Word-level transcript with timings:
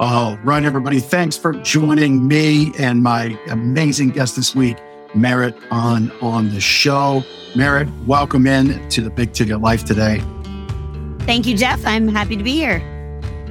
All 0.00 0.36
right, 0.38 0.64
everybody. 0.64 0.98
Thanks 0.98 1.36
for 1.36 1.52
joining 1.52 2.26
me 2.26 2.72
and 2.80 3.00
my 3.00 3.38
amazing 3.48 4.08
guest 4.08 4.34
this 4.34 4.52
week, 4.52 4.76
Merit, 5.14 5.54
on 5.70 6.10
on 6.20 6.50
the 6.50 6.60
show. 6.60 7.22
Merit, 7.54 7.86
welcome 8.04 8.48
in 8.48 8.88
to 8.88 9.02
the 9.02 9.10
Big 9.10 9.32
Ticket 9.32 9.60
Life 9.60 9.84
today. 9.84 10.20
Thank 11.20 11.46
you, 11.46 11.56
Jeff. 11.56 11.86
I'm 11.86 12.08
happy 12.08 12.36
to 12.36 12.42
be 12.42 12.54
here. 12.54 12.78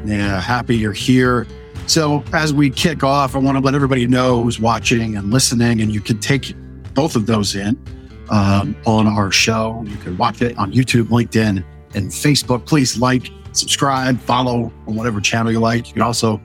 Yeah, 0.04 0.42
happy 0.42 0.76
you're 0.76 0.92
here. 0.92 1.48
So, 1.88 2.25
as 2.34 2.54
we 2.54 2.70
kick 2.70 3.05
off, 3.05 3.38
I 3.38 3.39
want 3.39 3.57
to 3.57 3.64
let 3.64 3.73
everybody 3.73 4.05
know 4.05 4.44
who's 4.44 4.60
watching 4.60 5.16
and 5.16 5.32
listening, 5.32 5.80
and 5.80 5.94
you 5.94 6.02
can 6.02 6.20
take 6.20 6.54
both 6.94 7.16
of 7.16 7.25
those 7.25 7.55
in 7.55 7.80
um, 8.30 8.75
on 8.86 9.07
our 9.07 9.32
show. 9.32 9.82
You 9.88 9.96
can 9.96 10.18
watch 10.18 10.41
it 10.41 10.57
on 10.57 10.73
YouTube, 10.73 11.05
LinkedIn, 11.05 11.64
and 11.96 12.10
Facebook. 12.10 12.66
Please 12.66 12.98
like, 12.98 13.30
subscribe, 13.56 14.20
follow 14.20 14.72
on 14.88 14.96
whatever 14.96 15.22
channel 15.22 15.52
you 15.52 15.60
like. 15.60 15.88
You 15.88 15.94
can 15.94 16.02
also 16.02 16.42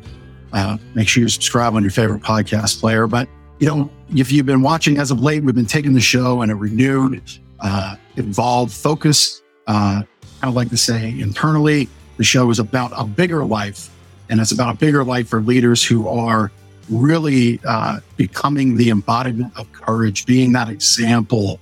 uh, 0.52 0.78
make 0.94 1.08
sure 1.08 1.22
you 1.22 1.28
subscribe 1.28 1.74
on 1.74 1.82
your 1.82 1.90
favorite 1.90 2.22
podcast 2.22 2.80
player. 2.80 3.06
But, 3.06 3.28
you 3.58 3.66
know, 3.66 3.90
if 4.14 4.32
you've 4.32 4.46
been 4.46 4.62
watching 4.62 4.98
as 4.98 5.10
of 5.10 5.20
late, 5.20 5.42
we've 5.42 5.54
been 5.54 5.66
taking 5.66 5.92
the 5.92 6.00
show 6.00 6.42
in 6.42 6.50
a 6.50 6.56
renewed, 6.56 7.22
uh, 7.60 7.96
involved 8.16 8.72
focus. 8.72 9.42
Uh, 9.66 10.02
I 10.42 10.46
would 10.46 10.54
like 10.54 10.70
to 10.70 10.76
say 10.76 11.18
internally, 11.18 11.88
the 12.16 12.24
show 12.24 12.50
is 12.50 12.58
about 12.58 12.92
a 12.94 13.04
bigger 13.04 13.44
life. 13.44 13.90
And 14.30 14.40
it's 14.40 14.52
about 14.52 14.74
a 14.74 14.78
bigger 14.78 15.04
life 15.04 15.28
for 15.28 15.40
leaders 15.40 15.82
who 15.82 16.06
are 16.08 16.52
really 16.90 17.60
uh, 17.64 18.00
becoming 18.16 18.76
the 18.76 18.90
embodiment 18.90 19.56
of 19.56 19.70
courage, 19.72 20.26
being 20.26 20.52
that 20.52 20.68
example 20.68 21.60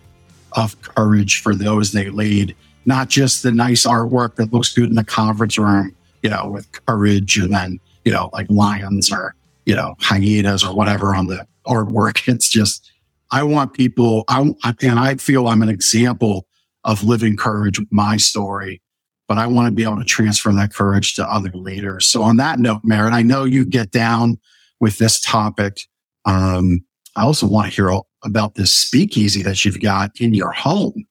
of 0.53 0.81
courage 0.83 1.43
for 1.43 1.55
those 1.55 1.93
they 1.93 2.09
lead 2.09 2.57
not 2.87 3.09
just 3.09 3.43
the 3.43 3.53
nice 3.53 3.85
artwork 3.85 4.37
that 4.37 4.53
looks 4.53 4.73
good 4.73 4.89
in 4.89 4.95
the 4.95 5.05
conference 5.05 5.59
room, 5.59 5.95
you 6.23 6.31
know, 6.31 6.49
with 6.49 6.71
courage 6.87 7.37
and 7.37 7.53
then, 7.53 7.81
you 8.05 8.13
know, 8.13 8.31
like 8.33 8.49
lions 8.49 9.13
or, 9.13 9.35
you 9.67 9.75
know, 9.75 9.97
hyenas 9.99 10.65
or 10.65 10.75
whatever 10.75 11.15
on 11.15 11.27
the 11.27 11.47
artwork. 11.67 12.27
It's 12.33 12.49
just, 12.49 12.91
I 13.33 13.43
want 13.43 13.75
people, 13.75 14.25
I, 14.29 14.53
and 14.83 14.99
I 14.99 15.17
feel 15.17 15.49
I'm 15.49 15.63
an 15.63 15.69
example 15.69 16.47
of 16.85 17.03
living 17.03 17.37
courage 17.37 17.81
with 17.81 17.89
my 17.91 18.17
story, 18.17 18.81
but 19.27 19.37
I 19.37 19.49
want 19.49 19.67
to 19.67 19.73
be 19.73 19.83
able 19.83 19.99
to 19.99 20.05
transfer 20.05 20.53
that 20.53 20.73
courage 20.73 21.15
to 21.15 21.29
other 21.29 21.51
leaders. 21.53 22.07
So 22.09 22.23
on 22.23 22.37
that 22.37 22.61
note, 22.61 22.83
Merit, 22.85 23.13
I 23.13 23.23
know 23.23 23.43
you 23.43 23.65
get 23.65 23.91
down 23.91 24.39
with 24.79 24.99
this 24.99 25.21
topic. 25.21 25.81
Um, 26.25 26.85
I 27.17 27.23
also 27.23 27.49
want 27.49 27.73
to 27.73 27.75
hear 27.75 28.01
about 28.25 28.55
this 28.55 28.73
speakeasy 28.73 29.43
that 29.43 29.65
you've 29.65 29.81
got 29.81 30.13
in 30.21 30.35
your 30.35 30.53
home 30.53 31.07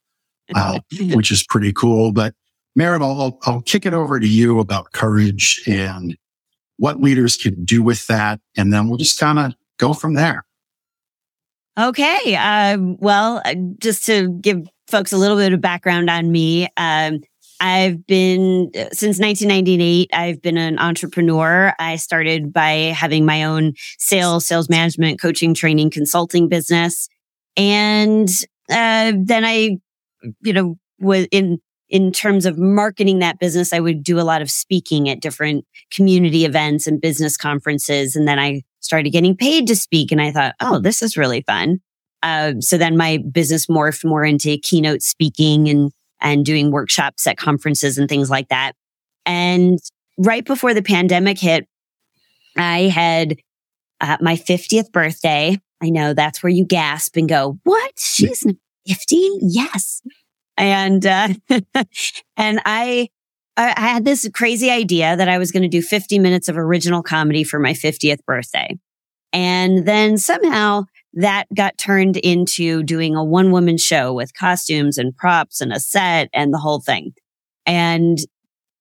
uh, 0.53 0.79
which 1.13 1.31
is 1.31 1.43
pretty 1.43 1.73
cool. 1.73 2.11
But 2.11 2.33
Merit, 2.75 3.01
I'll, 3.01 3.39
I'll 3.43 3.61
kick 3.61 3.85
it 3.85 3.93
over 3.93 4.19
to 4.19 4.27
you 4.27 4.59
about 4.59 4.91
courage 4.91 5.61
and 5.65 6.17
what 6.77 7.01
leaders 7.01 7.37
can 7.37 7.63
do 7.63 7.81
with 7.81 8.05
that. 8.07 8.41
And 8.57 8.73
then 8.73 8.89
we'll 8.89 8.97
just 8.97 9.19
kind 9.19 9.39
of 9.39 9.53
go 9.77 9.93
from 9.93 10.13
there. 10.13 10.45
Okay. 11.77 12.35
Um, 12.35 12.97
well, 12.99 13.41
uh, 13.45 13.55
just 13.79 14.05
to 14.05 14.29
give 14.41 14.67
folks 14.87 15.11
a 15.11 15.17
little 15.17 15.37
bit 15.37 15.53
of 15.53 15.61
background 15.61 16.09
on 16.09 16.31
me, 16.31 16.69
um, 16.77 17.19
I've 17.59 18.05
been 18.05 18.71
uh, 18.75 18.91
since 18.91 19.19
1998. 19.19 20.09
I've 20.13 20.41
been 20.41 20.57
an 20.57 20.77
entrepreneur. 20.79 21.73
I 21.79 21.95
started 21.95 22.51
by 22.51 22.93
having 22.95 23.25
my 23.25 23.43
own 23.43 23.73
sales, 23.97 24.45
sales 24.45 24.69
management, 24.69 25.21
coaching, 25.21 25.53
training, 25.53 25.89
consulting 25.89 26.49
business, 26.49 27.07
and 27.55 28.29
uh, 28.69 29.13
then 29.15 29.45
I 29.45 29.77
you 30.41 30.53
know, 30.53 30.77
was 30.99 31.27
in, 31.31 31.59
in 31.89 32.11
terms 32.11 32.45
of 32.45 32.57
marketing 32.57 33.19
that 33.19 33.39
business, 33.39 33.73
I 33.73 33.79
would 33.79 34.03
do 34.03 34.19
a 34.19 34.23
lot 34.23 34.41
of 34.41 34.49
speaking 34.49 35.09
at 35.09 35.21
different 35.21 35.65
community 35.91 36.45
events 36.45 36.87
and 36.87 36.99
business 36.99 37.37
conferences. 37.37 38.15
And 38.15 38.27
then 38.27 38.39
I 38.39 38.63
started 38.79 39.11
getting 39.11 39.35
paid 39.35 39.67
to 39.67 39.75
speak 39.75 40.11
and 40.11 40.21
I 40.21 40.31
thought, 40.31 40.55
oh, 40.59 40.79
this 40.79 41.01
is 41.01 41.17
really 41.17 41.41
fun. 41.41 41.79
Uh, 42.23 42.53
so 42.59 42.77
then 42.77 42.97
my 42.97 43.17
business 43.31 43.67
morphed 43.67 44.03
more 44.03 44.25
into 44.25 44.57
keynote 44.57 45.03
speaking 45.03 45.69
and, 45.69 45.91
and 46.21 46.43
doing 46.43 46.71
workshops 46.71 47.27
at 47.27 47.37
conferences 47.37 47.97
and 47.97 48.09
things 48.09 48.29
like 48.29 48.49
that. 48.49 48.73
And 49.25 49.79
right 50.17 50.43
before 50.43 50.73
the 50.73 50.81
pandemic 50.81 51.39
hit, 51.39 51.67
I 52.57 52.83
had 52.83 53.37
uh, 54.01 54.17
my 54.21 54.35
50th 54.35 54.91
birthday. 54.91 55.59
I 55.83 55.89
know 55.89 56.13
that's 56.13 56.41
where 56.41 56.51
you 56.51 56.65
gasp 56.65 57.15
and 57.17 57.29
go, 57.29 57.59
what? 57.63 57.91
She's 57.97 58.45
50? 58.87 59.29
Yes. 59.41 60.01
And, 60.57 61.05
uh, 61.05 61.29
and 62.37 62.61
I, 62.65 63.09
I 63.57 63.73
had 63.79 64.05
this 64.05 64.29
crazy 64.33 64.69
idea 64.69 65.15
that 65.15 65.29
I 65.29 65.37
was 65.37 65.51
going 65.51 65.63
to 65.63 65.69
do 65.69 65.81
50 65.81 66.19
minutes 66.19 66.49
of 66.49 66.57
original 66.57 67.01
comedy 67.01 67.43
for 67.43 67.59
my 67.59 67.73
50th 67.73 68.23
birthday. 68.25 68.77
And 69.31 69.85
then 69.85 70.17
somehow 70.17 70.83
that 71.13 71.45
got 71.53 71.77
turned 71.77 72.17
into 72.17 72.83
doing 72.83 73.15
a 73.15 73.23
one 73.23 73.51
woman 73.51 73.77
show 73.77 74.13
with 74.13 74.33
costumes 74.33 74.97
and 74.97 75.15
props 75.15 75.61
and 75.61 75.71
a 75.71 75.79
set 75.79 76.29
and 76.33 76.53
the 76.53 76.57
whole 76.57 76.81
thing. 76.81 77.13
And 77.65 78.17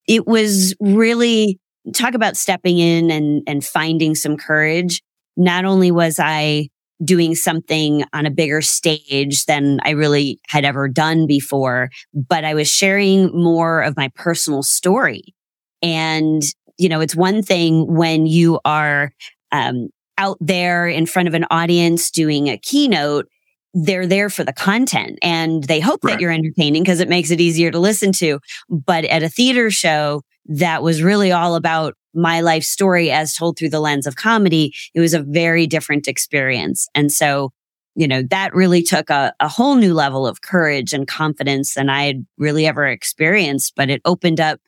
it 0.07 0.27
was 0.27 0.75
really 0.81 1.59
talk 1.93 2.15
about 2.15 2.37
stepping 2.37 2.79
in 2.79 3.11
and, 3.11 3.43
and 3.47 3.65
finding 3.65 4.15
some 4.15 4.37
courage. 4.37 5.03
Not 5.37 5.65
only 5.65 5.91
was 5.91 6.19
I 6.19 6.69
doing 7.05 7.35
something 7.35 8.05
on 8.13 8.27
a 8.27 8.31
bigger 8.31 8.63
stage 8.63 9.45
than 9.47 9.81
I 9.85 9.91
really 9.91 10.41
had 10.49 10.65
ever 10.65 10.89
done 10.89 11.27
before, 11.27 11.91
but 12.13 12.45
I 12.45 12.55
was 12.55 12.69
sharing 12.69 13.31
more 13.33 13.83
of 13.83 13.97
my 13.97 14.11
personal 14.15 14.63
story. 14.63 15.35
And, 15.83 16.43
you 16.79 16.89
know, 16.89 17.01
it's 17.01 17.17
one 17.17 17.43
thing 17.43 17.93
when 17.95 18.27
you 18.27 18.61
are, 18.65 19.13
um, 19.53 19.89
out 20.17 20.39
there 20.41 20.87
in 20.87 21.07
front 21.07 21.27
of 21.27 21.35
an 21.35 21.45
audience 21.51 22.11
doing 22.11 22.49
a 22.49 22.57
keynote 22.57 23.27
they're 23.75 24.07
there 24.07 24.31
for 24.31 24.45
the 24.45 24.53
content 24.53 25.19
and 25.21 25.65
they 25.65 25.81
hope 25.81 26.05
right. 26.05 26.13
that 26.13 26.21
you're 26.21 26.31
entertaining 26.31 26.83
because 26.83 27.01
it 27.01 27.09
makes 27.09 27.31
it 27.31 27.41
easier 27.41 27.71
to 27.71 27.79
listen 27.79 28.13
to. 28.13 28.39
But 28.71 29.05
at 29.05 29.25
a 29.25 29.29
theater 29.29 29.71
show, 29.71 30.23
that 30.47 30.83
was 30.83 31.03
really 31.03 31.33
all 31.33 31.57
about 31.57 31.95
my 32.15 32.41
life 32.41 32.65
story 32.65 33.11
as 33.11 33.35
told 33.35 33.59
through 33.59 33.71
the 33.71 33.81
lens 33.81 34.07
of 34.07 34.17
comedy, 34.17 34.75
it 34.95 35.01
was 35.01 35.15
a 35.15 35.23
very 35.23 35.67
different 35.67 36.09
experience. 36.09 36.89
And 36.95 37.11
so, 37.11 37.53
you 37.95 38.09
know, 38.09 38.23
that 38.31 38.55
really 38.55 38.83
took 38.83 39.11
a, 39.11 39.33
a 39.41 39.49
whole 39.49 39.77
new 39.77 39.95
level 39.95 40.27
of 40.27 40.41
courage 40.43 40.93
and 40.93 41.07
confidence 41.07 41.75
than 41.75 41.89
I 41.89 42.05
had 42.05 42.27
really 42.39 42.67
ever 42.67 42.87
experienced, 42.87 43.75
but 43.77 43.91
it 43.91 44.01
opened 44.05 44.41
up 44.41 44.61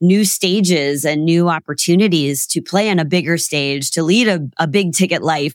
new 0.00 0.24
stages 0.24 1.04
and 1.04 1.24
new 1.24 1.48
opportunities 1.48 2.46
to 2.48 2.60
play 2.60 2.90
on 2.90 2.98
a 2.98 3.04
bigger 3.04 3.38
stage, 3.38 3.90
to 3.92 4.02
lead 4.02 4.28
a, 4.28 4.40
a 4.58 4.66
big 4.66 4.92
ticket 4.92 5.22
life. 5.22 5.54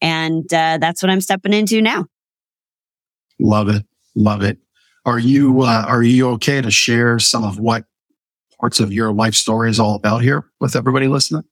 And 0.00 0.52
uh, 0.52 0.78
that's 0.80 1.02
what 1.02 1.10
I'm 1.10 1.20
stepping 1.20 1.52
into 1.52 1.80
now. 1.80 2.06
Love 3.40 3.68
it. 3.68 3.84
Love 4.14 4.42
it. 4.42 4.58
Are 5.04 5.18
you, 5.18 5.62
uh, 5.62 5.84
are 5.86 6.02
you 6.02 6.28
okay 6.32 6.60
to 6.60 6.70
share 6.70 7.18
some 7.18 7.44
of 7.44 7.58
what 7.58 7.84
parts 8.60 8.80
of 8.80 8.92
your 8.92 9.12
life 9.12 9.34
story 9.34 9.70
is 9.70 9.80
all 9.80 9.94
about 9.94 10.22
here 10.22 10.44
with 10.60 10.76
everybody 10.76 11.08
listening? 11.08 11.44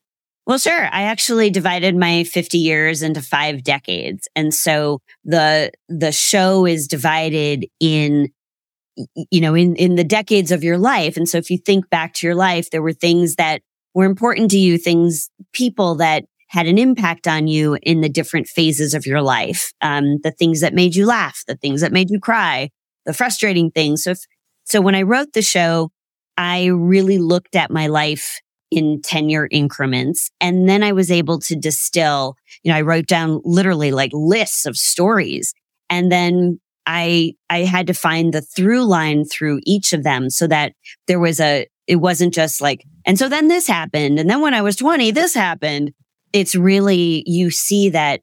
Well, 0.46 0.58
sure. 0.58 0.86
I 0.92 1.02
actually 1.02 1.50
divided 1.50 1.96
my 1.96 2.22
50 2.22 2.58
years 2.58 3.02
into 3.02 3.20
five 3.20 3.64
decades. 3.64 4.28
And 4.36 4.54
so 4.54 5.00
the, 5.24 5.72
the 5.88 6.12
show 6.12 6.66
is 6.66 6.86
divided 6.86 7.66
in, 7.80 8.28
you 9.30 9.40
know, 9.40 9.54
in, 9.54 9.74
in 9.74 9.96
the 9.96 10.04
decades 10.04 10.52
of 10.52 10.62
your 10.62 10.78
life. 10.78 11.16
And 11.16 11.28
so 11.28 11.36
if 11.36 11.50
you 11.50 11.58
think 11.58 11.90
back 11.90 12.14
to 12.14 12.26
your 12.26 12.36
life, 12.36 12.70
there 12.70 12.82
were 12.82 12.92
things 12.92 13.34
that 13.36 13.62
were 13.92 14.04
important 14.04 14.52
to 14.52 14.58
you, 14.58 14.78
things, 14.78 15.30
people 15.52 15.96
that 15.96 16.26
had 16.48 16.68
an 16.68 16.78
impact 16.78 17.26
on 17.26 17.48
you 17.48 17.76
in 17.82 18.00
the 18.00 18.08
different 18.08 18.46
phases 18.46 18.94
of 18.94 19.04
your 19.04 19.22
life. 19.22 19.72
Um, 19.80 20.18
the 20.22 20.30
things 20.30 20.60
that 20.60 20.74
made 20.74 20.94
you 20.94 21.06
laugh, 21.06 21.42
the 21.48 21.56
things 21.56 21.80
that 21.80 21.92
made 21.92 22.08
you 22.08 22.20
cry, 22.20 22.70
the 23.04 23.12
frustrating 23.12 23.72
things. 23.72 24.04
So 24.04 24.12
if, 24.12 24.20
so 24.64 24.80
when 24.80 24.94
I 24.94 25.02
wrote 25.02 25.32
the 25.32 25.42
show, 25.42 25.90
I 26.36 26.66
really 26.66 27.18
looked 27.18 27.56
at 27.56 27.70
my 27.70 27.86
life 27.86 28.40
in 28.70 29.00
10 29.02 29.28
year 29.28 29.48
increments. 29.50 30.30
And 30.40 30.68
then 30.68 30.82
I 30.82 30.92
was 30.92 31.10
able 31.10 31.38
to 31.40 31.56
distill, 31.56 32.36
you 32.62 32.72
know, 32.72 32.78
I 32.78 32.82
wrote 32.82 33.06
down 33.06 33.40
literally 33.44 33.92
like 33.92 34.10
lists 34.12 34.66
of 34.66 34.76
stories. 34.76 35.54
And 35.88 36.10
then 36.10 36.60
I, 36.84 37.34
I 37.50 37.60
had 37.60 37.86
to 37.88 37.94
find 37.94 38.32
the 38.32 38.42
through 38.42 38.84
line 38.84 39.24
through 39.24 39.60
each 39.64 39.92
of 39.92 40.02
them 40.02 40.30
so 40.30 40.46
that 40.48 40.72
there 41.06 41.20
was 41.20 41.40
a, 41.40 41.66
it 41.86 41.96
wasn't 41.96 42.34
just 42.34 42.60
like, 42.60 42.84
and 43.04 43.18
so 43.18 43.28
then 43.28 43.48
this 43.48 43.66
happened. 43.66 44.18
And 44.18 44.28
then 44.28 44.40
when 44.40 44.54
I 44.54 44.62
was 44.62 44.76
20, 44.76 45.12
this 45.12 45.34
happened. 45.34 45.92
It's 46.32 46.54
really, 46.54 47.22
you 47.26 47.50
see 47.50 47.90
that 47.90 48.20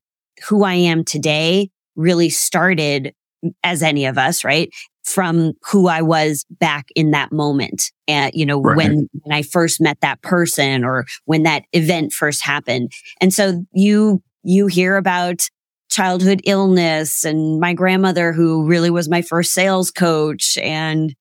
who 0.48 0.63
I 0.63 0.74
am 0.74 1.04
today 1.04 1.69
really 1.95 2.30
started 2.30 3.13
mm, 3.44 3.54
as 3.63 3.81
any 3.81 4.06
of 4.06 4.18
us, 4.18 4.44
right? 4.44 4.69
From 5.03 5.53
who 5.69 5.88
I 5.88 6.01
was 6.01 6.45
back 6.50 6.88
in 6.95 7.11
that 7.11 7.31
moment. 7.31 7.91
And, 8.07 8.33
you 8.33 8.45
know, 8.45 8.61
right. 8.61 8.77
when, 8.77 9.09
when 9.21 9.35
I 9.35 9.41
first 9.41 9.81
met 9.81 10.00
that 10.01 10.21
person 10.21 10.83
or 10.83 11.05
when 11.25 11.44
that 11.44 11.63
event 11.73 12.13
first 12.13 12.44
happened. 12.44 12.91
And 13.19 13.33
so 13.33 13.65
you, 13.73 14.21
you 14.44 14.67
hear 14.67 14.95
about 14.95 15.41
childhood 15.89 16.41
illness 16.45 17.23
and 17.23 17.59
my 17.59 17.73
grandmother 17.73 18.33
who 18.33 18.65
really 18.65 18.89
was 18.89 19.09
my 19.09 19.21
first 19.21 19.53
sales 19.53 19.91
coach 19.91 20.57
and 20.57 21.13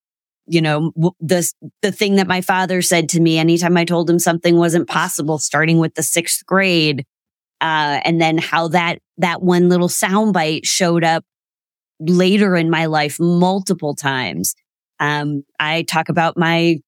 you 0.46 0.60
know, 0.60 0.92
the, 1.20 1.50
the 1.82 1.92
thing 1.92 2.16
that 2.16 2.26
my 2.26 2.40
father 2.40 2.82
said 2.82 3.08
to 3.10 3.20
me 3.20 3.38
anytime 3.38 3.76
I 3.76 3.84
told 3.84 4.10
him 4.10 4.18
something 4.18 4.56
wasn't 4.56 4.88
possible, 4.88 5.38
starting 5.38 5.78
with 5.78 5.94
the 5.94 6.02
sixth 6.02 6.44
grade. 6.44 7.06
Uh, 7.60 8.00
and 8.04 8.20
then 8.20 8.38
how 8.38 8.66
that, 8.68 8.98
that 9.18 9.40
one 9.40 9.68
little 9.68 9.88
soundbite 9.88 10.66
showed 10.66 11.04
up 11.04 11.24
later 12.06 12.56
in 12.56 12.70
my 12.70 12.86
life 12.86 13.18
multiple 13.20 13.94
times. 13.94 14.54
Um, 15.00 15.44
I 15.58 15.82
talk 15.82 16.08
about 16.08 16.36
my 16.36 16.78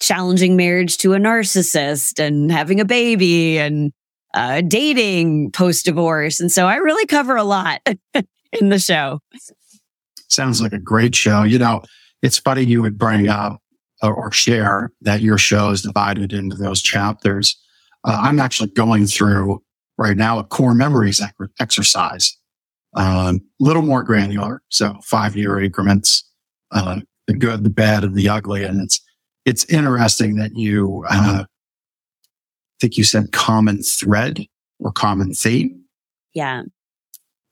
challenging 0.00 0.56
marriage 0.56 0.98
to 0.98 1.14
a 1.14 1.18
narcissist 1.18 2.24
and 2.24 2.50
having 2.50 2.80
a 2.80 2.84
baby 2.84 3.58
and 3.58 3.92
uh, 4.34 4.60
dating 4.60 5.50
post 5.52 5.84
divorce. 5.84 6.40
And 6.40 6.52
so 6.52 6.66
I 6.66 6.76
really 6.76 7.06
cover 7.06 7.36
a 7.36 7.44
lot 7.44 7.80
in 8.52 8.68
the 8.68 8.78
show. 8.78 9.20
Sounds 10.28 10.60
like 10.60 10.72
a 10.72 10.78
great 10.78 11.14
show. 11.14 11.42
You 11.42 11.58
know, 11.58 11.82
it's 12.22 12.38
funny 12.38 12.62
you 12.62 12.82
would 12.82 12.98
bring 12.98 13.28
up 13.28 13.60
or, 14.02 14.30
share 14.30 14.92
that 15.00 15.22
your 15.22 15.38
show 15.38 15.70
is 15.70 15.82
divided 15.82 16.32
into 16.32 16.56
those 16.56 16.82
chapters. 16.82 17.56
Uh, 18.04 18.18
I'm 18.22 18.38
actually 18.38 18.70
going 18.70 19.06
through 19.06 19.62
right 19.96 20.16
now 20.16 20.38
a 20.38 20.44
core 20.44 20.74
memories 20.74 21.22
exercise, 21.58 22.36
a 22.96 23.00
um, 23.00 23.40
little 23.60 23.82
more 23.82 24.02
granular. 24.02 24.62
So 24.68 24.94
five 25.04 25.36
year 25.36 25.60
increments, 25.60 26.24
uh, 26.72 27.00
the 27.26 27.34
good, 27.34 27.62
the 27.64 27.70
bad, 27.70 28.04
and 28.04 28.14
the 28.14 28.28
ugly. 28.28 28.64
And 28.64 28.80
it's, 28.80 29.00
it's 29.44 29.64
interesting 29.66 30.36
that 30.36 30.56
you, 30.56 31.04
uh, 31.08 31.44
I 31.44 31.46
think 32.80 32.96
you 32.96 33.04
said 33.04 33.32
common 33.32 33.82
thread 33.82 34.40
or 34.80 34.92
common 34.92 35.34
theme. 35.34 35.84
Yeah. 36.34 36.62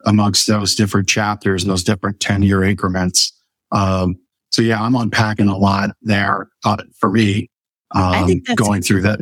Amongst 0.07 0.47
those 0.47 0.75
different 0.75 1.09
chapters, 1.09 1.65
those 1.65 1.85
different 1.85 2.21
10 2.21 2.43
year 2.43 2.63
increments. 2.63 3.33
Um, 3.71 4.17
so 4.51 4.63
yeah, 4.63 4.81
I'm 4.83 4.95
unpacking 4.95 5.49
a 5.49 5.57
lot 5.57 5.91
there 6.03 6.49
uh, 6.65 6.77
for 6.99 7.11
me, 7.11 7.51
um, 7.95 8.41
going 8.55 8.83
through 8.83 9.03
that. 9.03 9.19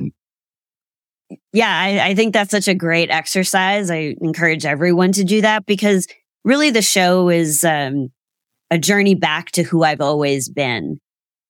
Yeah, 1.53 1.69
I, 1.69 2.11
I 2.11 2.15
think 2.15 2.33
that's 2.33 2.51
such 2.51 2.69
a 2.69 2.75
great 2.75 3.11
exercise. 3.11 3.91
I 3.91 4.15
encourage 4.21 4.65
everyone 4.65 5.13
to 5.13 5.25
do 5.25 5.43
that 5.43 5.67
because 5.67 6.07
really 6.45 6.71
the 6.71 6.83
show 6.83 7.29
is 7.29 7.63
um, 7.63 8.09
a 8.71 8.79
journey 8.79 9.15
back 9.15 9.51
to 9.53 9.63
who 9.63 9.83
I've 9.83 10.01
always 10.01 10.49
been. 10.49 10.99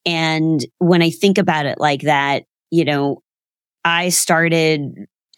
And 0.05 0.65
when 0.79 1.03
I 1.03 1.11
think 1.11 1.39
about 1.39 1.67
it 1.67 1.79
like 1.79 2.03
that, 2.03 2.45
you 2.71 2.85
know, 2.85 3.23
I 3.85 4.09
started 4.09 4.83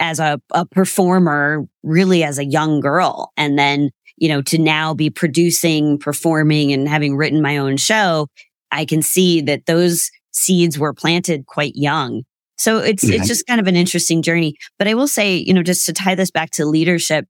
as 0.01 0.19
a, 0.19 0.41
a 0.53 0.65
performer 0.67 1.67
really 1.83 2.25
as 2.25 2.39
a 2.39 2.45
young 2.45 2.81
girl. 2.81 3.33
And 3.37 3.59
then 3.59 3.91
you 4.17 4.29
know, 4.29 4.43
to 4.43 4.59
now 4.59 4.95
be 4.95 5.11
producing, 5.11 5.99
performing 5.99 6.73
and 6.73 6.89
having 6.89 7.17
written 7.17 7.43
my 7.43 7.57
own 7.57 7.77
show, 7.77 8.29
I 8.71 8.85
can 8.85 9.03
see 9.03 9.41
that 9.43 9.67
those 9.67 10.11
seeds 10.33 10.79
were 10.79 10.95
planted 10.95 11.47
quite 11.47 11.75
young. 11.75 12.23
So 12.57 12.79
it's, 12.79 13.05
yeah. 13.05 13.17
it's 13.17 13.29
just 13.29 13.47
kind 13.47 13.61
of 13.61 13.67
an 13.67 13.77
interesting 13.77 14.23
journey. 14.23 14.57
But 14.79 14.89
I 14.89 14.95
will 14.95 15.09
say, 15.09 15.37
you 15.37 15.53
know, 15.53 15.63
just 15.63 15.87
to 15.87 15.93
tie 15.93 16.15
this 16.15 16.31
back 16.31 16.51
to 16.53 16.65
leadership, 16.65 17.27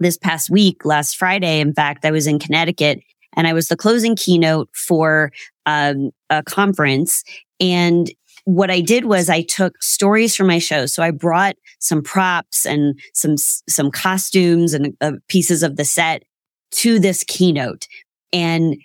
this 0.00 0.16
past 0.16 0.50
week, 0.50 0.84
last 0.84 1.16
Friday, 1.16 1.60
in 1.60 1.74
fact, 1.74 2.04
I 2.04 2.10
was 2.10 2.26
in 2.26 2.38
Connecticut 2.38 3.00
and 3.36 3.46
I 3.46 3.52
was 3.52 3.68
the 3.68 3.76
closing 3.76 4.16
keynote 4.16 4.68
for 4.72 5.32
um, 5.66 6.10
a 6.30 6.42
conference. 6.42 7.24
And 7.60 8.10
what 8.44 8.70
I 8.70 8.80
did 8.80 9.04
was 9.04 9.28
I 9.28 9.42
took 9.42 9.82
stories 9.82 10.34
from 10.34 10.46
my 10.46 10.58
show. 10.58 10.86
So 10.86 11.02
I 11.02 11.10
brought 11.10 11.56
some 11.80 12.02
props 12.02 12.64
and 12.64 12.98
some, 13.12 13.36
some 13.36 13.90
costumes 13.90 14.72
and 14.72 14.96
uh, 15.00 15.12
pieces 15.28 15.62
of 15.62 15.76
the 15.76 15.84
set 15.84 16.22
to 16.70 16.98
this 16.98 17.24
keynote. 17.24 17.86
And 18.32 18.76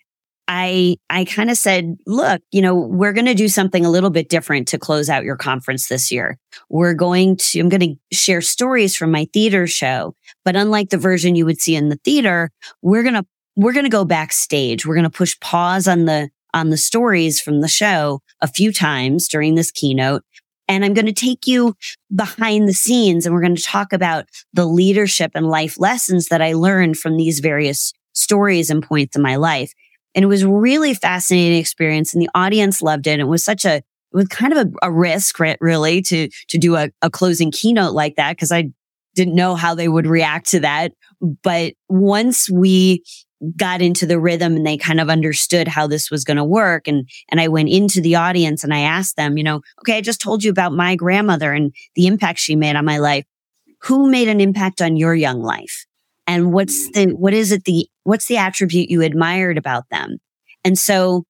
I, 0.47 0.97
I 1.09 1.25
kind 1.25 1.49
of 1.49 1.57
said, 1.57 1.97
look, 2.05 2.41
you 2.51 2.61
know, 2.61 2.75
we're 2.75 3.13
going 3.13 3.27
to 3.27 3.33
do 3.33 3.47
something 3.47 3.85
a 3.85 3.89
little 3.89 4.09
bit 4.09 4.29
different 4.29 4.67
to 4.69 4.77
close 4.77 5.09
out 5.09 5.23
your 5.23 5.37
conference 5.37 5.87
this 5.87 6.11
year. 6.11 6.37
We're 6.69 6.93
going 6.93 7.37
to, 7.37 7.59
I'm 7.59 7.69
going 7.69 7.79
to 8.11 8.15
share 8.15 8.41
stories 8.41 8.95
from 8.95 9.11
my 9.11 9.27
theater 9.33 9.67
show, 9.67 10.15
but 10.43 10.55
unlike 10.55 10.89
the 10.89 10.97
version 10.97 11.35
you 11.35 11.45
would 11.45 11.61
see 11.61 11.75
in 11.75 11.89
the 11.89 11.99
theater, 12.03 12.51
we're 12.81 13.03
going 13.03 13.15
to, 13.15 13.25
we're 13.55 13.73
going 13.73 13.85
to 13.85 13.89
go 13.89 14.03
backstage. 14.03 14.85
We're 14.85 14.95
going 14.95 15.03
to 15.03 15.09
push 15.09 15.39
pause 15.39 15.87
on 15.87 16.05
the, 16.05 16.29
on 16.53 16.69
the 16.69 16.77
stories 16.77 17.39
from 17.39 17.61
the 17.61 17.67
show 17.67 18.21
a 18.41 18.47
few 18.47 18.73
times 18.73 19.27
during 19.27 19.55
this 19.55 19.71
keynote. 19.71 20.23
And 20.67 20.83
I'm 20.83 20.93
going 20.93 21.05
to 21.05 21.13
take 21.13 21.45
you 21.45 21.75
behind 22.13 22.67
the 22.67 22.73
scenes 22.73 23.25
and 23.25 23.33
we're 23.33 23.41
going 23.41 23.55
to 23.55 23.63
talk 23.63 23.93
about 23.93 24.25
the 24.53 24.65
leadership 24.65 25.31
and 25.35 25.47
life 25.47 25.79
lessons 25.79 26.27
that 26.27 26.41
I 26.41 26.53
learned 26.53 26.97
from 26.97 27.17
these 27.17 27.39
various 27.39 27.93
stories 28.13 28.69
and 28.69 28.81
points 28.81 29.15
in 29.15 29.21
my 29.21 29.35
life. 29.35 29.73
And 30.15 30.23
it 30.23 30.27
was 30.27 30.45
really 30.45 30.93
fascinating 30.93 31.59
experience 31.59 32.13
and 32.13 32.21
the 32.21 32.29
audience 32.35 32.81
loved 32.81 33.07
it. 33.07 33.11
And 33.11 33.21
it 33.21 33.25
was 33.25 33.43
such 33.43 33.65
a, 33.65 33.77
it 33.77 33.83
was 34.11 34.27
kind 34.27 34.53
of 34.53 34.67
a, 34.67 34.87
a 34.87 34.91
risk, 34.91 35.39
really, 35.59 36.01
to, 36.03 36.29
to 36.49 36.57
do 36.57 36.75
a, 36.75 36.89
a 37.01 37.09
closing 37.09 37.51
keynote 37.51 37.93
like 37.93 38.15
that 38.15 38.33
because 38.33 38.51
I 38.51 38.69
didn't 39.15 39.35
know 39.35 39.55
how 39.55 39.75
they 39.75 39.87
would 39.87 40.07
react 40.07 40.49
to 40.51 40.59
that. 40.61 40.93
But 41.21 41.73
once 41.87 42.49
we 42.49 43.03
got 43.57 43.81
into 43.81 44.05
the 44.05 44.19
rhythm 44.19 44.55
and 44.55 44.65
they 44.65 44.77
kind 44.77 44.99
of 44.99 45.09
understood 45.09 45.67
how 45.67 45.87
this 45.87 46.09
was 46.09 46.23
going 46.23 46.37
to 46.37 46.43
work. 46.43 46.87
And, 46.87 47.09
and 47.29 47.41
I 47.41 47.47
went 47.47 47.69
into 47.69 48.01
the 48.01 48.15
audience 48.15 48.63
and 48.63 48.73
I 48.73 48.79
asked 48.79 49.17
them, 49.17 49.37
you 49.37 49.43
know, 49.43 49.61
okay, 49.81 49.97
I 49.97 50.01
just 50.01 50.21
told 50.21 50.43
you 50.43 50.49
about 50.49 50.73
my 50.73 50.95
grandmother 50.95 51.51
and 51.51 51.73
the 51.95 52.07
impact 52.07 52.39
she 52.39 52.55
made 52.55 52.75
on 52.75 52.85
my 52.85 52.99
life. 52.99 53.25
Who 53.83 54.09
made 54.09 54.29
an 54.29 54.39
impact 54.39 54.81
on 54.81 54.95
your 54.95 55.13
young 55.13 55.41
life? 55.41 55.85
And 56.27 56.53
what's 56.53 56.91
the, 56.91 57.07
what 57.07 57.33
is 57.33 57.51
it 57.51 57.65
the, 57.65 57.87
what's 58.03 58.27
the 58.27 58.37
attribute 58.37 58.89
you 58.89 59.01
admired 59.01 59.57
about 59.57 59.83
them? 59.89 60.17
And 60.63 60.77
so 60.77 61.23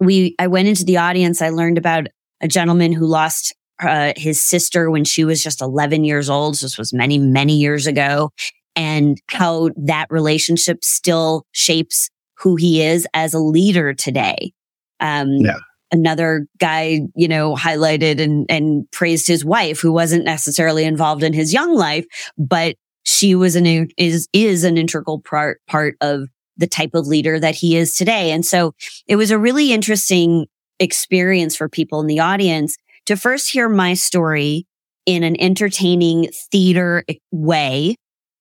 we, 0.00 0.34
I 0.38 0.46
went 0.46 0.68
into 0.68 0.84
the 0.84 0.96
audience. 0.96 1.42
I 1.42 1.50
learned 1.50 1.78
about 1.78 2.06
a 2.40 2.48
gentleman 2.48 2.92
who 2.92 3.06
lost 3.06 3.54
uh, 3.80 4.12
his 4.16 4.40
sister 4.40 4.90
when 4.90 5.04
she 5.04 5.24
was 5.24 5.42
just 5.42 5.60
11 5.60 6.04
years 6.04 6.30
old. 6.30 6.56
So 6.56 6.66
this 6.66 6.78
was 6.78 6.92
many, 6.92 7.18
many 7.18 7.56
years 7.56 7.86
ago 7.86 8.30
and 8.76 9.20
how 9.28 9.70
that 9.76 10.06
relationship 10.10 10.84
still 10.84 11.46
shapes 11.52 12.10
who 12.38 12.56
he 12.56 12.82
is 12.82 13.06
as 13.14 13.34
a 13.34 13.38
leader 13.38 13.94
today. 13.94 14.52
Um, 15.00 15.32
yeah. 15.36 15.58
Another 15.92 16.46
guy, 16.58 17.02
you 17.14 17.28
know, 17.28 17.54
highlighted 17.54 18.20
and, 18.20 18.46
and 18.48 18.90
praised 18.90 19.28
his 19.28 19.44
wife, 19.44 19.80
who 19.80 19.92
wasn't 19.92 20.24
necessarily 20.24 20.84
involved 20.84 21.22
in 21.22 21.32
his 21.32 21.52
young 21.52 21.72
life, 21.72 22.04
but 22.36 22.74
she 23.04 23.34
was 23.34 23.56
an 23.56 23.88
is 23.96 24.28
is 24.32 24.64
an 24.64 24.76
integral 24.76 25.20
part 25.20 25.60
part 25.66 25.96
of 26.00 26.28
the 26.56 26.66
type 26.66 26.94
of 26.94 27.06
leader 27.06 27.38
that 27.38 27.54
he 27.54 27.76
is 27.76 27.96
today. 27.96 28.30
And 28.30 28.44
so 28.44 28.74
it 29.06 29.16
was 29.16 29.30
a 29.30 29.38
really 29.38 29.72
interesting 29.72 30.46
experience 30.78 31.56
for 31.56 31.68
people 31.68 32.00
in 32.00 32.06
the 32.06 32.20
audience 32.20 32.76
to 33.06 33.16
first 33.16 33.50
hear 33.50 33.68
my 33.68 33.94
story 33.94 34.66
in 35.06 35.22
an 35.22 35.40
entertaining 35.40 36.28
theater 36.50 37.04
way 37.30 37.96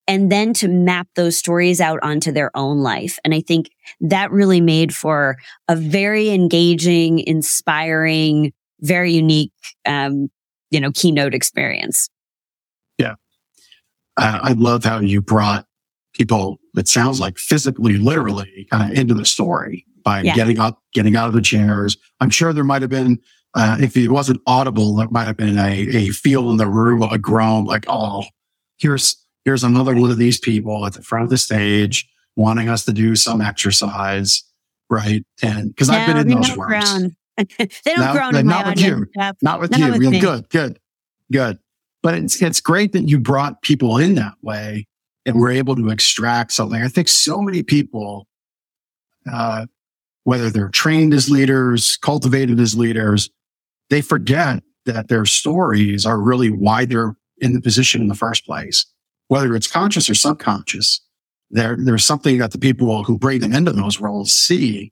and 0.07 0.31
then 0.31 0.53
to 0.53 0.67
map 0.67 1.07
those 1.15 1.37
stories 1.37 1.79
out 1.79 1.99
onto 2.03 2.31
their 2.31 2.51
own 2.55 2.79
life. 2.79 3.17
And 3.23 3.33
I 3.33 3.41
think 3.41 3.69
that 4.01 4.31
really 4.31 4.61
made 4.61 4.93
for 4.93 5.37
a 5.67 5.75
very 5.75 6.29
engaging, 6.29 7.19
inspiring, 7.19 8.53
very 8.81 9.13
unique, 9.13 9.51
um, 9.85 10.29
you 10.71 10.79
know, 10.79 10.91
keynote 10.91 11.33
experience. 11.33 12.09
Uh, 14.17 14.39
I 14.41 14.53
love 14.53 14.83
how 14.83 14.99
you 14.99 15.21
brought 15.21 15.65
people, 16.13 16.59
it 16.77 16.87
sounds 16.87 17.19
like 17.19 17.37
physically, 17.37 17.97
literally 17.97 18.67
kind 18.71 18.91
of 18.91 18.97
into 18.97 19.13
the 19.13 19.25
story 19.25 19.85
by 20.03 20.21
yeah. 20.21 20.35
getting 20.35 20.59
up, 20.59 20.81
getting 20.93 21.15
out 21.15 21.27
of 21.27 21.33
the 21.33 21.41
chairs. 21.41 21.97
I'm 22.19 22.29
sure 22.29 22.53
there 22.53 22.63
might 22.63 22.81
have 22.81 22.91
been, 22.91 23.19
uh, 23.55 23.77
if 23.79 23.97
it 23.97 24.09
wasn't 24.09 24.41
audible, 24.45 24.95
there 24.95 25.07
might 25.09 25.25
have 25.25 25.37
been 25.37 25.57
a, 25.57 25.71
a 25.71 26.09
feel 26.09 26.51
in 26.51 26.57
the 26.57 26.67
room, 26.67 27.01
a 27.01 27.17
groan 27.17 27.65
like, 27.65 27.85
oh, 27.87 28.23
here's, 28.77 29.15
here's 29.45 29.63
another 29.63 29.95
one 29.95 30.11
of 30.11 30.17
these 30.17 30.39
people 30.39 30.85
at 30.85 30.93
the 30.93 31.01
front 31.01 31.23
of 31.23 31.29
the 31.29 31.37
stage 31.37 32.07
wanting 32.35 32.69
us 32.69 32.85
to 32.85 32.93
do 32.93 33.15
some 33.15 33.41
exercise, 33.41 34.43
right? 34.89 35.23
And 35.41 35.69
because 35.69 35.89
I've 35.89 36.07
been 36.07 36.17
in 36.17 36.27
those 36.27 36.55
rooms. 36.55 37.11
they 37.37 37.67
don't 37.85 37.99
now, 37.99 38.13
groan 38.13 38.35
in 38.35 38.45
not 38.45 38.67
with 38.67 38.79
you. 38.79 39.07
Not 39.41 39.59
with 39.59 39.75
you. 39.75 39.91
With 39.91 40.21
good, 40.21 40.49
good, 40.49 40.79
good. 41.31 41.57
But 42.03 42.15
it's 42.15 42.41
it's 42.41 42.61
great 42.61 42.91
that 42.91 43.07
you 43.09 43.19
brought 43.19 43.61
people 43.63 43.97
in 43.97 44.15
that 44.15 44.35
way 44.41 44.87
and 45.25 45.39
we're 45.39 45.51
able 45.51 45.75
to 45.77 45.89
extract 45.89 46.51
something. 46.51 46.81
I 46.81 46.89
think 46.89 47.07
so 47.07 47.41
many 47.41 47.63
people, 47.63 48.27
uh, 49.31 49.65
whether 50.25 50.49
they're 50.49 50.69
trained 50.69 51.13
as 51.13 51.31
leaders, 51.31 51.97
cultivated 51.97 52.59
as 52.59 52.75
leaders, 52.75 53.29
they 53.89 54.01
forget 54.01 54.61
that 54.85 55.07
their 55.07 55.25
stories 55.25 56.05
are 56.05 56.19
really 56.19 56.49
why 56.51 56.85
they're 56.85 57.15
in 57.37 57.53
the 57.53 57.61
position 57.61 58.01
in 58.01 58.09
the 58.09 58.15
first 58.15 58.45
place 58.45 58.85
whether 59.27 59.55
it's 59.55 59.67
conscious 59.67 60.09
or 60.09 60.13
subconscious, 60.13 61.01
there, 61.49 61.75
there's 61.79 62.05
something 62.05 62.37
that 62.37 62.51
the 62.51 62.57
people 62.57 63.03
who 63.03 63.17
bring 63.17 63.39
them 63.39 63.53
into 63.53 63.71
those 63.71 63.99
roles 63.99 64.31
see. 64.31 64.91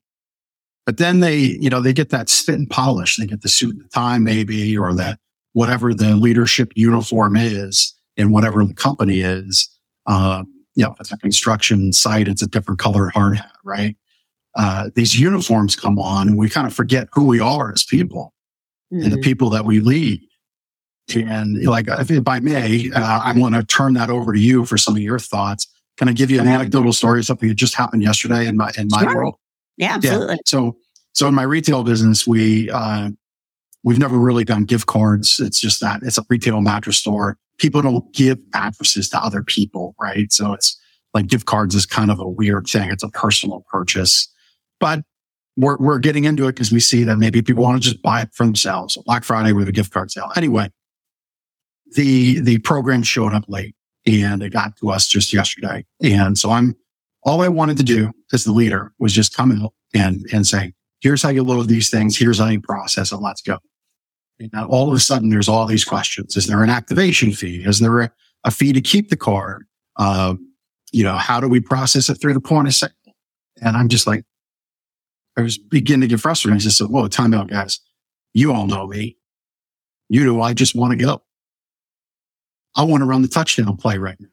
But 0.85 0.97
then 0.97 1.19
they, 1.19 1.37
you 1.37 1.69
know, 1.69 1.79
they 1.79 1.93
get 1.93 2.09
that 2.09 2.27
spit 2.27 2.55
and 2.55 2.69
polish. 2.69 3.17
They 3.17 3.27
get 3.27 3.41
the 3.41 3.49
suit 3.49 3.75
and 3.75 3.85
the 3.85 3.89
tie 3.89 4.17
maybe, 4.17 4.75
or 4.75 4.95
that 4.95 5.19
whatever 5.53 5.93
the 5.93 6.15
leadership 6.15 6.71
uniform 6.75 7.35
is 7.35 7.93
in 8.17 8.31
whatever 8.31 8.63
the 8.65 8.73
company 8.73 9.21
is. 9.21 9.69
Uh, 10.05 10.43
you 10.75 10.83
know, 10.83 10.91
if 10.91 10.99
it's 11.01 11.11
a 11.11 11.17
construction 11.17 11.91
site, 11.91 12.27
it's 12.27 12.41
a 12.41 12.47
different 12.47 12.79
color 12.79 13.09
hard 13.09 13.37
hat, 13.37 13.51
right? 13.63 13.95
uh, 14.55 14.89
these 14.95 15.19
uniforms 15.19 15.75
come 15.75 15.97
on 15.99 16.27
and 16.27 16.37
we 16.37 16.49
kind 16.49 16.67
of 16.67 16.73
forget 16.73 17.07
who 17.13 17.25
we 17.25 17.39
are 17.39 17.71
as 17.71 17.83
people 17.83 18.33
mm-hmm. 18.93 19.03
and 19.03 19.11
the 19.11 19.17
mm-hmm. 19.17 19.23
people 19.23 19.49
that 19.49 19.65
we 19.65 19.79
lead. 19.79 20.21
And 21.13 21.65
like, 21.65 21.87
if 21.89 22.27
I 22.27 22.39
may, 22.39 22.89
uh, 22.95 23.19
I 23.23 23.33
want 23.37 23.55
to 23.55 23.63
turn 23.63 23.95
that 23.95 24.09
over 24.09 24.31
to 24.31 24.39
you 24.39 24.65
for 24.65 24.77
some 24.77 24.95
of 24.95 25.01
your 25.01 25.19
thoughts. 25.19 25.67
Can 25.97 26.07
I 26.07 26.13
give 26.13 26.31
you 26.31 26.39
an 26.39 26.47
anecdotal 26.47 26.93
story 26.93 27.19
of 27.19 27.25
something 27.25 27.49
that 27.49 27.55
just 27.55 27.75
happened 27.75 28.01
yesterday 28.01 28.47
in 28.47 28.55
my 28.55 28.71
in 28.77 28.87
my 28.89 29.01
sure. 29.01 29.15
world? 29.15 29.35
Yeah, 29.75 29.95
absolutely. 29.95 30.35
Yeah. 30.35 30.41
So, 30.45 30.77
so 31.13 31.27
in 31.27 31.33
my 31.33 31.43
retail 31.43 31.83
business, 31.83 32.25
we 32.25 32.69
uh, 32.69 33.09
we've 33.83 33.99
never 33.99 34.17
really 34.17 34.43
done 34.43 34.65
gift 34.65 34.87
cards. 34.87 35.39
It's 35.39 35.59
just 35.59 35.81
that 35.81 36.01
it's 36.03 36.17
a 36.17 36.25
retail 36.29 36.61
mattress 36.61 36.97
store. 36.97 37.37
People 37.57 37.81
don't 37.81 38.13
give 38.13 38.37
mattresses 38.53 39.09
to 39.09 39.19
other 39.23 39.43
people, 39.43 39.95
right? 39.99 40.31
So 40.31 40.53
it's 40.53 40.79
like 41.13 41.27
gift 41.27 41.45
cards 41.45 41.75
is 41.75 41.85
kind 41.85 42.11
of 42.11 42.19
a 42.19 42.27
weird 42.27 42.67
thing. 42.67 42.89
It's 42.89 43.03
a 43.03 43.09
personal 43.09 43.65
purchase, 43.69 44.27
but 44.79 45.01
we're, 45.57 45.77
we're 45.77 45.99
getting 45.99 46.23
into 46.23 46.47
it 46.47 46.53
because 46.53 46.71
we 46.71 46.79
see 46.79 47.03
that 47.03 47.17
maybe 47.17 47.41
people 47.41 47.63
want 47.63 47.81
to 47.81 47.89
just 47.89 48.01
buy 48.01 48.21
it 48.21 48.33
for 48.33 48.45
themselves. 48.45 48.97
Black 49.05 49.23
Friday 49.23 49.51
with 49.51 49.67
a 49.67 49.71
gift 49.71 49.91
card 49.91 50.09
sale. 50.11 50.31
Anyway, 50.35 50.69
the, 51.95 52.39
the 52.39 52.57
program 52.59 53.03
showed 53.03 53.33
up 53.33 53.43
late 53.47 53.75
and 54.05 54.41
it 54.41 54.53
got 54.53 54.77
to 54.77 54.89
us 54.89 55.07
just 55.07 55.33
yesterday. 55.33 55.85
And 56.01 56.37
so 56.37 56.51
I'm, 56.51 56.75
all 57.23 57.41
I 57.41 57.49
wanted 57.49 57.77
to 57.77 57.83
do 57.83 58.11
as 58.31 58.45
the 58.45 58.53
leader 58.53 58.93
was 58.97 59.13
just 59.13 59.35
come 59.35 59.51
out 59.51 59.73
and, 59.93 60.25
and 60.31 60.47
say, 60.47 60.73
here's 61.01 61.21
how 61.21 61.29
you 61.29 61.43
load 61.43 61.67
these 61.67 61.89
things. 61.89 62.17
Here's 62.17 62.39
how 62.39 62.47
you 62.47 62.61
process 62.61 63.11
it. 63.11 63.17
Let's 63.17 63.41
go. 63.41 63.57
Now 64.53 64.67
all 64.67 64.89
of 64.89 64.95
a 64.95 64.99
sudden 64.99 65.29
there's 65.29 65.49
all 65.49 65.65
these 65.65 65.85
questions. 65.85 66.37
Is 66.37 66.47
there 66.47 66.63
an 66.63 66.69
activation 66.69 67.31
fee? 67.31 67.63
Is 67.65 67.79
there 67.79 67.99
a, 67.99 68.11
a 68.43 68.51
fee 68.51 68.73
to 68.73 68.81
keep 68.81 69.09
the 69.09 69.17
card? 69.17 69.65
Um, 69.97 70.53
you 70.91 71.03
know, 71.03 71.15
how 71.15 71.39
do 71.39 71.47
we 71.47 71.59
process 71.59 72.09
it 72.09 72.15
through 72.15 72.33
the 72.33 72.41
point 72.41 72.67
of 72.67 72.73
sale? 72.73 72.89
And 73.61 73.77
I'm 73.77 73.87
just 73.87 74.07
like, 74.07 74.23
I 75.37 75.41
was 75.41 75.57
beginning 75.57 76.01
to 76.01 76.07
get 76.07 76.19
frustrated. 76.19 76.55
I 76.55 76.59
just 76.59 76.77
said, 76.77 76.87
whoa, 76.87 77.07
time 77.07 77.33
out, 77.33 77.49
guys. 77.49 77.79
You 78.33 78.53
all 78.53 78.67
know 78.67 78.87
me. 78.87 79.17
You 80.09 80.25
know, 80.25 80.41
I 80.41 80.53
just 80.53 80.75
want 80.75 80.91
to 80.91 81.05
go. 81.05 81.21
I 82.75 82.83
want 82.83 83.01
to 83.01 83.05
run 83.05 83.21
the 83.21 83.27
touchdown 83.27 83.77
play 83.77 83.97
right 83.97 84.19
now 84.19 84.27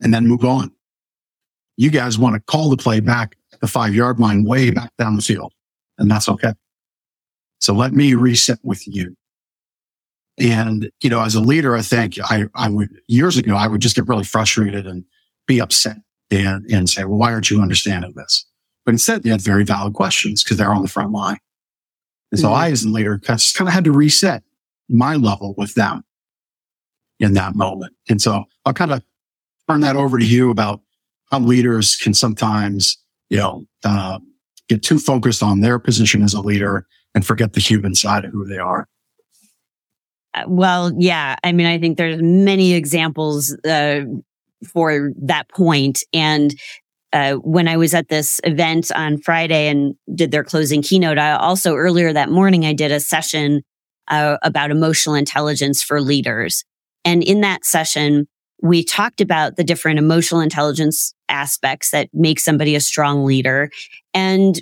and 0.00 0.12
then 0.12 0.26
move 0.26 0.44
on. 0.44 0.72
You 1.76 1.90
guys 1.90 2.18
want 2.18 2.34
to 2.34 2.40
call 2.40 2.70
the 2.70 2.76
play 2.76 3.00
back 3.00 3.36
the 3.60 3.68
five 3.68 3.94
yard 3.94 4.18
line 4.18 4.44
way 4.44 4.70
back 4.70 4.92
down 4.98 5.16
the 5.16 5.22
field. 5.22 5.52
And 5.98 6.10
that's 6.10 6.28
okay. 6.28 6.52
So 7.60 7.74
let 7.74 7.92
me 7.92 8.14
reset 8.14 8.58
with 8.62 8.86
you. 8.86 9.16
And, 10.40 10.90
you 11.02 11.10
know, 11.10 11.20
as 11.22 11.34
a 11.34 11.40
leader, 11.40 11.76
I 11.76 11.82
think 11.82 12.14
I, 12.24 12.46
I 12.54 12.70
would 12.70 12.88
years 13.08 13.36
ago, 13.36 13.54
I 13.54 13.66
would 13.66 13.82
just 13.82 13.94
get 13.94 14.08
really 14.08 14.24
frustrated 14.24 14.86
and 14.86 15.04
be 15.46 15.60
upset 15.60 15.98
and, 16.30 16.64
and 16.70 16.88
say, 16.88 17.04
well, 17.04 17.18
why 17.18 17.32
aren't 17.32 17.50
you 17.50 17.60
understanding 17.60 18.14
this? 18.16 18.46
But 18.86 18.92
instead, 18.92 19.22
they 19.22 19.30
had 19.30 19.42
very 19.42 19.64
valid 19.64 19.92
questions 19.92 20.42
because 20.42 20.56
they're 20.56 20.72
on 20.72 20.82
the 20.82 20.88
front 20.88 21.12
line. 21.12 21.38
And 22.32 22.40
so 22.40 22.48
mm-hmm. 22.48 22.56
I, 22.56 22.70
as 22.70 22.84
a 22.84 22.88
leader, 22.88 23.18
kind 23.18 23.40
of 23.60 23.68
had 23.68 23.84
to 23.84 23.92
reset 23.92 24.42
my 24.88 25.16
level 25.16 25.54
with 25.58 25.74
them 25.74 26.04
in 27.18 27.34
that 27.34 27.54
moment. 27.54 27.94
And 28.08 28.22
so 28.22 28.44
I'll 28.64 28.72
kind 28.72 28.92
of 28.92 29.02
turn 29.68 29.80
that 29.80 29.96
over 29.96 30.18
to 30.18 30.24
you 30.24 30.50
about 30.50 30.80
how 31.30 31.40
leaders 31.40 31.96
can 31.96 32.14
sometimes, 32.14 32.96
you 33.28 33.36
know, 33.36 33.66
uh, 33.84 34.18
get 34.68 34.82
too 34.82 34.98
focused 34.98 35.42
on 35.42 35.60
their 35.60 35.78
position 35.78 36.22
as 36.22 36.32
a 36.32 36.40
leader 36.40 36.86
and 37.14 37.26
forget 37.26 37.52
the 37.52 37.60
human 37.60 37.94
side 37.94 38.24
of 38.24 38.32
who 38.32 38.46
they 38.46 38.58
are. 38.58 38.88
Uh, 40.34 40.44
well, 40.46 40.92
yeah. 40.96 41.36
I 41.42 41.52
mean, 41.52 41.66
I 41.66 41.78
think 41.78 41.98
there's 41.98 42.22
many 42.22 42.74
examples 42.74 43.56
uh, 43.64 44.02
for 44.66 45.10
that 45.22 45.48
point. 45.48 46.02
And 46.12 46.54
uh, 47.12 47.34
when 47.34 47.66
I 47.66 47.76
was 47.76 47.94
at 47.94 48.08
this 48.08 48.40
event 48.44 48.92
on 48.94 49.18
Friday 49.18 49.68
and 49.68 49.94
did 50.14 50.30
their 50.30 50.44
closing 50.44 50.82
keynote, 50.82 51.18
I 51.18 51.32
also 51.32 51.74
earlier 51.74 52.12
that 52.12 52.30
morning 52.30 52.64
I 52.64 52.72
did 52.72 52.92
a 52.92 53.00
session 53.00 53.62
uh, 54.08 54.36
about 54.42 54.70
emotional 54.70 55.14
intelligence 55.14 55.82
for 55.82 56.00
leaders. 56.00 56.64
And 57.04 57.22
in 57.22 57.40
that 57.40 57.64
session, 57.64 58.28
we 58.62 58.84
talked 58.84 59.20
about 59.20 59.56
the 59.56 59.64
different 59.64 59.98
emotional 59.98 60.40
intelligence 60.40 61.14
aspects 61.28 61.90
that 61.90 62.08
make 62.12 62.38
somebody 62.38 62.74
a 62.74 62.80
strong 62.80 63.24
leader. 63.24 63.70
And 64.12 64.60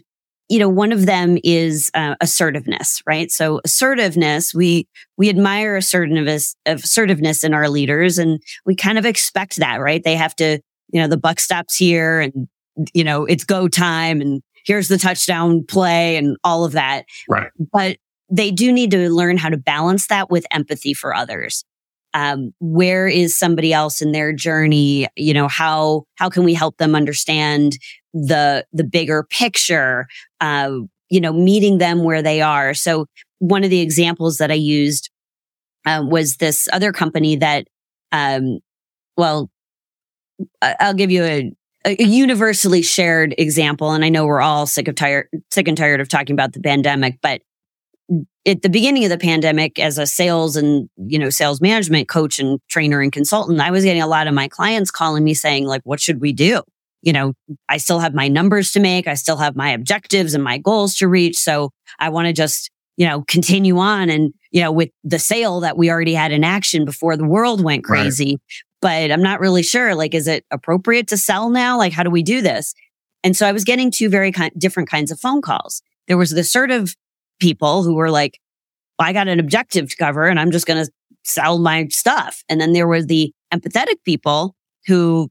you 0.48 0.58
know, 0.58 0.68
one 0.68 0.92
of 0.92 1.06
them 1.06 1.38
is 1.44 1.90
uh, 1.94 2.14
assertiveness, 2.20 3.02
right? 3.06 3.30
So 3.30 3.60
assertiveness, 3.64 4.54
we, 4.54 4.88
we 5.16 5.28
admire 5.28 5.76
assertiveness, 5.76 6.56
assertiveness 6.64 7.44
in 7.44 7.52
our 7.52 7.68
leaders 7.68 8.18
and 8.18 8.40
we 8.64 8.74
kind 8.74 8.98
of 8.98 9.04
expect 9.04 9.56
that, 9.56 9.76
right? 9.76 10.02
They 10.02 10.16
have 10.16 10.34
to, 10.36 10.58
you 10.90 11.00
know, 11.00 11.08
the 11.08 11.18
buck 11.18 11.38
stops 11.38 11.76
here 11.76 12.20
and, 12.20 12.48
you 12.94 13.04
know, 13.04 13.24
it's 13.26 13.44
go 13.44 13.68
time 13.68 14.20
and 14.20 14.42
here's 14.64 14.88
the 14.88 14.98
touchdown 14.98 15.64
play 15.66 16.16
and 16.16 16.36
all 16.44 16.64
of 16.64 16.72
that. 16.72 17.04
Right. 17.28 17.50
But 17.72 17.98
they 18.30 18.50
do 18.50 18.72
need 18.72 18.90
to 18.92 19.10
learn 19.10 19.36
how 19.36 19.48
to 19.50 19.56
balance 19.56 20.06
that 20.08 20.30
with 20.30 20.46
empathy 20.50 20.94
for 20.94 21.14
others. 21.14 21.64
Um, 22.14 22.52
where 22.58 23.06
is 23.06 23.36
somebody 23.36 23.72
else 23.72 24.00
in 24.00 24.12
their 24.12 24.32
journey? 24.32 25.06
You 25.16 25.34
know, 25.34 25.46
how, 25.46 26.04
how 26.16 26.30
can 26.30 26.44
we 26.44 26.54
help 26.54 26.78
them 26.78 26.94
understand 26.94 27.78
the 28.14 28.66
the 28.72 28.84
bigger 28.84 29.22
picture 29.22 30.06
uh, 30.40 30.72
you 31.10 31.20
know 31.20 31.32
meeting 31.32 31.78
them 31.78 32.02
where 32.02 32.22
they 32.22 32.40
are 32.40 32.74
so 32.74 33.06
one 33.38 33.64
of 33.64 33.70
the 33.70 33.80
examples 33.80 34.38
that 34.38 34.50
i 34.50 34.54
used 34.54 35.10
uh, 35.86 36.02
was 36.06 36.36
this 36.36 36.68
other 36.72 36.92
company 36.92 37.36
that 37.36 37.66
um, 38.12 38.58
well 39.16 39.50
i'll 40.62 40.94
give 40.94 41.10
you 41.10 41.24
a, 41.24 41.52
a 41.84 42.02
universally 42.02 42.82
shared 42.82 43.34
example 43.38 43.92
and 43.92 44.04
i 44.04 44.08
know 44.08 44.26
we're 44.26 44.40
all 44.40 44.66
sick 44.66 44.88
of 44.88 44.94
tired 44.94 45.28
sick 45.50 45.68
and 45.68 45.76
tired 45.76 46.00
of 46.00 46.08
talking 46.08 46.34
about 46.34 46.52
the 46.52 46.60
pandemic 46.60 47.18
but 47.22 47.42
at 48.46 48.62
the 48.62 48.70
beginning 48.70 49.04
of 49.04 49.10
the 49.10 49.18
pandemic 49.18 49.78
as 49.78 49.98
a 49.98 50.06
sales 50.06 50.56
and 50.56 50.88
you 50.96 51.18
know 51.18 51.30
sales 51.30 51.60
management 51.60 52.08
coach 52.08 52.38
and 52.38 52.58
trainer 52.68 53.00
and 53.00 53.12
consultant 53.12 53.60
i 53.60 53.70
was 53.70 53.84
getting 53.84 54.02
a 54.02 54.06
lot 54.06 54.26
of 54.26 54.34
my 54.34 54.48
clients 54.48 54.90
calling 54.90 55.22
me 55.22 55.34
saying 55.34 55.66
like 55.66 55.82
what 55.84 56.00
should 56.00 56.20
we 56.20 56.32
do 56.32 56.62
you 57.02 57.12
know, 57.12 57.34
I 57.68 57.76
still 57.76 58.00
have 58.00 58.14
my 58.14 58.28
numbers 58.28 58.72
to 58.72 58.80
make. 58.80 59.06
I 59.06 59.14
still 59.14 59.36
have 59.36 59.56
my 59.56 59.70
objectives 59.70 60.34
and 60.34 60.42
my 60.42 60.58
goals 60.58 60.96
to 60.96 61.08
reach. 61.08 61.36
So 61.36 61.70
I 61.98 62.08
want 62.08 62.26
to 62.26 62.32
just, 62.32 62.70
you 62.96 63.06
know, 63.06 63.22
continue 63.28 63.78
on 63.78 64.10
and, 64.10 64.34
you 64.50 64.60
know, 64.60 64.72
with 64.72 64.90
the 65.04 65.18
sale 65.18 65.60
that 65.60 65.76
we 65.76 65.90
already 65.90 66.14
had 66.14 66.32
in 66.32 66.42
action 66.42 66.84
before 66.84 67.16
the 67.16 67.26
world 67.26 67.62
went 67.62 67.84
crazy. 67.84 68.38
Right. 68.82 69.10
But 69.10 69.10
I'm 69.10 69.22
not 69.22 69.40
really 69.40 69.62
sure. 69.62 69.94
Like, 69.94 70.14
is 70.14 70.28
it 70.28 70.44
appropriate 70.50 71.08
to 71.08 71.16
sell 71.16 71.50
now? 71.50 71.78
Like, 71.78 71.92
how 71.92 72.02
do 72.02 72.10
we 72.10 72.22
do 72.22 72.40
this? 72.40 72.74
And 73.24 73.36
so 73.36 73.46
I 73.46 73.52
was 73.52 73.64
getting 73.64 73.90
two 73.90 74.08
very 74.08 74.30
kind, 74.30 74.52
different 74.56 74.88
kinds 74.88 75.10
of 75.10 75.18
phone 75.18 75.42
calls. 75.42 75.82
There 76.06 76.16
was 76.16 76.30
the 76.30 76.40
assertive 76.40 76.94
people 77.38 77.82
who 77.82 77.94
were 77.94 78.10
like, 78.10 78.38
I 78.98 79.12
got 79.12 79.28
an 79.28 79.40
objective 79.40 79.90
to 79.90 79.96
cover 79.96 80.26
and 80.26 80.40
I'm 80.40 80.50
just 80.50 80.66
going 80.66 80.84
to 80.84 80.90
sell 81.24 81.58
my 81.58 81.86
stuff. 81.88 82.42
And 82.48 82.60
then 82.60 82.72
there 82.72 82.88
were 82.88 83.02
the 83.02 83.32
empathetic 83.52 84.02
people 84.04 84.54
who 84.86 85.30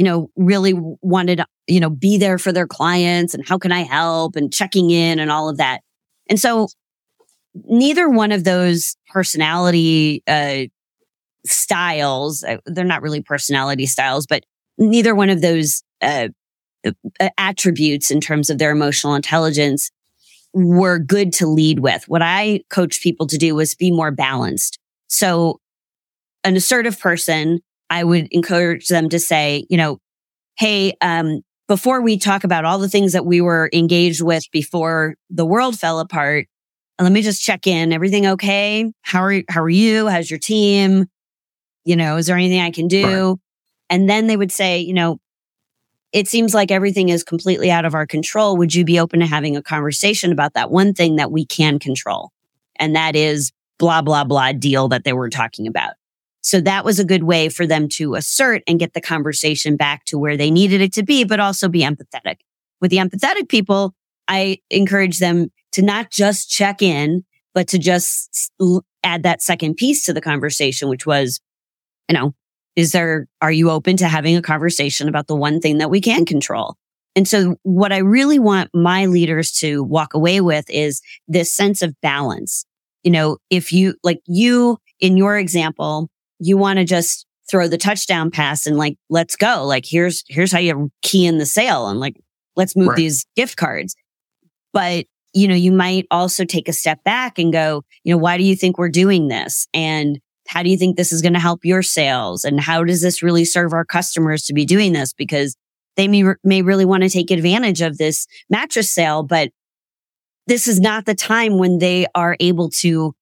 you 0.00 0.04
know, 0.04 0.30
really 0.34 0.72
wanted, 1.02 1.42
you 1.66 1.78
know, 1.78 1.90
be 1.90 2.16
there 2.16 2.38
for 2.38 2.52
their 2.52 2.66
clients 2.66 3.34
and 3.34 3.46
how 3.46 3.58
can 3.58 3.70
I 3.70 3.80
help 3.80 4.34
and 4.34 4.50
checking 4.50 4.90
in 4.90 5.18
and 5.18 5.30
all 5.30 5.50
of 5.50 5.58
that. 5.58 5.80
And 6.30 6.40
so 6.40 6.68
neither 7.66 8.08
one 8.08 8.32
of 8.32 8.44
those 8.44 8.96
personality, 9.10 10.22
uh, 10.26 10.62
styles, 11.44 12.42
uh, 12.44 12.56
they're 12.64 12.86
not 12.86 13.02
really 13.02 13.20
personality 13.20 13.84
styles, 13.84 14.26
but 14.26 14.42
neither 14.78 15.14
one 15.14 15.28
of 15.28 15.42
those, 15.42 15.82
uh, 16.00 16.28
uh, 16.86 17.28
attributes 17.36 18.10
in 18.10 18.22
terms 18.22 18.48
of 18.48 18.56
their 18.56 18.70
emotional 18.70 19.14
intelligence 19.14 19.90
were 20.52 20.98
good 20.98 21.32
to 21.34 21.46
lead 21.46 21.80
with. 21.80 22.04
What 22.08 22.22
I 22.22 22.62
coached 22.70 23.02
people 23.02 23.26
to 23.28 23.38
do 23.38 23.54
was 23.54 23.74
be 23.74 23.90
more 23.90 24.10
balanced. 24.10 24.78
So 25.08 25.60
an 26.44 26.56
assertive 26.56 26.98
person 26.98 27.60
I 27.88 28.04
would 28.04 28.28
encourage 28.30 28.88
them 28.88 29.08
to 29.08 29.18
say, 29.18 29.66
you 29.68 29.76
know, 29.76 29.98
Hey, 30.56 30.94
um, 31.00 31.40
before 31.68 32.02
we 32.02 32.18
talk 32.18 32.44
about 32.44 32.64
all 32.64 32.78
the 32.78 32.88
things 32.88 33.12
that 33.12 33.24
we 33.24 33.40
were 33.40 33.70
engaged 33.72 34.20
with 34.20 34.44
before 34.52 35.14
the 35.30 35.46
world 35.46 35.78
fell 35.78 36.00
apart, 36.00 36.48
let 37.00 37.12
me 37.12 37.22
just 37.22 37.42
check 37.42 37.66
in. 37.66 37.92
Everything 37.92 38.26
okay? 38.26 38.92
How 39.02 39.22
are, 39.22 39.42
how 39.48 39.62
are 39.62 39.70
you? 39.70 40.08
How's 40.08 40.30
your 40.30 40.38
team? 40.38 41.06
You 41.84 41.96
know, 41.96 42.16
is 42.16 42.26
there 42.26 42.36
anything 42.36 42.60
I 42.60 42.72
can 42.72 42.88
do? 42.88 43.30
Right. 43.30 43.38
And 43.88 44.10
then 44.10 44.26
they 44.26 44.36
would 44.36 44.52
say, 44.52 44.80
you 44.80 44.92
know, 44.92 45.18
it 46.12 46.28
seems 46.28 46.54
like 46.54 46.70
everything 46.70 47.08
is 47.08 47.22
completely 47.22 47.70
out 47.70 47.84
of 47.84 47.94
our 47.94 48.06
control. 48.06 48.56
Would 48.56 48.74
you 48.74 48.84
be 48.84 48.98
open 48.98 49.20
to 49.20 49.26
having 49.26 49.56
a 49.56 49.62
conversation 49.62 50.32
about 50.32 50.54
that 50.54 50.70
one 50.70 50.92
thing 50.92 51.16
that 51.16 51.30
we 51.30 51.46
can 51.46 51.78
control? 51.78 52.30
And 52.76 52.96
that 52.96 53.14
is 53.14 53.52
blah, 53.78 54.02
blah, 54.02 54.24
blah 54.24 54.52
deal 54.52 54.88
that 54.88 55.04
they 55.04 55.12
were 55.12 55.30
talking 55.30 55.66
about. 55.66 55.94
So 56.42 56.60
that 56.62 56.84
was 56.84 56.98
a 56.98 57.04
good 57.04 57.24
way 57.24 57.48
for 57.48 57.66
them 57.66 57.88
to 57.90 58.14
assert 58.14 58.62
and 58.66 58.78
get 58.78 58.94
the 58.94 59.00
conversation 59.00 59.76
back 59.76 60.04
to 60.06 60.18
where 60.18 60.36
they 60.36 60.50
needed 60.50 60.80
it 60.80 60.92
to 60.94 61.02
be, 61.02 61.24
but 61.24 61.38
also 61.38 61.68
be 61.68 61.82
empathetic. 61.82 62.36
With 62.80 62.90
the 62.90 62.96
empathetic 62.96 63.48
people, 63.48 63.94
I 64.26 64.58
encourage 64.70 65.18
them 65.18 65.52
to 65.72 65.82
not 65.82 66.10
just 66.10 66.50
check 66.50 66.82
in, 66.82 67.24
but 67.54 67.68
to 67.68 67.78
just 67.78 68.52
add 69.04 69.22
that 69.22 69.42
second 69.42 69.74
piece 69.74 70.04
to 70.06 70.12
the 70.12 70.20
conversation, 70.20 70.88
which 70.88 71.04
was, 71.04 71.40
you 72.08 72.14
know, 72.14 72.34
is 72.76 72.92
there, 72.92 73.26
are 73.40 73.52
you 73.52 73.70
open 73.70 73.96
to 73.98 74.08
having 74.08 74.36
a 74.36 74.42
conversation 74.42 75.08
about 75.08 75.26
the 75.26 75.36
one 75.36 75.60
thing 75.60 75.78
that 75.78 75.90
we 75.90 76.00
can 76.00 76.24
control? 76.24 76.76
And 77.16 77.26
so 77.26 77.56
what 77.62 77.92
I 77.92 77.98
really 77.98 78.38
want 78.38 78.70
my 78.72 79.06
leaders 79.06 79.50
to 79.58 79.82
walk 79.82 80.14
away 80.14 80.40
with 80.40 80.64
is 80.68 81.02
this 81.26 81.52
sense 81.52 81.82
of 81.82 81.94
balance. 82.00 82.64
You 83.02 83.10
know, 83.10 83.38
if 83.50 83.72
you 83.72 83.94
like 84.04 84.20
you 84.26 84.78
in 85.00 85.16
your 85.16 85.36
example, 85.36 86.08
you 86.38 86.56
want 86.56 86.78
to 86.78 86.84
just 86.84 87.26
throw 87.50 87.66
the 87.66 87.78
touchdown 87.78 88.30
pass 88.30 88.64
and 88.64 88.76
like, 88.76 88.96
let's 89.08 89.34
go. 89.34 89.66
Like, 89.66 89.84
here's, 89.86 90.22
here's 90.28 90.52
how 90.52 90.60
you 90.60 90.90
key 91.02 91.26
in 91.26 91.38
the 91.38 91.46
sale 91.46 91.88
and 91.88 91.98
like, 91.98 92.14
let's 92.54 92.76
move 92.76 92.88
right. 92.88 92.96
these 92.96 93.26
gift 93.34 93.56
cards. 93.56 93.96
But, 94.72 95.06
you 95.34 95.48
know, 95.48 95.54
you 95.54 95.72
might 95.72 96.06
also 96.12 96.44
take 96.44 96.68
a 96.68 96.72
step 96.72 97.02
back 97.02 97.38
and 97.38 97.52
go, 97.52 97.82
you 98.04 98.14
know, 98.14 98.18
why 98.18 98.36
do 98.36 98.44
you 98.44 98.54
think 98.54 98.78
we're 98.78 98.88
doing 98.88 99.26
this? 99.26 99.66
And 99.74 100.20
how 100.50 100.64
do 100.64 100.68
you 100.68 100.76
think 100.76 100.96
this 100.96 101.12
is 101.12 101.22
going 101.22 101.34
to 101.34 101.38
help 101.38 101.64
your 101.64 101.80
sales? 101.80 102.44
And 102.44 102.60
how 102.60 102.82
does 102.82 103.00
this 103.02 103.22
really 103.22 103.44
serve 103.44 103.72
our 103.72 103.84
customers 103.84 104.42
to 104.46 104.52
be 104.52 104.64
doing 104.64 104.92
this? 104.92 105.12
Because 105.12 105.56
they 105.96 106.08
may, 106.08 106.24
may 106.42 106.62
really 106.62 106.84
want 106.84 107.04
to 107.04 107.08
take 107.08 107.30
advantage 107.30 107.80
of 107.80 107.98
this 107.98 108.26
mattress 108.48 108.90
sale, 108.90 109.22
but 109.22 109.50
this 110.48 110.66
is 110.66 110.80
not 110.80 111.04
the 111.04 111.14
time 111.14 111.58
when 111.58 111.78
they 111.78 112.06
are 112.16 112.36
able 112.40 112.68
to 112.80 113.14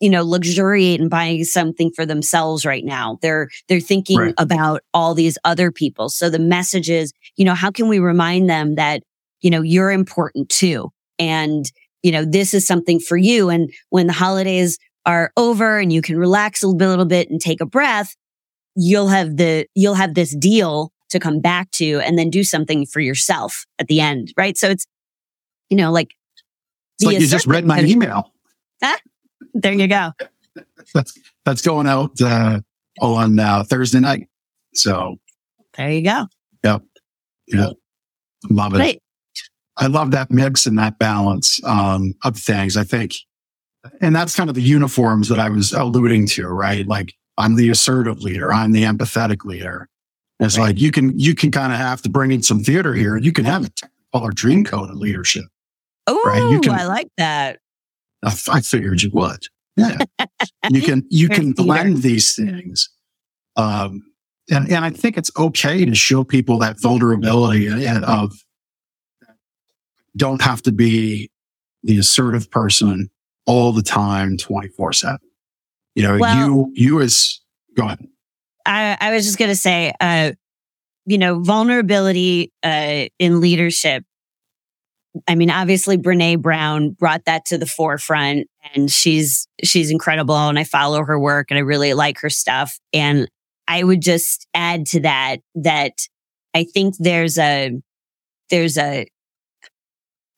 you 0.00 0.10
know, 0.10 0.22
luxuriate 0.22 1.00
and 1.00 1.10
buying 1.10 1.42
something 1.42 1.90
for 1.90 2.06
themselves 2.06 2.64
right 2.64 2.84
now. 2.84 3.18
They're, 3.22 3.48
they're 3.66 3.80
thinking 3.80 4.18
right. 4.18 4.34
about 4.36 4.82
all 4.94 5.14
these 5.14 5.38
other 5.44 5.72
people. 5.72 6.08
So 6.08 6.30
the 6.30 6.38
message 6.38 6.88
is, 6.88 7.12
you 7.36 7.44
know, 7.44 7.54
how 7.54 7.72
can 7.72 7.88
we 7.88 7.98
remind 7.98 8.48
them 8.48 8.76
that, 8.76 9.02
you 9.40 9.50
know, 9.50 9.62
you're 9.62 9.90
important 9.90 10.50
too? 10.50 10.92
And, 11.18 11.64
you 12.04 12.12
know, 12.12 12.24
this 12.24 12.54
is 12.54 12.64
something 12.64 13.00
for 13.00 13.16
you. 13.16 13.48
And 13.48 13.72
when 13.88 14.06
the 14.06 14.12
holidays 14.12 14.78
are 15.08 15.32
over 15.36 15.78
and 15.78 15.92
you 15.92 16.02
can 16.02 16.16
relax 16.16 16.62
a 16.62 16.68
little 16.68 17.04
bit 17.04 17.30
and 17.30 17.40
take 17.40 17.60
a 17.60 17.66
breath, 17.66 18.14
you'll 18.76 19.08
have 19.08 19.36
the, 19.36 19.66
you'll 19.74 19.94
have 19.94 20.14
this 20.14 20.36
deal 20.36 20.92
to 21.10 21.18
come 21.18 21.40
back 21.40 21.70
to 21.72 22.00
and 22.00 22.18
then 22.18 22.30
do 22.30 22.44
something 22.44 22.86
for 22.86 23.00
yourself 23.00 23.64
at 23.78 23.88
the 23.88 24.00
end. 24.00 24.32
Right. 24.36 24.56
So 24.56 24.68
it's, 24.68 24.86
you 25.70 25.76
know, 25.76 25.90
like, 25.90 26.14
it's 27.00 27.06
like 27.06 27.20
you 27.20 27.26
just 27.26 27.46
read 27.46 27.64
my 27.64 27.80
email. 27.80 28.32
Huh? 28.82 28.98
there 29.54 29.72
you 29.72 29.88
go. 29.88 30.12
That's 30.94 31.18
that's 31.44 31.62
going 31.62 31.86
out 31.86 32.20
uh, 32.20 32.60
on 33.00 33.38
uh, 33.38 33.64
Thursday 33.64 34.00
night. 34.00 34.28
So 34.74 35.16
there 35.76 35.90
you 35.90 36.02
go. 36.02 36.26
Yep. 36.64 36.82
Yeah. 37.46 37.70
Love 38.50 38.74
it. 38.74 38.78
Great. 38.78 39.02
I 39.76 39.86
love 39.86 40.10
that 40.10 40.30
mix 40.30 40.66
and 40.66 40.78
that 40.78 40.98
balance 40.98 41.60
um, 41.64 42.14
of 42.24 42.36
things. 42.36 42.76
I 42.76 42.84
think, 42.84 43.14
and 44.00 44.14
that's 44.14 44.34
kind 44.34 44.48
of 44.48 44.54
the 44.54 44.62
uniforms 44.62 45.28
that 45.28 45.38
I 45.38 45.48
was 45.48 45.72
alluding 45.72 46.26
to, 46.28 46.46
right? 46.46 46.86
Like 46.86 47.14
I'm 47.36 47.56
the 47.56 47.70
assertive 47.70 48.22
leader, 48.22 48.52
I'm 48.52 48.72
the 48.72 48.84
empathetic 48.84 49.44
leader. 49.44 49.88
It's 50.40 50.56
right. 50.56 50.66
like 50.66 50.80
you 50.80 50.92
can 50.92 51.18
you 51.18 51.34
can 51.34 51.50
kind 51.50 51.72
of 51.72 51.78
have 51.78 52.02
to 52.02 52.08
bring 52.08 52.30
in 52.30 52.42
some 52.42 52.60
theater 52.60 52.94
here. 52.94 53.16
You 53.16 53.32
can 53.32 53.44
have 53.44 53.66
a 53.66 53.70
color 54.12 54.30
dream 54.30 54.64
code 54.64 54.90
of 54.90 54.96
leadership. 54.96 55.44
Oh, 56.06 56.22
right? 56.24 56.62
Can, 56.62 56.72
I 56.72 56.86
like 56.86 57.08
that. 57.18 57.58
I, 58.24 58.34
I 58.50 58.60
figured 58.60 59.02
you 59.02 59.10
would. 59.12 59.44
Yeah. 59.76 59.98
you 60.70 60.82
can, 60.82 61.04
you 61.10 61.28
can 61.28 61.52
blend 61.52 61.98
these 61.98 62.34
things. 62.34 62.88
Um, 63.56 64.02
and, 64.50 64.70
and 64.72 64.84
I 64.84 64.90
think 64.90 65.18
it's 65.18 65.30
okay 65.36 65.84
to 65.84 65.94
show 65.94 66.24
people 66.24 66.58
that 66.60 66.80
vulnerability 66.80 67.68
of 67.68 68.32
don't 70.16 70.40
have 70.40 70.62
to 70.62 70.72
be 70.72 71.30
the 71.82 71.98
assertive 71.98 72.50
person 72.50 73.10
all 73.48 73.72
the 73.72 73.82
time, 73.82 74.36
24 74.36 74.92
seven. 74.92 75.18
You 75.96 76.04
know, 76.04 76.18
well, 76.18 76.48
you, 76.48 76.72
you 76.74 77.00
as, 77.00 77.40
go 77.76 77.86
ahead. 77.86 78.06
I, 78.64 78.96
I 79.00 79.12
was 79.12 79.24
just 79.24 79.38
going 79.38 79.50
to 79.50 79.56
say, 79.56 79.92
uh, 80.00 80.32
you 81.06 81.18
know, 81.18 81.40
vulnerability, 81.40 82.52
uh, 82.62 83.06
in 83.18 83.40
leadership 83.40 84.04
I 85.26 85.34
mean, 85.34 85.50
obviously 85.50 85.96
Brene 85.96 86.40
Brown 86.40 86.90
brought 86.90 87.24
that 87.24 87.44
to 87.46 87.58
the 87.58 87.66
forefront 87.66 88.46
and 88.74 88.90
she's, 88.90 89.48
she's 89.64 89.90
incredible. 89.90 90.36
And 90.36 90.58
I 90.58 90.64
follow 90.64 91.04
her 91.04 91.18
work 91.18 91.50
and 91.50 91.58
I 91.58 91.62
really 91.62 91.94
like 91.94 92.18
her 92.20 92.30
stuff. 92.30 92.78
And 92.92 93.28
I 93.66 93.82
would 93.82 94.02
just 94.02 94.46
add 94.54 94.86
to 94.86 95.00
that, 95.00 95.38
that 95.56 95.92
I 96.54 96.64
think 96.64 96.94
there's 96.98 97.38
a, 97.38 97.72
there's 98.50 98.78
a, 98.78 99.06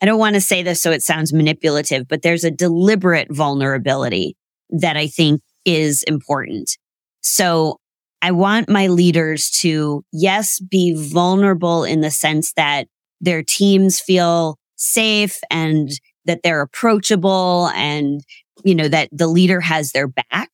I 0.03 0.07
don't 0.07 0.19
want 0.19 0.35
to 0.35 0.41
say 0.41 0.63
this 0.63 0.81
so 0.81 0.91
it 0.91 1.03
sounds 1.03 1.33
manipulative, 1.33 2.09
but 2.09 2.23
there's 2.23 2.45
a 2.45 2.51
deliberate 2.51 3.29
vulnerability 3.31 4.37
that 4.71 4.97
I 4.97 5.07
think 5.07 5.43
is 5.65 6.03
important. 6.05 6.77
So 7.21 7.79
I 8.23 8.31
want 8.33 8.69
my 8.69 8.87
leaders 8.87 9.51
to, 9.61 10.05
yes, 10.13 10.61
be 10.61 10.95
vulnerable 11.13 11.85
in 11.85 12.01
the 12.01 12.11
sense 12.11 12.53
that 12.55 12.87
their 13.21 13.43
teams 13.43 14.01
feel 14.01 14.59
safe 14.77 15.39
and 15.51 15.91
that 16.25 16.41
they're 16.43 16.63
approachable 16.63 17.71
and, 17.75 18.23
you 18.65 18.75
know, 18.75 18.89
that 18.89 19.09
the 19.13 19.27
leader 19.27 19.61
has 19.61 19.93
their 19.93 20.09
back. 20.09 20.51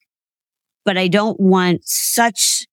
But 0.85 0.97
I 0.97 1.09
don't 1.09 1.39
want 1.39 1.81
such 1.85 2.67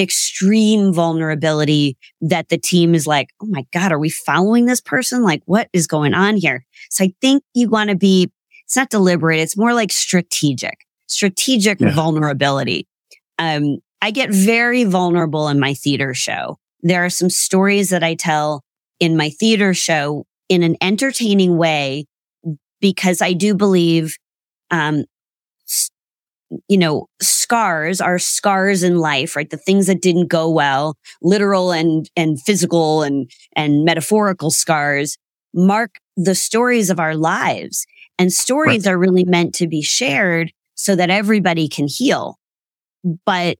extreme 0.00 0.92
vulnerability 0.92 1.96
that 2.20 2.48
the 2.48 2.58
team 2.58 2.94
is 2.94 3.06
like, 3.06 3.28
Oh 3.42 3.46
my 3.46 3.64
God, 3.72 3.92
are 3.92 3.98
we 3.98 4.10
following 4.10 4.66
this 4.66 4.80
person? 4.80 5.22
Like, 5.22 5.42
what 5.46 5.68
is 5.72 5.86
going 5.86 6.14
on 6.14 6.36
here? 6.36 6.64
So 6.90 7.04
I 7.04 7.14
think 7.20 7.42
you 7.54 7.68
want 7.68 7.90
to 7.90 7.96
be, 7.96 8.30
it's 8.64 8.76
not 8.76 8.90
deliberate. 8.90 9.40
It's 9.40 9.56
more 9.56 9.74
like 9.74 9.92
strategic, 9.92 10.78
strategic 11.06 11.80
yeah. 11.80 11.94
vulnerability. 11.94 12.88
Um, 13.38 13.78
I 14.02 14.10
get 14.10 14.30
very 14.30 14.84
vulnerable 14.84 15.48
in 15.48 15.60
my 15.60 15.74
theater 15.74 16.14
show. 16.14 16.58
There 16.82 17.04
are 17.04 17.10
some 17.10 17.30
stories 17.30 17.90
that 17.90 18.02
I 18.02 18.14
tell 18.14 18.62
in 18.98 19.16
my 19.16 19.30
theater 19.30 19.74
show 19.74 20.24
in 20.48 20.62
an 20.62 20.76
entertaining 20.80 21.56
way 21.56 22.06
because 22.80 23.20
I 23.20 23.34
do 23.34 23.54
believe, 23.54 24.16
um, 24.70 25.04
you 26.68 26.78
know, 26.78 27.06
scars 27.20 28.00
are 28.00 28.18
scars 28.18 28.82
in 28.82 28.96
life, 28.98 29.36
right? 29.36 29.50
The 29.50 29.56
things 29.56 29.86
that 29.86 30.02
didn't 30.02 30.28
go 30.28 30.50
well, 30.50 30.96
literal 31.22 31.72
and, 31.72 32.08
and 32.16 32.40
physical 32.40 33.02
and, 33.02 33.30
and 33.54 33.84
metaphorical 33.84 34.50
scars 34.50 35.16
mark 35.54 35.96
the 36.16 36.34
stories 36.34 36.90
of 36.90 37.00
our 37.00 37.14
lives. 37.14 37.86
And 38.18 38.32
stories 38.32 38.84
right. 38.84 38.92
are 38.92 38.98
really 38.98 39.24
meant 39.24 39.54
to 39.56 39.66
be 39.66 39.80
shared 39.80 40.52
so 40.74 40.94
that 40.96 41.10
everybody 41.10 41.68
can 41.68 41.86
heal. 41.88 42.38
But 43.24 43.56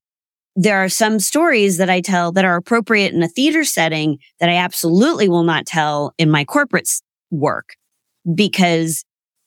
there 0.57 0.85
are 0.85 0.89
some 0.89 1.19
stories 1.19 1.79
that 1.79 1.89
I 1.89 2.01
tell 2.01 2.33
that 2.33 2.45
are 2.45 2.57
appropriate 2.57 3.15
in 3.15 3.23
a 3.23 3.29
theater 3.29 3.65
setting 3.65 4.19
that 4.41 4.49
I 4.49 4.57
absolutely 4.57 5.29
will 5.29 5.45
not 5.45 5.65
tell 5.65 6.13
in 6.19 6.31
my 6.31 6.45
corporate 6.45 6.91
work 7.31 7.71
because 8.35 9.05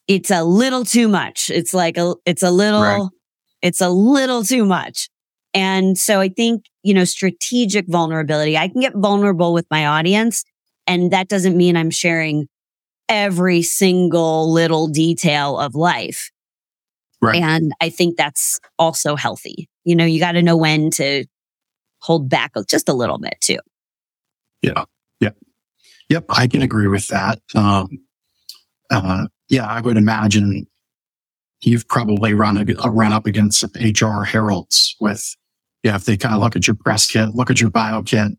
it's 0.08 0.32
a 0.32 0.43
little 0.43 0.86
too 0.86 1.08
much. 1.08 1.51
It's 1.51 1.73
like 1.73 1.97
a, 1.97 2.15
it's 2.25 2.43
a 2.43 2.51
little, 2.51 2.82
right. 2.82 3.10
It's 3.63 3.82
a 3.82 3.89
little 3.89 4.43
too 4.43 4.65
much. 4.65 5.10
And 5.56 5.97
so 5.97 6.19
I 6.19 6.30
think, 6.30 6.65
you 6.84 6.93
know, 6.93 7.06
strategic 7.06 7.88
vulnerability, 7.88 8.58
I 8.58 8.67
can 8.67 8.82
get 8.82 8.93
vulnerable 8.93 9.54
with 9.54 9.65
my 9.71 9.88
audience. 9.88 10.43
And 10.86 11.12
that 11.12 11.30
doesn't 11.30 11.56
mean 11.56 11.78
I'm 11.78 11.89
sharing 11.89 12.47
every 13.08 13.62
single 13.62 14.52
little 14.52 14.88
detail 14.88 15.58
of 15.58 15.76
life. 15.76 16.30
Right. 17.21 17.41
And 17.41 17.71
I 17.80 17.89
think 17.89 18.17
that's 18.17 18.60
also 18.78 19.15
healthy. 19.15 19.69
You 19.86 19.95
know, 19.95 20.06
you 20.06 20.19
got 20.19 20.34
to 20.34 20.41
know 20.41 20.58
when 20.58 20.89
to 20.91 21.26
hold 22.02 22.30
back 22.30 22.52
just 22.67 22.89
a 22.89 22.93
little 22.93 23.17
bit 23.17 23.36
too. 23.39 23.60
Yeah. 24.62 24.84
Yeah. 25.21 25.30
Yep. 26.10 26.26
I 26.30 26.47
can 26.47 26.62
agree 26.62 26.88
with 26.88 27.08
that. 27.10 27.39
Um, 27.56 27.88
uh, 28.91 29.28
yeah, 29.47 29.65
I 29.65 29.80
would 29.80 29.95
imagine 29.95 30.67
you've 31.65 31.88
probably 31.88 32.34
run 32.34 32.58
a, 32.58 32.89
run 32.89 33.13
up 33.13 33.26
against 33.26 33.63
HR 33.76 34.23
heralds 34.23 34.95
with, 34.99 35.36
yeah, 35.84 35.95
if 35.95 36.06
they 36.06 36.17
kind 36.17 36.36
of 36.36 36.41
look 36.41 36.56
at 36.56 36.67
your 36.67 36.76
press 36.76 37.10
kit, 37.10 37.30
look 37.34 37.49
at 37.49 37.62
your 37.62 37.69
bio 37.69 38.02
kit, 38.02 38.32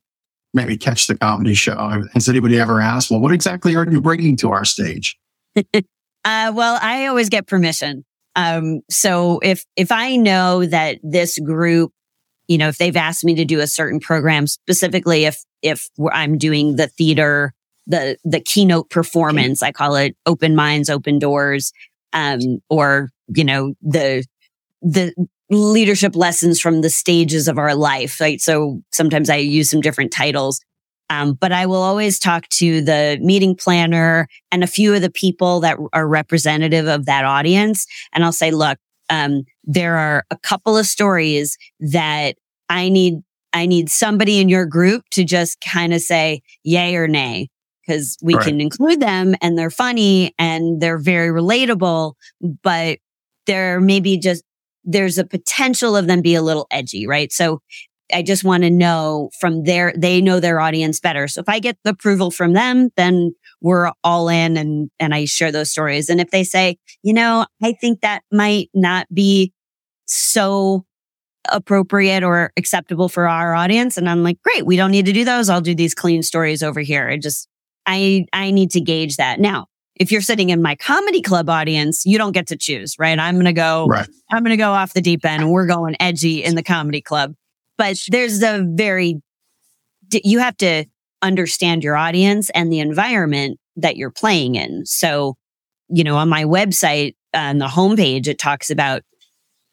maybe 0.52 0.76
catch 0.76 1.06
the 1.06 1.16
comedy 1.16 1.54
show. 1.54 2.02
Has 2.14 2.28
anybody 2.28 2.58
ever 2.58 2.80
asked, 2.80 3.10
well, 3.10 3.20
what 3.20 3.32
exactly 3.32 3.74
are 3.76 3.88
you 3.90 4.00
bringing 4.00 4.37
to 4.38 4.50
our 4.50 4.64
stage? 4.64 5.18
uh, 5.56 5.82
well, 6.24 6.78
I 6.80 7.06
always 7.06 7.28
get 7.28 7.46
permission. 7.46 8.04
Um, 8.37 8.80
so 8.90 9.40
if, 9.42 9.64
if 9.76 9.92
I 9.92 10.16
know 10.16 10.64
that 10.66 10.98
this 11.02 11.38
group, 11.38 11.92
you 12.48 12.58
know, 12.58 12.68
if 12.68 12.78
they've 12.78 12.96
asked 12.96 13.24
me 13.24 13.34
to 13.37 13.44
do 13.44 13.60
a 13.60 13.66
certain 13.66 14.00
program, 14.00 14.46
specifically 14.46 15.24
if, 15.24 15.38
if 15.62 15.88
I'm 16.12 16.37
doing 16.37 16.76
the 16.76 16.88
theater, 16.88 17.52
the, 17.87 18.16
the 18.24 18.40
keynote 18.40 18.90
performance, 18.90 19.62
I 19.62 19.72
call 19.72 19.96
it 19.96 20.16
open 20.26 20.56
minds, 20.56 20.90
open 20.90 21.18
doors, 21.18 21.72
um, 22.14 22.38
or, 22.70 23.11
you 23.29 23.44
know, 23.44 23.74
the, 23.83 24.24
the 24.81 25.12
leadership 25.50 26.16
lessons 26.16 26.61
from 26.61 26.81
the 26.81 26.90
stages 26.90 27.48
of 27.48 27.59
our 27.59 27.74
life, 27.74 28.20
right? 28.20 28.40
So 28.40 28.81
sometimes 28.92 29.29
I 29.29 29.37
use 29.37 29.70
some 29.70 29.83
different 29.83 30.12
titles. 30.12 30.61
Um, 31.11 31.35
but 31.35 31.53
I 31.53 31.66
will 31.66 31.83
always 31.83 32.18
talk 32.18 32.48
to 32.48 32.81
the 32.81 33.18
meeting 33.20 33.55
planner 33.55 34.27
and 34.50 34.64
a 34.64 34.66
few 34.66 34.94
of 34.94 35.03
the 35.03 35.11
people 35.11 35.61
that 35.61 35.77
are 35.92 36.09
representative 36.09 36.87
of 36.87 37.05
that 37.05 37.27
audience. 37.27 37.87
And 38.14 38.24
I'll 38.24 38.33
say, 38.33 38.50
look, 38.50 38.79
um, 39.11 39.42
there 39.64 39.96
are 39.96 40.24
a 40.31 40.38
couple 40.38 40.79
of 40.79 40.87
stories 40.87 41.59
that 41.79 42.37
I 42.70 42.88
need, 42.88 43.16
I 43.53 43.66
need 43.66 43.90
somebody 43.90 44.40
in 44.40 44.48
your 44.48 44.64
group 44.64 45.05
to 45.11 45.24
just 45.24 45.61
kind 45.61 45.92
of 45.92 46.00
say 46.00 46.40
yay 46.62 46.96
or 46.96 47.07
nay. 47.07 47.48
Because 47.86 48.16
we 48.22 48.34
right. 48.34 48.44
can 48.44 48.60
include 48.60 49.00
them 49.00 49.34
and 49.42 49.58
they're 49.58 49.70
funny 49.70 50.34
and 50.38 50.80
they're 50.80 50.98
very 50.98 51.28
relatable, 51.28 52.14
but 52.62 52.98
there 53.46 53.80
maybe 53.80 54.18
just, 54.18 54.42
there's 54.84 55.18
a 55.18 55.24
potential 55.24 55.96
of 55.96 56.06
them 56.06 56.22
be 56.22 56.34
a 56.34 56.42
little 56.42 56.66
edgy, 56.70 57.06
right? 57.06 57.32
So 57.32 57.60
I 58.12 58.22
just 58.22 58.44
want 58.44 58.62
to 58.64 58.70
know 58.70 59.30
from 59.40 59.64
their, 59.64 59.92
they 59.96 60.20
know 60.20 60.40
their 60.40 60.60
audience 60.60 61.00
better. 61.00 61.26
So 61.26 61.40
if 61.40 61.48
I 61.48 61.58
get 61.58 61.78
the 61.84 61.90
approval 61.90 62.30
from 62.30 62.52
them, 62.52 62.90
then 62.96 63.34
we're 63.60 63.90
all 64.02 64.28
in 64.28 64.56
and, 64.56 64.90
and 65.00 65.14
I 65.14 65.24
share 65.24 65.50
those 65.50 65.70
stories. 65.70 66.10
And 66.10 66.20
if 66.20 66.30
they 66.30 66.44
say, 66.44 66.76
you 67.02 67.12
know, 67.14 67.46
I 67.62 67.72
think 67.72 68.00
that 68.00 68.22
might 68.30 68.68
not 68.74 69.06
be 69.12 69.52
so 70.06 70.84
appropriate 71.50 72.22
or 72.22 72.52
acceptable 72.56 73.08
for 73.08 73.28
our 73.28 73.54
audience. 73.54 73.96
And 73.96 74.08
I'm 74.08 74.22
like, 74.22 74.40
great, 74.42 74.64
we 74.64 74.76
don't 74.76 74.90
need 74.90 75.06
to 75.06 75.12
do 75.12 75.24
those. 75.24 75.48
I'll 75.48 75.60
do 75.60 75.74
these 75.74 75.94
clean 75.94 76.22
stories 76.22 76.62
over 76.62 76.80
here. 76.80 77.08
I 77.08 77.18
just, 77.18 77.48
I, 77.86 78.26
I 78.32 78.50
need 78.50 78.70
to 78.72 78.80
gauge 78.80 79.16
that. 79.16 79.40
Now, 79.40 79.66
if 79.96 80.10
you're 80.10 80.20
sitting 80.20 80.50
in 80.50 80.60
my 80.62 80.74
comedy 80.74 81.22
club 81.22 81.48
audience, 81.48 82.04
you 82.04 82.18
don't 82.18 82.32
get 82.32 82.48
to 82.48 82.56
choose, 82.56 82.96
right? 82.98 83.18
I'm 83.18 83.34
going 83.34 83.44
to 83.44 83.52
go, 83.52 83.86
right. 83.86 84.08
I'm 84.30 84.42
going 84.42 84.50
to 84.50 84.56
go 84.56 84.72
off 84.72 84.92
the 84.92 85.00
deep 85.00 85.24
end 85.24 85.42
and 85.42 85.52
we're 85.52 85.66
going 85.66 85.96
edgy 86.00 86.42
in 86.42 86.56
the 86.56 86.62
comedy 86.62 87.00
club. 87.00 87.34
But 87.78 87.96
there's 88.08 88.42
a 88.42 88.64
very, 88.66 89.22
you 90.12 90.40
have 90.40 90.56
to 90.58 90.84
understand 91.22 91.84
your 91.84 91.96
audience 91.96 92.50
and 92.50 92.72
the 92.72 92.80
environment 92.80 93.58
that 93.76 93.96
you're 93.96 94.10
playing 94.10 94.56
in. 94.56 94.84
So, 94.84 95.36
you 95.88 96.04
know, 96.04 96.16
on 96.16 96.28
my 96.28 96.44
website, 96.44 97.14
on 97.32 97.58
the 97.58 97.66
homepage, 97.66 98.26
it 98.26 98.38
talks 98.38 98.70
about 98.70 99.02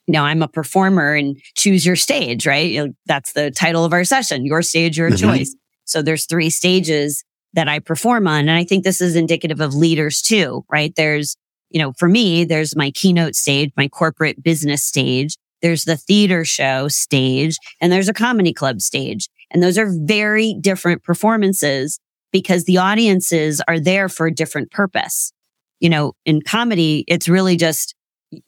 you 0.06 0.12
know, 0.12 0.24
I'm 0.24 0.42
a 0.42 0.48
performer 0.48 1.14
and 1.14 1.40
choose 1.54 1.86
your 1.86 1.96
stage, 1.96 2.46
right? 2.46 2.90
That's 3.06 3.32
the 3.34 3.50
title 3.50 3.84
of 3.84 3.92
our 3.92 4.04
session, 4.04 4.44
your 4.44 4.60
stage, 4.62 4.98
your 4.98 5.10
mm-hmm. 5.10 5.30
choice. 5.30 5.54
So 5.84 6.02
there's 6.02 6.26
three 6.26 6.50
stages 6.50 7.24
that 7.54 7.68
I 7.68 7.78
perform 7.78 8.26
on. 8.26 8.40
And 8.40 8.50
I 8.50 8.64
think 8.64 8.84
this 8.84 9.00
is 9.00 9.16
indicative 9.16 9.60
of 9.60 9.74
leaders 9.74 10.22
too, 10.22 10.64
right? 10.70 10.92
There's, 10.96 11.36
you 11.70 11.80
know, 11.80 11.92
for 11.98 12.08
me, 12.08 12.44
there's 12.44 12.76
my 12.76 12.90
keynote 12.90 13.34
stage, 13.34 13.70
my 13.76 13.88
corporate 13.88 14.42
business 14.42 14.82
stage. 14.82 15.36
There's 15.60 15.84
the 15.84 15.96
theater 15.96 16.44
show 16.44 16.88
stage 16.88 17.56
and 17.80 17.92
there's 17.92 18.08
a 18.08 18.14
comedy 18.14 18.52
club 18.52 18.80
stage. 18.80 19.28
And 19.50 19.62
those 19.62 19.78
are 19.78 19.92
very 20.04 20.54
different 20.60 21.02
performances 21.02 21.98
because 22.32 22.64
the 22.64 22.78
audiences 22.78 23.62
are 23.68 23.78
there 23.78 24.08
for 24.08 24.26
a 24.26 24.34
different 24.34 24.70
purpose. 24.70 25.32
You 25.78 25.90
know, 25.90 26.14
in 26.24 26.42
comedy, 26.42 27.04
it's 27.06 27.28
really 27.28 27.56
just 27.56 27.94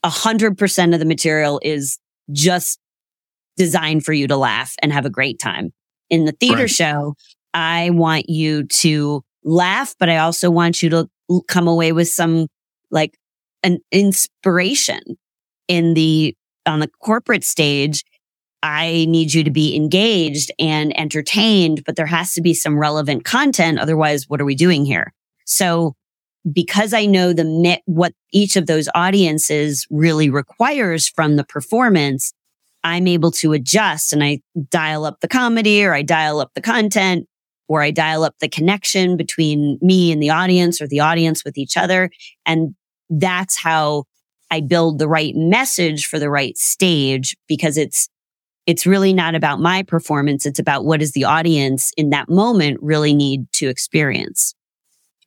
a 0.03 0.09
hundred 0.09 0.57
percent 0.57 0.95
of 0.95 1.01
the 1.01 1.07
material 1.07 1.61
is 1.63 1.99
just 2.33 2.79
designed 3.57 4.05
for 4.05 4.13
you 4.13 4.27
to 4.27 4.37
laugh 4.37 4.75
and 4.83 4.93
have 4.93 5.05
a 5.05 5.11
great 5.11 5.39
time. 5.39 5.73
In 6.11 6.25
the 6.25 6.33
theater 6.33 6.63
right. 6.63 6.71
show, 6.71 7.15
I 7.55 7.91
want 7.91 8.29
you 8.29 8.65
to 8.65 9.23
laugh, 9.45 9.95
but 9.99 10.11
I 10.11 10.19
also 10.19 10.51
want 10.51 10.83
you 10.83 10.91
to 10.91 11.09
come 11.49 11.69
away 11.69 11.93
with 11.93 12.09
some 12.09 12.49
like 12.91 13.17
an 13.63 13.79
inspiration 13.93 15.01
in 15.69 15.95
the, 15.95 16.37
on 16.67 16.81
the 16.81 16.91
corporate 17.01 17.45
stage. 17.45 18.05
I 18.63 19.07
need 19.09 19.33
you 19.33 19.45
to 19.45 19.51
be 19.51 19.77
engaged 19.77 20.51
and 20.59 20.99
entertained, 20.99 21.85
but 21.87 21.97
there 21.97 22.07
has 22.07 22.33
to 22.35 22.43
be 22.43 22.55
some 22.55 22.79
relevant 22.79 23.25
content. 23.25 23.79
Otherwise, 23.79 24.29
what 24.29 24.41
are 24.41 24.47
we 24.47 24.55
doing 24.55 24.85
here? 24.85 25.13
So 25.47 25.95
because 26.51 26.93
I 26.93 27.07
know 27.07 27.33
the 27.33 27.81
what 27.87 28.13
each 28.33 28.57
of 28.57 28.67
those 28.67 28.89
audiences 28.95 29.87
really 29.91 30.29
requires 30.29 31.09
from 31.09 31.37
the 31.37 31.45
performance, 31.45 32.33
I'm 32.83 33.07
able 33.07 33.31
to 33.33 33.53
adjust 33.53 34.13
and 34.13 34.23
I 34.23 34.41
dial 34.71 35.07
up 35.07 35.21
the 35.21 35.29
comedy 35.29 35.85
or 35.85 35.95
I 35.95 36.03
dial 36.03 36.41
up 36.41 36.51
the 36.55 36.61
content 36.61 37.27
or 37.69 37.83
I 37.83 37.91
dial 37.91 38.25
up 38.25 38.35
the 38.41 38.49
connection 38.49 39.17
between 39.17 39.79
me 39.81 40.13
and 40.13 40.23
the 40.23 40.31
audience 40.31 40.81
or 40.81 40.87
the 40.87 41.01
audience 41.01 41.45
with 41.45 41.57
each 41.57 41.77
other. 41.77 42.11
And 42.45 42.75
that's 43.09 43.59
how 43.59 44.05
I 44.51 44.61
build 44.61 44.99
the 44.99 45.09
right 45.09 45.35
message 45.35 46.07
for 46.07 46.19
the 46.19 46.31
right 46.31 46.57
stage 46.57 47.37
because 47.49 47.77
it's, 47.77 48.09
it's 48.67 48.87
really 48.87 49.13
not 49.13 49.35
about 49.35 49.61
my 49.61 49.83
performance. 49.83 50.47
It's 50.47 50.59
about 50.59 50.85
what 50.85 51.01
does 51.01 51.13
the 51.13 51.25
audience 51.25 51.93
in 51.97 52.11
that 52.11 52.29
moment 52.29 52.79
really 52.81 53.15
need 53.15 53.51
to 53.55 53.69
experience. 53.69 54.55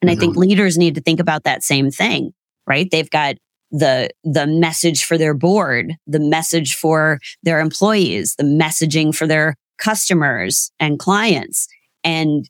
And 0.02 0.10
mm-hmm. 0.10 0.17
I 0.17 0.19
think 0.19 0.32
mm-hmm. 0.34 0.41
leaders 0.41 0.78
need 0.78 0.95
to 0.95 1.02
think 1.02 1.19
about 1.19 1.43
that 1.43 1.63
same 1.63 1.91
thing, 1.91 2.34
right? 2.67 2.89
They've 2.89 3.10
got 3.10 3.36
the, 3.71 4.10
the 4.23 4.47
message 4.47 5.04
for 5.04 5.17
their 5.17 5.34
board, 5.34 5.95
the 6.06 6.19
message 6.19 6.76
for 6.76 7.19
their 7.43 7.60
employees, 7.60 8.36
the 8.38 8.43
messaging 8.43 9.13
for 9.13 9.28
their 9.28 9.56
customers 9.78 10.71
and 10.80 11.00
clients. 11.00 11.67
And, 12.08 12.50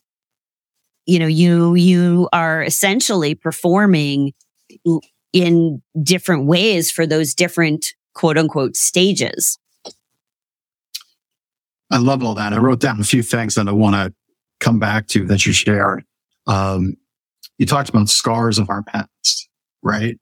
you 1.04 1.18
know, 1.18 1.26
you, 1.26 1.74
you 1.74 2.28
are 2.32 2.62
essentially 2.62 3.34
performing 3.34 4.32
in 5.32 5.82
different 6.00 6.46
ways 6.46 6.92
for 6.92 7.06
those 7.06 7.34
different 7.34 7.86
quote 8.14 8.38
unquote 8.38 8.76
stages. 8.76 9.58
I 11.90 11.98
love 11.98 12.22
all 12.22 12.34
that. 12.36 12.52
I 12.52 12.58
wrote 12.58 12.80
down 12.80 13.00
a 13.00 13.04
few 13.04 13.22
things 13.22 13.56
that 13.56 13.66
I 13.66 13.72
want 13.72 13.96
to 13.96 14.14
come 14.60 14.78
back 14.78 15.08
to 15.08 15.24
that 15.26 15.44
you 15.44 15.52
shared. 15.52 16.04
Um, 16.46 16.94
you 17.58 17.66
talked 17.66 17.88
about 17.88 18.08
scars 18.08 18.58
of 18.58 18.70
our 18.70 18.84
past, 18.84 19.48
right? 19.82 20.16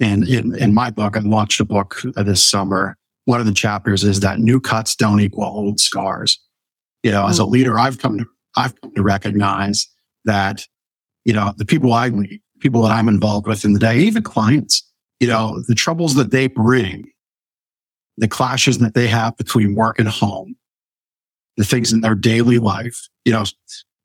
And 0.00 0.26
in, 0.26 0.54
in 0.56 0.72
my 0.72 0.90
book, 0.90 1.16
I 1.16 1.20
launched 1.20 1.60
a 1.60 1.64
book 1.66 2.00
this 2.16 2.42
summer. 2.42 2.96
One 3.26 3.40
of 3.40 3.46
the 3.46 3.52
chapters 3.52 4.04
is 4.04 4.20
that 4.20 4.38
new 4.38 4.58
cuts 4.58 4.96
don't 4.96 5.20
equal 5.20 5.44
old 5.44 5.80
scars. 5.80 6.40
You 7.02 7.10
know, 7.10 7.26
as 7.26 7.38
a 7.38 7.42
mm. 7.42 7.50
leader, 7.50 7.78
I've 7.78 7.98
come 7.98 8.18
to, 8.18 8.26
I've 8.56 8.78
come 8.80 8.94
to 8.94 9.02
recognize 9.02 9.88
that, 10.24 10.66
you 11.24 11.32
know, 11.32 11.52
the 11.56 11.64
people 11.64 11.92
I 11.92 12.08
lead, 12.08 12.40
people 12.60 12.82
that 12.82 12.92
I'm 12.92 13.08
involved 13.08 13.46
with 13.46 13.64
in 13.64 13.72
the 13.72 13.78
day, 13.78 13.98
even 13.98 14.22
clients, 14.22 14.82
you 15.18 15.28
know, 15.28 15.62
the 15.68 15.74
troubles 15.74 16.14
that 16.14 16.30
they 16.30 16.46
bring, 16.46 17.10
the 18.16 18.28
clashes 18.28 18.78
that 18.78 18.94
they 18.94 19.06
have 19.08 19.36
between 19.36 19.74
work 19.74 19.98
and 19.98 20.08
home, 20.08 20.56
the 21.56 21.64
things 21.64 21.92
in 21.92 22.00
their 22.00 22.14
daily 22.14 22.58
life, 22.58 23.08
you 23.24 23.32
know, 23.32 23.44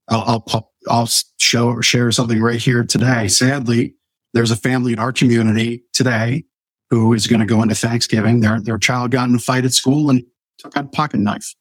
I'll, 0.09 0.43
I'll, 0.47 0.71
I'll 0.87 1.09
show 1.39 1.69
or 1.69 1.81
share 1.81 2.11
something 2.11 2.41
right 2.41 2.59
here 2.59 2.83
today. 2.83 3.27
Sadly, 3.27 3.95
there's 4.33 4.51
a 4.51 4.55
family 4.55 4.93
in 4.93 4.99
our 4.99 5.11
community 5.11 5.83
today 5.93 6.45
who 6.89 7.13
is 7.13 7.27
going 7.27 7.39
to 7.39 7.45
go 7.45 7.61
into 7.61 7.75
Thanksgiving. 7.75 8.41
Their, 8.41 8.61
their 8.61 8.77
child 8.77 9.11
got 9.11 9.29
in 9.29 9.35
a 9.35 9.39
fight 9.39 9.65
at 9.65 9.73
school 9.73 10.09
and 10.09 10.23
took 10.59 10.77
out 10.77 10.85
a 10.85 10.89
pocket 10.89 11.19
knife. 11.19 11.55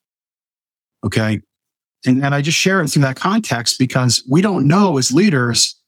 Okay. 1.05 1.40
And, 2.07 2.25
and 2.25 2.35
I 2.35 2.43
just 2.43 2.59
share 2.59 2.81
it 2.81 2.88
through 2.88 3.03
that 3.03 3.17
context 3.17 3.79
because 3.79 4.23
we 4.29 4.43
don't 4.43 4.67
know 4.67 4.99
as 4.99 5.12
leaders, 5.12 5.81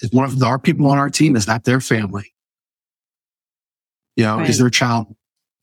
is 0.00 0.12
one 0.12 0.24
of 0.24 0.42
our 0.42 0.58
people 0.58 0.88
on 0.90 0.98
our 0.98 1.10
team, 1.10 1.34
is 1.34 1.46
that 1.46 1.64
their 1.64 1.80
family? 1.80 2.32
You 4.16 4.24
know, 4.24 4.38
right. 4.38 4.48
is 4.48 4.58
their 4.58 4.70
child 4.70 5.14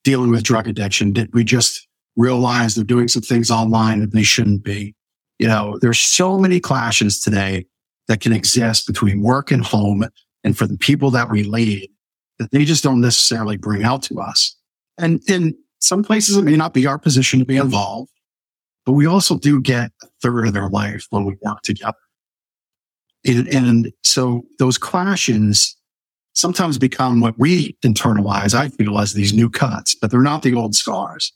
dealing 0.04 0.30
with 0.30 0.44
drug 0.44 0.68
addiction? 0.68 1.14
Did 1.14 1.34
we 1.34 1.44
just 1.44 1.88
realize 2.16 2.76
they're 2.76 2.84
doing 2.84 3.08
some 3.08 3.22
things 3.22 3.52
online 3.52 4.02
that 4.02 4.12
they 4.12 4.24
shouldn't 4.24 4.64
be? 4.64 4.96
You 5.40 5.48
know, 5.48 5.78
there's 5.82 6.00
so 6.00 6.38
many 6.38 6.60
clashes 6.60 7.20
today 7.20 7.66
that 8.08 8.22
can 8.22 8.34
exist 8.34 8.88
between 8.88 9.22
work 9.22 9.52
and 9.52 9.64
home 9.64 10.06
and 10.44 10.58
for 10.58 10.68
the 10.68 10.78
people 10.78 11.12
that 11.12 11.30
we 11.30 11.44
lead 11.44 11.90
that 12.40 12.52
they 12.52 12.66
just 12.66 12.84
don't 12.84 13.02
necessarily 13.02 13.58
bring 13.58 13.84
out 13.84 14.04
to 14.04 14.20
us. 14.20 14.56
And 14.98 15.22
in 15.28 15.56
some 15.80 16.04
places, 16.04 16.38
it 16.38 16.44
may 16.44 16.56
not 16.56 16.74
be 16.74 16.86
our 16.86 17.00
position 17.00 17.40
to 17.40 17.46
be 17.46 17.58
involved, 17.58 18.12
but 18.86 18.94
we 18.94 19.06
also 19.06 19.38
do 19.38 19.62
get 19.62 19.92
a 20.04 20.08
third 20.22 20.48
of 20.48 20.54
their 20.54 20.70
life 20.70 21.08
when 21.10 21.26
we 21.26 21.36
work 21.42 21.62
together. 21.64 21.98
And, 23.26 23.48
and 23.48 23.92
so 24.04 24.44
those 24.60 24.78
clashes 24.78 25.76
sometimes 26.34 26.78
become 26.78 27.22
what 27.22 27.40
we 27.40 27.78
internalize, 27.84 28.54
I 28.54 28.70
feel, 28.70 29.00
as 29.00 29.14
these 29.14 29.34
new 29.34 29.50
cuts, 29.50 29.96
but 29.96 30.12
they're 30.12 30.22
not 30.22 30.44
the 30.44 30.54
old 30.54 30.76
scars. 30.76 31.34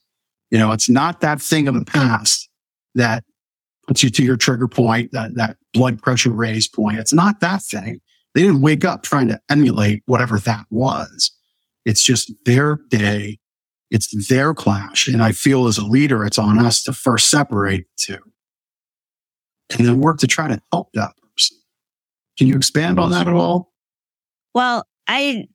You 0.52 0.58
know, 0.58 0.72
it's 0.72 0.90
not 0.90 1.22
that 1.22 1.42
thing 1.42 1.68
of 1.68 1.74
the 1.74 1.86
past 1.86 2.50
that 2.96 3.24
puts 3.88 4.04
you 4.04 4.10
to 4.12 4.24
your 4.24 4.38
trigger 4.38 4.68
point, 4.68 5.12
that, 5.14 5.36
that 5.36 5.58
blood 5.74 6.02
pressure 6.02 6.32
raise 6.32 6.68
point. 6.68 7.00
It's 7.00 7.14
not 7.14 7.40
that 7.40 7.64
thing. 7.64 8.00
They 8.36 8.42
didn't 8.42 8.62
wake 8.62 8.86
up 8.86 9.02
trying 9.02 9.28
to 9.30 9.40
emulate 9.50 10.04
whatever 10.06 10.38
that 10.40 10.66
was. 10.70 11.32
It's 11.86 12.04
just 12.04 12.32
their 12.46 12.80
day. 12.90 13.39
It's 13.92 14.28
their 14.28 14.54
clash. 14.54 15.08
And 15.08 15.22
I 15.22 15.32
feel 15.32 15.68
as 15.68 15.78
a 15.78 15.86
leader, 15.86 16.26
it's 16.26 16.38
on 16.38 16.60
us 16.60 16.84
to 16.84 16.94
first 16.94 17.30
separate 17.30 17.86
the 17.98 18.16
two 18.16 18.18
and 19.78 19.88
then 19.88 20.00
work 20.00 20.20
to 20.20 20.28
try 20.28 20.48
to 20.48 20.62
help 20.72 20.92
that 20.94 21.12
person. 21.34 21.58
Can 22.38 22.48
you 22.48 22.56
expand 22.56 23.00
on 23.00 23.12
that 23.12 23.28
at 23.28 23.34
all? 23.34 23.72
Well, 24.54 24.86
I, 25.08 25.48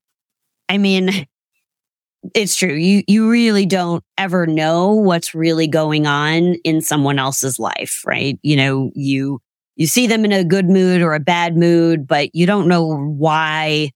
I 0.68 0.78
mean, 0.78 1.26
it's 2.34 2.56
true. 2.56 2.72
You 2.72 3.02
you 3.06 3.28
really 3.30 3.66
don't 3.66 4.02
ever 4.16 4.46
know 4.46 4.92
what's 4.92 5.34
really 5.34 5.66
going 5.66 6.06
on 6.06 6.54
in 6.64 6.80
someone 6.80 7.18
else's 7.18 7.58
life, 7.58 8.02
right? 8.06 8.38
You 8.42 8.56
know, 8.56 8.90
you 8.94 9.40
you 9.76 9.86
see 9.86 10.06
them 10.06 10.24
in 10.24 10.32
a 10.32 10.44
good 10.44 10.68
mood 10.68 11.02
or 11.02 11.14
a 11.14 11.20
bad 11.20 11.56
mood, 11.56 12.06
but 12.06 12.34
you 12.34 12.46
don't 12.46 12.68
know 12.68 12.96
why 12.96 13.90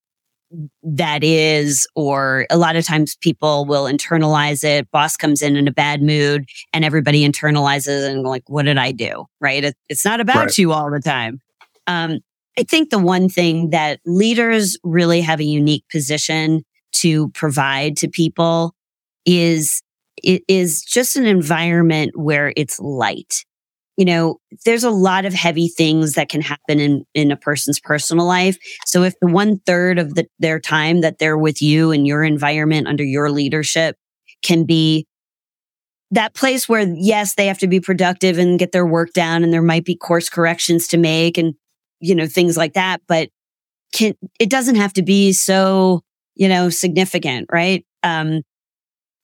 that 0.82 1.22
is 1.22 1.86
or 1.94 2.46
a 2.50 2.56
lot 2.56 2.76
of 2.76 2.86
times 2.86 3.16
people 3.20 3.66
will 3.66 3.84
internalize 3.84 4.64
it 4.64 4.90
boss 4.90 5.16
comes 5.16 5.42
in 5.42 5.56
in 5.56 5.68
a 5.68 5.72
bad 5.72 6.02
mood 6.02 6.44
and 6.72 6.84
everybody 6.84 7.28
internalizes 7.28 8.08
and 8.08 8.22
like 8.22 8.42
what 8.48 8.64
did 8.64 8.78
i 8.78 8.90
do 8.90 9.26
right 9.40 9.64
it, 9.64 9.76
it's 9.88 10.04
not 10.04 10.20
about 10.20 10.36
right. 10.36 10.58
you 10.58 10.72
all 10.72 10.90
the 10.90 11.00
time 11.00 11.40
Um, 11.86 12.20
I 12.58 12.64
think 12.64 12.90
the 12.90 12.98
one 12.98 13.28
thing 13.28 13.70
that 13.70 14.00
leaders 14.04 14.76
really 14.82 15.20
have 15.20 15.38
a 15.38 15.44
unique 15.44 15.84
position 15.92 16.64
to 16.94 17.28
provide 17.30 17.96
to 17.98 18.08
people 18.08 18.74
is 19.24 19.80
it 20.16 20.42
is 20.48 20.82
just 20.82 21.14
an 21.16 21.24
environment 21.26 22.16
where 22.16 22.52
it's 22.56 22.80
light. 22.80 23.44
You 23.98 24.04
know, 24.04 24.36
there's 24.64 24.84
a 24.84 24.90
lot 24.90 25.24
of 25.24 25.34
heavy 25.34 25.66
things 25.68 26.12
that 26.12 26.28
can 26.28 26.40
happen 26.40 26.78
in, 26.78 27.04
in 27.14 27.32
a 27.32 27.36
person's 27.36 27.80
personal 27.80 28.26
life. 28.26 28.56
So 28.86 29.02
if 29.02 29.14
the 29.20 29.26
one 29.26 29.58
third 29.66 29.98
of 29.98 30.14
the, 30.14 30.26
their 30.38 30.60
time 30.60 31.00
that 31.00 31.18
they're 31.18 31.36
with 31.36 31.60
you 31.60 31.90
in 31.90 32.06
your 32.06 32.22
environment 32.22 32.86
under 32.86 33.02
your 33.02 33.28
leadership 33.28 33.96
can 34.42 34.64
be 34.64 35.06
that 36.12 36.32
place 36.32 36.68
where 36.68 36.86
yes, 36.96 37.34
they 37.34 37.46
have 37.46 37.58
to 37.58 37.66
be 37.66 37.80
productive 37.80 38.38
and 38.38 38.58
get 38.58 38.70
their 38.70 38.86
work 38.86 39.12
done 39.14 39.42
and 39.42 39.52
there 39.52 39.62
might 39.62 39.84
be 39.84 39.96
course 39.96 40.28
corrections 40.28 40.86
to 40.88 40.96
make 40.96 41.36
and, 41.36 41.54
you 42.00 42.14
know, 42.14 42.26
things 42.26 42.56
like 42.56 42.74
that. 42.74 43.02
But 43.08 43.30
can, 43.92 44.14
it 44.38 44.48
doesn't 44.48 44.76
have 44.76 44.92
to 44.92 45.02
be 45.02 45.32
so, 45.32 46.02
you 46.36 46.48
know, 46.48 46.70
significant, 46.70 47.48
right? 47.52 47.84
Um, 48.04 48.42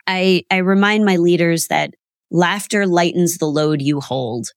I, 0.08 0.42
I 0.50 0.58
remind 0.58 1.04
my 1.04 1.16
leaders 1.16 1.68
that 1.68 1.94
laughter 2.32 2.86
lightens 2.86 3.38
the 3.38 3.46
load 3.46 3.80
you 3.80 4.00
hold. 4.00 4.48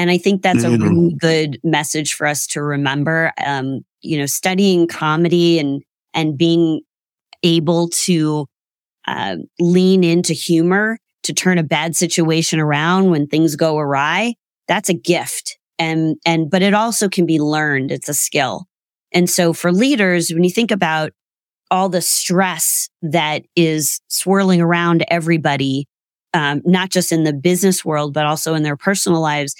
And 0.00 0.10
I 0.10 0.16
think 0.16 0.40
that's 0.40 0.64
mm-hmm. 0.64 0.82
a 0.82 0.88
really 0.88 1.14
good 1.18 1.60
message 1.62 2.14
for 2.14 2.26
us 2.26 2.46
to 2.48 2.62
remember. 2.62 3.32
Um, 3.44 3.82
you 4.00 4.16
know, 4.16 4.24
studying 4.24 4.88
comedy 4.88 5.58
and, 5.58 5.82
and 6.14 6.38
being 6.38 6.80
able 7.42 7.88
to, 7.88 8.46
uh, 9.06 9.36
lean 9.58 10.02
into 10.02 10.32
humor 10.32 10.96
to 11.24 11.34
turn 11.34 11.58
a 11.58 11.62
bad 11.62 11.96
situation 11.96 12.60
around 12.60 13.10
when 13.10 13.26
things 13.26 13.56
go 13.56 13.76
awry. 13.76 14.36
That's 14.68 14.88
a 14.88 14.94
gift. 14.94 15.58
And, 15.78 16.16
and, 16.24 16.50
but 16.50 16.62
it 16.62 16.72
also 16.72 17.10
can 17.10 17.26
be 17.26 17.38
learned. 17.38 17.90
It's 17.90 18.08
a 18.08 18.14
skill. 18.14 18.64
And 19.12 19.28
so 19.28 19.52
for 19.52 19.70
leaders, 19.70 20.30
when 20.30 20.44
you 20.44 20.50
think 20.50 20.70
about 20.70 21.12
all 21.70 21.90
the 21.90 22.00
stress 22.00 22.88
that 23.02 23.42
is 23.54 24.00
swirling 24.08 24.62
around 24.62 25.04
everybody, 25.08 25.86
um, 26.32 26.62
not 26.64 26.88
just 26.88 27.12
in 27.12 27.24
the 27.24 27.34
business 27.34 27.84
world, 27.84 28.14
but 28.14 28.24
also 28.24 28.54
in 28.54 28.62
their 28.62 28.78
personal 28.78 29.20
lives. 29.20 29.54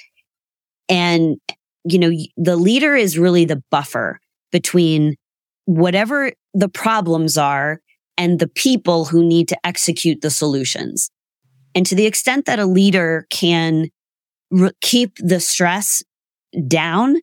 And, 0.91 1.37
you 1.83 1.97
know, 1.97 2.11
the 2.37 2.55
leader 2.55 2.95
is 2.95 3.17
really 3.17 3.45
the 3.45 3.63
buffer 3.71 4.19
between 4.51 5.15
whatever 5.65 6.31
the 6.53 6.69
problems 6.69 7.37
are 7.37 7.81
and 8.17 8.39
the 8.39 8.47
people 8.47 9.05
who 9.05 9.23
need 9.25 9.47
to 9.47 9.57
execute 9.65 10.21
the 10.21 10.29
solutions. 10.29 11.09
And 11.73 11.85
to 11.85 11.95
the 11.95 12.05
extent 12.05 12.45
that 12.45 12.59
a 12.59 12.65
leader 12.65 13.25
can 13.29 13.89
re- 14.51 14.71
keep 14.81 15.15
the 15.17 15.39
stress 15.39 16.03
down 16.67 17.15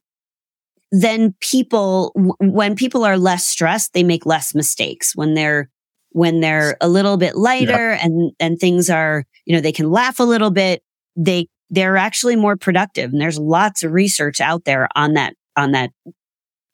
then 0.90 1.34
people, 1.40 2.12
when 2.40 2.74
people 2.74 3.04
are 3.04 3.18
less 3.18 3.46
stressed, 3.46 3.92
they 3.92 4.02
make 4.02 4.24
less 4.24 4.54
mistakes 4.54 5.14
when 5.14 5.34
they're, 5.34 5.68
when 6.10 6.40
they're 6.40 6.76
a 6.80 6.88
little 6.88 7.16
bit 7.16 7.36
lighter 7.36 7.90
yeah. 7.90 7.98
and, 8.02 8.32
and 8.40 8.58
things 8.58 8.88
are, 8.88 9.24
you 9.44 9.54
know, 9.54 9.60
they 9.60 9.72
can 9.72 9.90
laugh 9.90 10.18
a 10.18 10.24
little 10.24 10.50
bit. 10.50 10.82
They, 11.16 11.48
they're 11.70 11.96
actually 11.96 12.36
more 12.36 12.56
productive. 12.56 13.12
And 13.12 13.20
there's 13.20 13.38
lots 13.38 13.82
of 13.82 13.92
research 13.92 14.40
out 14.40 14.64
there 14.64 14.88
on 14.96 15.14
that, 15.14 15.34
on 15.56 15.72
that, 15.72 15.90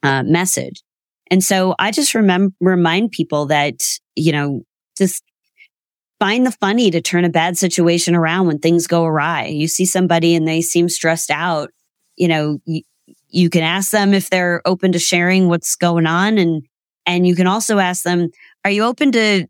uh, 0.03 0.23
message. 0.23 0.83
And 1.31 1.43
so 1.43 1.75
I 1.79 1.91
just 1.91 2.15
remember, 2.15 2.55
remind 2.61 3.13
people 3.13 3.47
that, 3.47 3.83
you 4.15 4.33
know, 4.33 4.63
just 4.97 5.23
find 6.21 6.47
the 6.47 6.53
funny 6.53 6.91
to 6.91 7.01
turn 7.01 7.25
a 7.25 7.31
bad 7.31 7.59
situation 7.59 8.15
around 8.15 8.47
when 8.47 8.59
things 8.59 8.87
go 8.87 9.05
awry. 9.05 9.47
You 9.47 9.69
see 9.69 9.87
somebody 9.87 10.35
and 10.35 10.47
they 10.47 10.61
seem 10.61 10.89
stressed 10.89 11.31
out, 11.31 11.71
you 12.17 12.29
know, 12.29 12.59
you, 12.65 12.83
you 13.29 13.51
can 13.51 13.63
ask 13.63 13.91
them 13.91 14.15
if 14.15 14.31
they're 14.31 14.63
open 14.65 14.93
to 14.93 14.99
sharing 14.99 15.49
what's 15.49 15.75
going 15.77 16.07
on 16.07 16.39
and 16.39 16.63
and 17.07 17.27
you 17.27 17.35
can 17.35 17.47
also 17.47 17.79
ask 17.79 18.03
them 18.03 18.31
are 18.65 18.71
you 18.71 18.85
open 18.85 19.13
to 19.13 19.47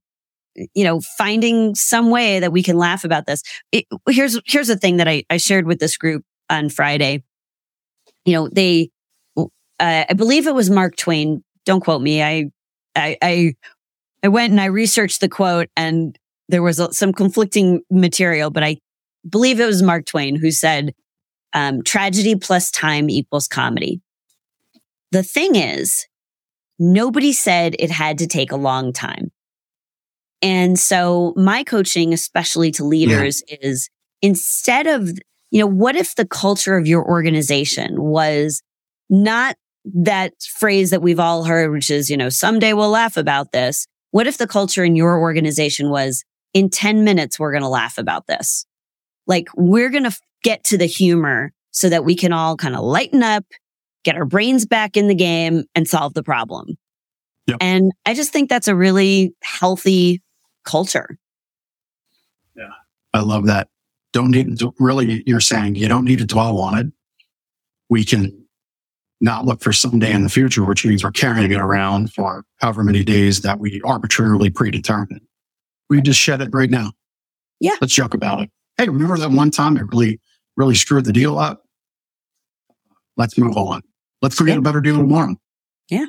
you 0.74 0.84
know 0.84 1.00
finding 1.16 1.74
some 1.74 2.10
way 2.10 2.40
that 2.40 2.52
we 2.52 2.62
can 2.62 2.76
laugh 2.76 3.04
about 3.04 3.26
this 3.26 3.42
it, 3.72 3.86
here's 4.08 4.38
here's 4.46 4.68
the 4.68 4.76
thing 4.76 4.98
that 4.98 5.08
I, 5.08 5.24
I 5.30 5.36
shared 5.36 5.66
with 5.66 5.78
this 5.78 5.96
group 5.96 6.24
on 6.50 6.68
friday 6.68 7.22
you 8.24 8.32
know 8.32 8.48
they 8.48 8.90
uh, 9.36 9.46
i 9.80 10.12
believe 10.14 10.46
it 10.46 10.54
was 10.54 10.70
mark 10.70 10.96
twain 10.96 11.42
don't 11.64 11.80
quote 11.80 12.02
me 12.02 12.22
I, 12.22 12.50
I 12.96 13.16
i 13.22 13.54
i 14.22 14.28
went 14.28 14.50
and 14.50 14.60
i 14.60 14.66
researched 14.66 15.20
the 15.20 15.28
quote 15.28 15.68
and 15.76 16.18
there 16.48 16.62
was 16.62 16.80
some 16.96 17.12
conflicting 17.12 17.82
material 17.90 18.50
but 18.50 18.62
i 18.62 18.78
believe 19.28 19.60
it 19.60 19.66
was 19.66 19.82
mark 19.82 20.06
twain 20.06 20.36
who 20.36 20.50
said 20.50 20.94
um, 21.54 21.82
tragedy 21.82 22.34
plus 22.34 22.70
time 22.70 23.08
equals 23.08 23.48
comedy. 23.48 24.02
The 25.12 25.22
thing 25.22 25.54
is, 25.54 26.06
nobody 26.78 27.32
said 27.32 27.76
it 27.78 27.90
had 27.90 28.18
to 28.18 28.26
take 28.26 28.50
a 28.52 28.56
long 28.56 28.92
time. 28.92 29.30
And 30.44 30.78
so 30.78 31.32
my 31.36 31.64
coaching, 31.64 32.12
especially 32.12 32.70
to 32.72 32.84
leaders, 32.84 33.42
yeah. 33.48 33.56
is 33.62 33.88
instead 34.20 34.86
of, 34.86 35.08
you 35.50 35.60
know, 35.60 35.66
what 35.66 35.96
if 35.96 36.16
the 36.16 36.26
culture 36.26 36.76
of 36.76 36.86
your 36.86 37.02
organization 37.02 38.02
was 38.02 38.62
not 39.08 39.56
that 39.86 40.34
phrase 40.42 40.90
that 40.90 41.00
we've 41.00 41.18
all 41.18 41.44
heard, 41.44 41.70
which 41.70 41.90
is, 41.90 42.10
you 42.10 42.16
know, 42.18 42.28
someday 42.28 42.74
we'll 42.74 42.90
laugh 42.90 43.16
about 43.16 43.52
this. 43.52 43.86
What 44.10 44.26
if 44.26 44.36
the 44.36 44.46
culture 44.46 44.84
in 44.84 44.96
your 44.96 45.18
organization 45.18 45.88
was 45.88 46.24
in 46.52 46.68
10 46.68 47.04
minutes, 47.04 47.38
we're 47.38 47.52
going 47.52 47.62
to 47.62 47.68
laugh 47.68 47.96
about 47.96 48.26
this? 48.26 48.66
Like 49.26 49.48
we're 49.56 49.88
going 49.88 50.04
to 50.04 50.16
get 50.42 50.62
to 50.64 50.76
the 50.76 50.84
humor 50.84 51.52
so 51.70 51.88
that 51.88 52.04
we 52.04 52.14
can 52.14 52.34
all 52.34 52.56
kind 52.58 52.76
of 52.76 52.82
lighten 52.82 53.22
up, 53.22 53.44
get 54.04 54.14
our 54.14 54.26
brains 54.26 54.66
back 54.66 54.98
in 54.98 55.08
the 55.08 55.14
game 55.14 55.64
and 55.74 55.88
solve 55.88 56.12
the 56.12 56.22
problem. 56.22 56.76
Yep. 57.46 57.58
And 57.62 57.92
I 58.04 58.12
just 58.12 58.30
think 58.30 58.50
that's 58.50 58.68
a 58.68 58.76
really 58.76 59.34
healthy 59.42 60.20
culture. 60.64 61.18
Yeah. 62.56 62.70
I 63.12 63.20
love 63.20 63.46
that. 63.46 63.68
Don't 64.12 64.30
need 64.30 64.58
to 64.60 64.74
really, 64.78 65.22
you're 65.26 65.40
saying 65.40 65.74
you 65.74 65.88
don't 65.88 66.04
need 66.04 66.18
to 66.18 66.24
dwell 66.24 66.58
on 66.58 66.78
it. 66.78 66.86
We 67.88 68.04
can 68.04 68.46
not 69.20 69.44
look 69.44 69.62
for 69.62 69.72
someday 69.72 70.12
in 70.12 70.22
the 70.22 70.28
future, 70.28 70.64
which 70.64 70.84
means 70.84 71.02
we're 71.02 71.10
carrying 71.10 71.50
it 71.50 71.60
around 71.60 72.12
for 72.12 72.44
however 72.58 72.84
many 72.84 73.04
days 73.04 73.40
that 73.40 73.58
we 73.58 73.80
arbitrarily 73.84 74.50
predetermine. 74.50 75.20
We 75.88 76.00
just 76.00 76.20
shed 76.20 76.40
it 76.40 76.50
right 76.52 76.70
now. 76.70 76.92
Yeah. 77.60 77.76
Let's 77.80 77.94
joke 77.94 78.14
about 78.14 78.40
it. 78.40 78.50
Hey, 78.76 78.88
remember 78.88 79.16
that 79.18 79.30
one 79.30 79.50
time 79.50 79.76
it 79.76 79.84
really, 79.88 80.20
really 80.56 80.74
screwed 80.74 81.04
the 81.04 81.12
deal 81.12 81.38
up? 81.38 81.62
Let's 83.16 83.38
move 83.38 83.56
on. 83.56 83.82
Let's 84.22 84.34
forget 84.34 84.54
yeah. 84.54 84.58
about 84.58 84.74
our 84.74 84.80
deal 84.80 84.96
tomorrow. 84.96 85.36
Yeah. 85.88 86.06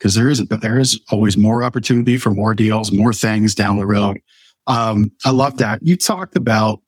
Because 0.00 0.14
there 0.14 0.30
is, 0.30 0.42
there 0.48 0.78
is 0.78 0.98
always 1.10 1.36
more 1.36 1.62
opportunity 1.62 2.16
for 2.16 2.30
more 2.30 2.54
deals, 2.54 2.90
more 2.90 3.12
things 3.12 3.54
down 3.54 3.76
the 3.76 3.86
road. 3.86 4.18
Um, 4.66 5.12
I 5.26 5.30
love 5.30 5.58
that. 5.58 5.80
You 5.82 5.94
talked 5.94 6.36
about 6.36 6.80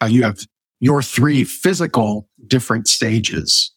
how 0.00 0.08
you 0.08 0.24
have 0.24 0.46
your 0.78 1.00
three 1.00 1.44
physical 1.44 2.28
different 2.46 2.86
stages 2.86 3.72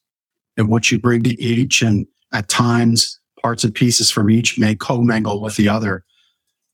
and 0.57 0.67
what 0.67 0.91
you 0.91 0.99
bring 0.99 1.23
to 1.23 1.41
each. 1.41 1.81
And 1.81 2.05
at 2.33 2.49
times 2.49 3.17
parts 3.41 3.63
and 3.63 3.73
pieces 3.73 4.11
from 4.11 4.29
each 4.29 4.59
may 4.59 4.75
commingle 4.75 5.41
with 5.41 5.55
the 5.55 5.69
other. 5.69 6.03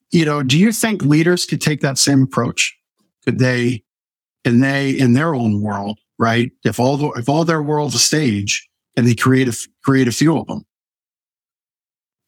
You 0.10 0.25
know, 0.25 0.41
do 0.41 0.58
you 0.58 0.71
think 0.71 1.03
leaders 1.03 1.45
could 1.45 1.62
take 1.62 1.82
that 1.82 1.99
same 1.99 2.23
approach? 2.23 2.75
Could 3.23 3.38
they, 3.38 3.84
and 4.43 4.63
they 4.63 4.89
in 4.89 5.13
their 5.13 5.36
own 5.36 5.62
world, 5.62 5.99
right? 6.17 6.51
If 6.63 6.79
all 6.79 6.97
the, 6.97 7.10
if 7.12 7.29
all 7.29 7.45
their 7.45 7.62
world's 7.62 7.95
a 7.95 7.99
stage 7.99 8.67
and 8.97 9.08
they 9.08 9.13
create 9.13 9.47
a, 9.47 9.67
create 9.84 10.08
a 10.08 10.12
few 10.12 10.39
of 10.39 10.47
them 10.47 10.65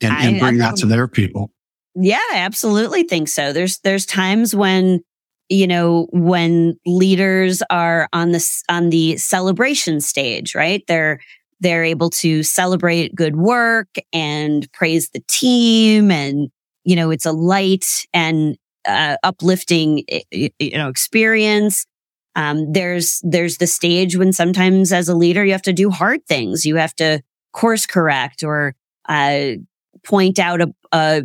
and, 0.01 0.13
I, 0.13 0.25
and 0.25 0.39
bring 0.39 0.61
I, 0.61 0.69
that 0.69 0.77
to 0.77 0.85
their 0.85 1.07
people. 1.07 1.51
Yeah, 1.95 2.19
I 2.31 2.37
absolutely 2.37 3.03
think 3.03 3.29
so. 3.29 3.53
There's, 3.53 3.79
there's 3.79 4.05
times 4.05 4.55
when, 4.55 4.99
you 5.47 5.67
know, 5.67 6.07
when 6.11 6.77
leaders 6.85 7.63
are 7.69 8.09
on 8.11 8.31
this, 8.31 8.63
on 8.67 8.89
the 8.89 9.15
celebration 9.17 10.01
stage, 10.01 10.55
right? 10.55 10.83
They're, 10.87 11.19
they're 11.61 11.85
able 11.85 12.09
to 12.09 12.43
celebrate 12.43 13.15
good 13.15 13.37
work 13.37 13.87
and 14.11 14.69
praise 14.73 15.11
the 15.11 15.23
team. 15.29 16.11
And, 16.11 16.49
you 16.83 16.97
know, 16.97 17.11
it's 17.11 17.25
a 17.25 17.31
light 17.31 18.05
and 18.13 18.57
uh, 18.85 19.15
uplifting, 19.23 20.03
you 20.31 20.77
know, 20.77 20.89
experience. 20.89 21.85
Um, 22.35 22.73
there's, 22.73 23.21
there's 23.23 23.57
the 23.59 23.67
stage 23.67 24.17
when 24.17 24.33
sometimes 24.33 24.91
as 24.91 25.07
a 25.07 25.15
leader, 25.15 25.45
you 25.45 25.53
have 25.53 25.61
to 25.61 25.71
do 25.71 25.89
hard 25.89 26.25
things. 26.27 26.65
You 26.65 26.75
have 26.75 26.93
to 26.95 27.21
course 27.53 27.85
correct 27.85 28.43
or, 28.43 28.75
uh, 29.07 29.51
point 30.05 30.39
out 30.39 30.61
a, 30.61 30.73
a 30.91 31.23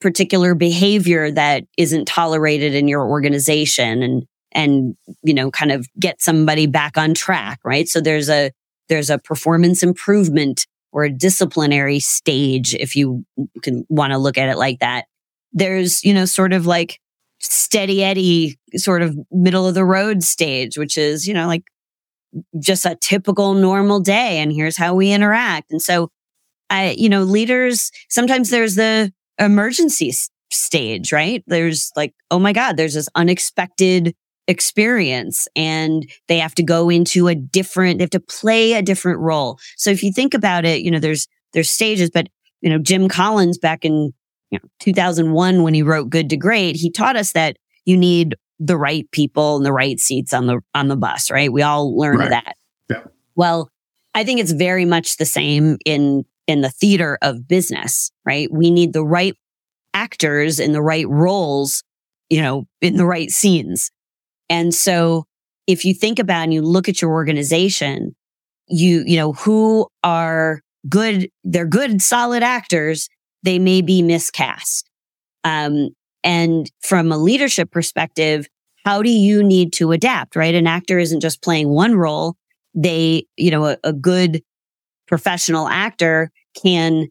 particular 0.00 0.54
behavior 0.54 1.30
that 1.30 1.64
isn't 1.76 2.06
tolerated 2.06 2.74
in 2.74 2.88
your 2.88 3.08
organization 3.08 4.02
and, 4.02 4.24
and, 4.52 4.96
you 5.22 5.34
know, 5.34 5.50
kind 5.50 5.72
of 5.72 5.86
get 5.98 6.20
somebody 6.20 6.66
back 6.66 6.98
on 6.98 7.14
track, 7.14 7.60
right? 7.64 7.88
So 7.88 8.00
there's 8.00 8.28
a, 8.28 8.50
there's 8.88 9.10
a 9.10 9.18
performance 9.18 9.82
improvement 9.82 10.66
or 10.92 11.04
a 11.04 11.12
disciplinary 11.12 12.00
stage, 12.00 12.74
if 12.74 12.96
you 12.96 13.24
can 13.62 13.84
want 13.88 14.12
to 14.12 14.18
look 14.18 14.36
at 14.36 14.48
it 14.48 14.58
like 14.58 14.80
that. 14.80 15.04
There's, 15.52 16.04
you 16.04 16.12
know, 16.12 16.24
sort 16.24 16.52
of 16.52 16.66
like 16.66 16.98
steady 17.40 18.02
Eddie 18.02 18.58
sort 18.76 19.02
of 19.02 19.16
middle 19.30 19.66
of 19.68 19.74
the 19.74 19.84
road 19.84 20.22
stage, 20.22 20.76
which 20.76 20.98
is, 20.98 21.28
you 21.28 21.34
know, 21.34 21.46
like 21.46 21.64
just 22.58 22.84
a 22.84 22.96
typical 23.00 23.54
normal 23.54 24.00
day 24.00 24.38
and 24.38 24.52
here's 24.52 24.76
how 24.76 24.94
we 24.94 25.12
interact. 25.12 25.70
And 25.70 25.80
so 25.80 26.10
I, 26.70 26.94
you 26.96 27.08
know, 27.08 27.22
leaders, 27.22 27.90
sometimes 28.08 28.50
there's 28.50 28.76
the 28.76 29.12
emergency 29.38 30.12
stage, 30.50 31.12
right? 31.12 31.44
There's 31.46 31.90
like, 31.96 32.14
oh 32.30 32.38
my 32.38 32.52
God, 32.52 32.76
there's 32.76 32.94
this 32.94 33.08
unexpected 33.14 34.14
experience 34.48 35.46
and 35.54 36.08
they 36.28 36.38
have 36.38 36.54
to 36.54 36.62
go 36.62 36.88
into 36.88 37.28
a 37.28 37.34
different, 37.34 37.98
they 37.98 38.04
have 38.04 38.10
to 38.10 38.20
play 38.20 38.72
a 38.72 38.82
different 38.82 39.20
role. 39.20 39.58
So 39.76 39.90
if 39.90 40.02
you 40.02 40.12
think 40.12 40.34
about 40.34 40.64
it, 40.64 40.80
you 40.80 40.90
know, 40.90 40.98
there's, 40.98 41.28
there's 41.52 41.70
stages, 41.70 42.10
but 42.10 42.28
you 42.60 42.70
know, 42.70 42.78
Jim 42.78 43.08
Collins 43.08 43.58
back 43.58 43.84
in 43.84 44.12
you 44.50 44.58
know, 44.58 44.68
2001 44.80 45.62
when 45.62 45.74
he 45.74 45.82
wrote 45.82 46.10
Good 46.10 46.30
to 46.30 46.36
Great, 46.36 46.76
he 46.76 46.90
taught 46.90 47.16
us 47.16 47.32
that 47.32 47.56
you 47.84 47.96
need 47.96 48.36
the 48.58 48.76
right 48.76 49.10
people 49.10 49.56
and 49.56 49.64
the 49.64 49.72
right 49.72 49.98
seats 49.98 50.34
on 50.34 50.46
the 50.46 50.60
on 50.74 50.88
the 50.88 50.96
bus, 50.96 51.30
right? 51.30 51.52
We 51.52 51.62
all 51.62 51.96
learned 51.96 52.18
right. 52.18 52.30
that. 52.30 52.56
Yeah. 52.90 53.04
Well, 53.34 53.70
I 54.14 54.24
think 54.24 54.40
it's 54.40 54.52
very 54.52 54.84
much 54.84 55.16
the 55.16 55.24
same 55.24 55.78
in 55.86 56.24
in 56.50 56.62
the 56.62 56.70
theater 56.70 57.16
of 57.22 57.46
business, 57.46 58.10
right? 58.26 58.52
We 58.52 58.72
need 58.72 58.92
the 58.92 59.04
right 59.04 59.34
actors 59.94 60.58
in 60.58 60.72
the 60.72 60.82
right 60.82 61.08
roles, 61.08 61.84
you 62.28 62.42
know, 62.42 62.66
in 62.80 62.96
the 62.96 63.06
right 63.06 63.30
scenes. 63.30 63.92
And 64.48 64.74
so 64.74 65.26
if 65.68 65.84
you 65.84 65.94
think 65.94 66.18
about 66.18 66.42
and 66.42 66.52
you 66.52 66.60
look 66.60 66.88
at 66.88 67.00
your 67.00 67.12
organization, 67.12 68.16
you, 68.66 69.04
you 69.06 69.16
know, 69.16 69.32
who 69.32 69.86
are 70.02 70.60
good, 70.88 71.30
they're 71.44 71.68
good, 71.68 72.02
solid 72.02 72.42
actors. 72.42 73.08
They 73.44 73.60
may 73.60 73.80
be 73.80 74.02
miscast. 74.02 74.90
Um, 75.44 75.90
and 76.24 76.68
from 76.82 77.12
a 77.12 77.16
leadership 77.16 77.70
perspective, 77.70 78.48
how 78.84 79.02
do 79.02 79.10
you 79.10 79.44
need 79.44 79.72
to 79.74 79.92
adapt, 79.92 80.34
right? 80.34 80.54
An 80.54 80.66
actor 80.66 80.98
isn't 80.98 81.20
just 81.20 81.42
playing 81.42 81.68
one 81.68 81.94
role. 81.94 82.34
They, 82.74 83.26
you 83.36 83.52
know, 83.52 83.66
a, 83.66 83.76
a 83.84 83.92
good 83.92 84.42
professional 85.06 85.68
actor 85.68 86.30
can, 86.54 87.08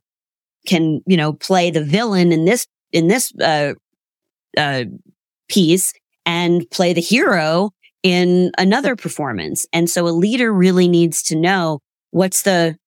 can, 0.67 1.01
you 1.05 1.17
know, 1.17 1.33
play 1.33 1.71
the 1.71 1.83
villain 1.83 2.31
in 2.31 2.45
this, 2.45 2.67
in 2.91 3.07
this, 3.07 3.33
uh, 3.39 3.73
uh, 4.57 4.83
piece 5.47 5.93
and 6.25 6.69
play 6.71 6.93
the 6.93 7.01
hero 7.01 7.71
in 8.03 8.51
another 8.57 8.95
performance. 8.95 9.65
And 9.73 9.89
so 9.89 10.07
a 10.07 10.09
leader 10.09 10.53
really 10.53 10.87
needs 10.87 11.23
to 11.23 11.35
know 11.35 11.79
what's 12.11 12.43
the, 12.43 12.77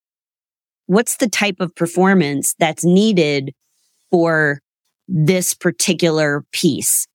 what's 0.86 1.16
the 1.16 1.28
type 1.28 1.56
of 1.60 1.74
performance 1.74 2.54
that's 2.58 2.84
needed 2.84 3.52
for 4.10 4.60
this 5.08 5.54
particular 5.54 6.44
piece. 6.52 7.06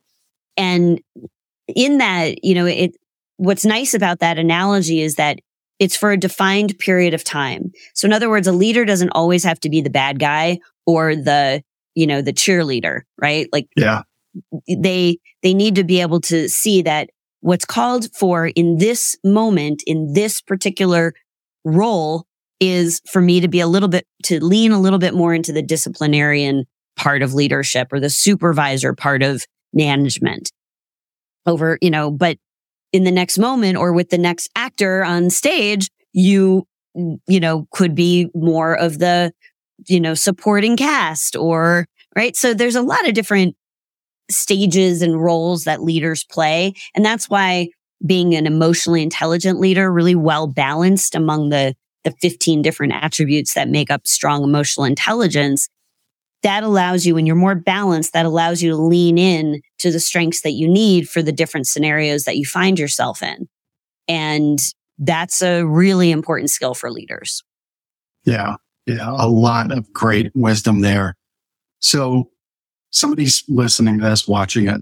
And 0.58 1.02
in 1.67 1.97
that, 2.00 2.43
you 2.43 2.56
know, 2.56 2.65
it, 2.65 2.95
what's 3.38 3.65
nice 3.65 3.93
about 3.93 4.19
that 4.19 4.38
analogy 4.38 5.02
is 5.02 5.15
that 5.15 5.39
it's 5.80 5.96
for 5.96 6.12
a 6.12 6.18
defined 6.18 6.78
period 6.80 7.13
of 7.13 7.24
time. 7.24 7.72
So 7.94 8.06
in 8.06 8.13
other 8.13 8.30
words, 8.30 8.48
a 8.48 8.52
leader 8.52 8.86
doesn't 8.86 9.12
always 9.12 9.44
have 9.44 9.60
to 9.62 9.70
be 9.70 9.82
the 9.82 9.90
bad 9.90 10.20
guy 10.20 10.60
or 10.86 11.16
the, 11.16 11.62
you 11.96 12.08
know, 12.08 12.22
the 12.22 12.34
cheerleader, 12.34 13.02
right? 13.22 13.48
Like, 13.52 13.68
yeah, 13.76 14.04
they, 14.68 15.20
they 15.44 15.54
need 15.54 15.76
to 15.76 15.84
be 15.84 16.02
able 16.02 16.22
to 16.22 16.50
see 16.50 16.82
that 16.84 17.10
what's 17.42 17.66
called 17.66 18.13
for 18.16 18.48
in 18.48 18.78
this 18.78 19.16
moment, 19.24 19.84
in 19.86 20.13
this 20.13 20.42
particular 20.42 21.13
role 21.63 22.26
is 22.60 23.02
for 23.08 23.22
me 23.22 23.40
to 23.40 23.48
be 23.48 23.60
a 23.60 23.68
little 23.68 23.90
bit, 23.90 24.06
to 24.24 24.44
lean 24.44 24.72
a 24.72 24.80
little 24.80 25.00
bit 25.00 25.13
more 25.13 25.34
into 25.34 25.52
the 25.52 25.62
disciplinarian 25.62 26.66
part 26.96 27.22
of 27.22 27.34
leadership 27.34 27.94
or 27.94 28.00
the 28.00 28.10
supervisor 28.10 28.94
part 28.94 29.22
of 29.22 29.46
management 29.74 30.52
over, 31.46 31.78
you 31.82 31.92
know, 31.92 32.10
but 32.10 32.38
in 32.93 33.04
the 33.04 33.12
next 33.12 33.38
moment 33.38 33.78
or 33.78 33.93
with 33.93 34.10
the 34.10 34.17
next 34.17 34.50
actor 34.56 35.04
on 35.04 35.30
stage, 35.30 35.89
you, 36.13 36.65
you 36.93 37.39
know, 37.39 37.67
could 37.71 37.95
be 37.95 38.30
more 38.34 38.76
of 38.76 39.00
the, 39.00 39.32
you 39.88 40.00
know, 40.00 40.13
supporting 40.13 40.78
cast 40.78 41.36
or, 41.36 41.86
right? 42.15 42.36
So 42.36 42.54
there's 42.54 42.76
a 42.76 42.82
lot 42.82 43.08
of 43.08 43.13
different 43.13 43.56
stages 44.30 45.02
and 45.02 45.21
roles 45.21 45.65
that 45.65 45.84
leaders 45.84 46.23
play. 46.23 46.73
And 46.95 47.06
that's 47.06 47.30
why 47.30 47.69
being 48.06 48.36
an 48.36 48.45
emotionally 48.45 49.02
intelligent 49.02 49.60
leader, 49.60 49.91
really 49.91 50.15
well 50.15 50.47
balanced 50.47 51.15
among 51.15 51.50
the, 51.50 51.76
the 52.04 52.12
15 52.21 52.62
different 52.62 52.93
attributes 52.93 53.54
that 53.54 53.69
make 53.69 53.89
up 53.89 54.06
strong 54.06 54.43
emotional 54.43 54.86
intelligence 54.86 55.69
that 56.43 56.63
allows 56.63 57.06
you, 57.06 57.15
when 57.15 57.26
you're 57.26 57.36
more 57.36 57.56
balanced, 57.56 58.13
that 58.13 58.26
allows 58.26 58.62
you 58.62 58.69
to 58.71 58.78
lean 58.78 59.17
in 59.17 59.62
to 59.80 59.92
the 59.92 60.00
strengths 60.00 60.42
that 60.42 60.52
you 60.52 60.68
need 60.68 61.10
for 61.10 61.22
the 61.22 61.32
different 61.32 61.68
scenarios 61.68 62.24
that 62.24 62.38
you 62.38 62.46
find 62.46 62.80
yourself 62.80 63.22
in. 63.22 63.48
And 64.08 64.60
that's 64.98 65.42
a 65.42 65.63
really 65.63 66.12
important 66.12 66.50
skill 66.50 66.74
for 66.74 66.92
leaders. 66.92 67.44
Yeah. 68.24 68.56
Yeah. 68.86 69.13
A 69.18 69.28
lot 69.28 69.72
of 69.72 69.92
great 69.94 70.32
wisdom 70.36 70.82
there. 70.82 71.16
So 71.80 72.30
somebody's 72.92 73.44
listening 73.48 74.00
to 74.00 74.06
this, 74.06 74.28
watching 74.28 74.68
it. 74.68 74.82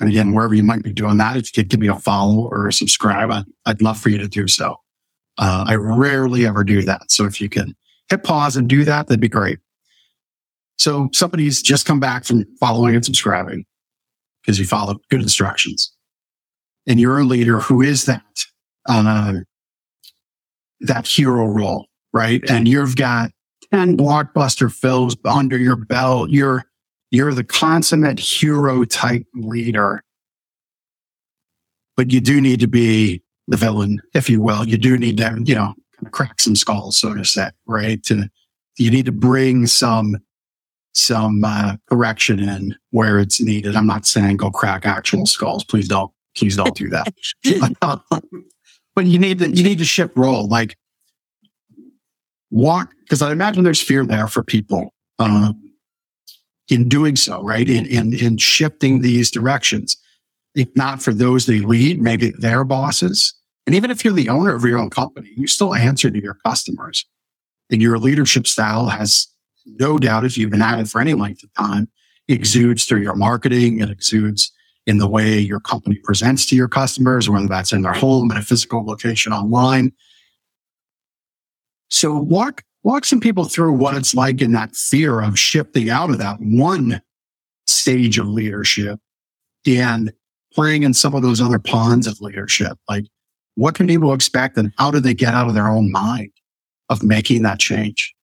And 0.00 0.08
again, 0.10 0.32
wherever 0.32 0.54
you 0.54 0.62
might 0.62 0.82
be 0.82 0.92
doing 0.92 1.16
that, 1.18 1.36
if 1.36 1.56
you 1.56 1.62
could 1.62 1.70
give 1.70 1.80
me 1.80 1.88
a 1.88 1.96
follow 1.96 2.48
or 2.48 2.68
a 2.68 2.72
subscribe, 2.72 3.30
I'd, 3.30 3.44
I'd 3.66 3.82
love 3.82 3.98
for 3.98 4.10
you 4.10 4.18
to 4.18 4.28
do 4.28 4.46
so. 4.48 4.76
Uh, 5.38 5.64
I 5.66 5.74
rarely 5.74 6.46
ever 6.46 6.64
do 6.64 6.82
that. 6.82 7.10
So 7.10 7.24
if 7.24 7.40
you 7.40 7.48
can 7.48 7.74
hit 8.10 8.22
pause 8.22 8.56
and 8.56 8.68
do 8.68 8.84
that, 8.84 9.06
that'd 9.06 9.20
be 9.20 9.28
great. 9.28 9.58
So 10.78 11.08
somebody's 11.12 11.62
just 11.62 11.86
come 11.86 12.00
back 12.00 12.24
from 12.24 12.44
following 12.58 12.94
and 12.94 13.04
subscribing 13.04 13.64
because 14.44 14.58
you 14.58 14.66
follow 14.66 14.96
good 15.10 15.22
instructions. 15.22 15.92
And 16.86 17.00
you're 17.00 17.20
a 17.20 17.24
leader 17.24 17.60
who 17.60 17.80
is 17.80 18.04
that, 18.04 18.22
uh, 18.88 19.34
that 20.80 21.06
hero 21.06 21.46
role, 21.46 21.86
right? 22.12 22.42
And 22.50 22.68
you've 22.68 22.96
got 22.96 23.30
10 23.72 23.96
blockbuster 23.96 24.70
films 24.70 25.16
under 25.24 25.56
your 25.56 25.76
belt. 25.76 26.30
You're, 26.30 26.64
you're 27.10 27.32
the 27.32 27.44
consummate 27.44 28.20
hero 28.20 28.84
type 28.84 29.24
leader. 29.34 30.02
But 31.96 32.12
you 32.12 32.20
do 32.20 32.40
need 32.40 32.60
to 32.60 32.68
be 32.68 33.22
the 33.46 33.56
villain, 33.56 34.02
if 34.14 34.28
you 34.28 34.42
will. 34.42 34.66
You 34.66 34.76
do 34.76 34.98
need 34.98 35.16
to, 35.18 35.40
you 35.44 35.54
know, 35.54 35.74
crack 36.10 36.40
some 36.40 36.56
skulls, 36.56 36.98
so 36.98 37.14
to 37.14 37.24
say, 37.24 37.50
right? 37.66 38.02
To, 38.04 38.28
you 38.76 38.90
need 38.90 39.06
to 39.06 39.12
bring 39.12 39.66
some 39.66 40.16
some 40.94 41.44
uh, 41.44 41.76
correction 41.88 42.38
in 42.38 42.76
where 42.90 43.18
it's 43.18 43.40
needed. 43.40 43.76
I'm 43.76 43.86
not 43.86 44.06
saying 44.06 44.38
go 44.38 44.50
crack 44.50 44.86
actual 44.86 45.26
skulls. 45.26 45.64
Please 45.64 45.88
don't. 45.88 46.10
Please 46.36 46.56
don't 46.56 46.74
do 46.74 46.88
that. 46.88 47.14
but 48.94 49.06
you 49.06 49.18
need 49.18 49.38
to 49.38 49.50
you 49.50 49.62
need 49.62 49.78
to 49.78 49.84
shift 49.84 50.16
role. 50.16 50.48
Like 50.48 50.76
walk 52.50 52.90
because 53.00 53.22
I 53.22 53.32
imagine 53.32 53.64
there's 53.64 53.82
fear 53.82 54.04
there 54.04 54.26
for 54.26 54.42
people 54.42 54.94
um, 55.18 55.60
in 56.68 56.88
doing 56.88 57.16
so. 57.16 57.42
Right 57.42 57.68
in 57.68 57.86
in 57.86 58.14
in 58.14 58.36
shifting 58.38 59.00
these 59.02 59.30
directions. 59.30 59.96
If 60.54 60.68
not 60.76 61.02
for 61.02 61.12
those 61.12 61.46
they 61.46 61.60
lead, 61.60 62.00
maybe 62.00 62.32
their 62.38 62.64
bosses. 62.64 63.34
And 63.66 63.74
even 63.74 63.90
if 63.90 64.04
you're 64.04 64.14
the 64.14 64.28
owner 64.28 64.54
of 64.54 64.64
your 64.64 64.78
own 64.78 64.90
company, 64.90 65.30
you 65.36 65.46
still 65.46 65.74
answer 65.74 66.10
to 66.10 66.22
your 66.22 66.36
customers. 66.46 67.06
And 67.70 67.80
your 67.80 67.98
leadership 67.98 68.46
style 68.46 68.88
has 68.88 69.26
no 69.66 69.98
doubt 69.98 70.24
if 70.24 70.36
you've 70.36 70.50
been 70.50 70.62
at 70.62 70.78
it 70.78 70.88
for 70.88 71.00
any 71.00 71.14
length 71.14 71.42
of 71.42 71.52
time, 71.54 71.88
exudes 72.28 72.84
through 72.84 73.02
your 73.02 73.14
marketing. 73.14 73.80
It 73.80 73.90
exudes 73.90 74.52
in 74.86 74.98
the 74.98 75.08
way 75.08 75.38
your 75.38 75.60
company 75.60 75.96
presents 76.04 76.46
to 76.46 76.56
your 76.56 76.68
customers, 76.68 77.28
whether 77.28 77.48
that's 77.48 77.72
in 77.72 77.82
their 77.82 77.92
home, 77.92 78.30
in 78.30 78.36
a 78.36 78.42
physical 78.42 78.84
location 78.84 79.32
online. 79.32 79.92
So 81.88 82.14
walk, 82.14 82.62
walk 82.82 83.04
some 83.04 83.20
people 83.20 83.44
through 83.44 83.72
what 83.72 83.96
it's 83.96 84.14
like 84.14 84.42
in 84.42 84.52
that 84.52 84.74
fear 84.74 85.20
of 85.20 85.38
shifting 85.38 85.90
out 85.90 86.10
of 86.10 86.18
that 86.18 86.36
one 86.40 87.00
stage 87.66 88.18
of 88.18 88.26
leadership 88.26 89.00
and 89.66 90.12
playing 90.52 90.82
in 90.82 90.92
some 90.92 91.14
of 91.14 91.22
those 91.22 91.40
other 91.40 91.58
ponds 91.58 92.06
of 92.06 92.20
leadership. 92.20 92.78
Like 92.88 93.04
what 93.54 93.74
can 93.74 93.86
people 93.86 94.12
expect 94.12 94.56
and 94.56 94.72
how 94.78 94.90
do 94.90 95.00
they 95.00 95.14
get 95.14 95.34
out 95.34 95.48
of 95.48 95.54
their 95.54 95.68
own 95.68 95.90
mind 95.90 96.32
of 96.88 97.02
making 97.02 97.42
that 97.42 97.58
change? 97.58 98.14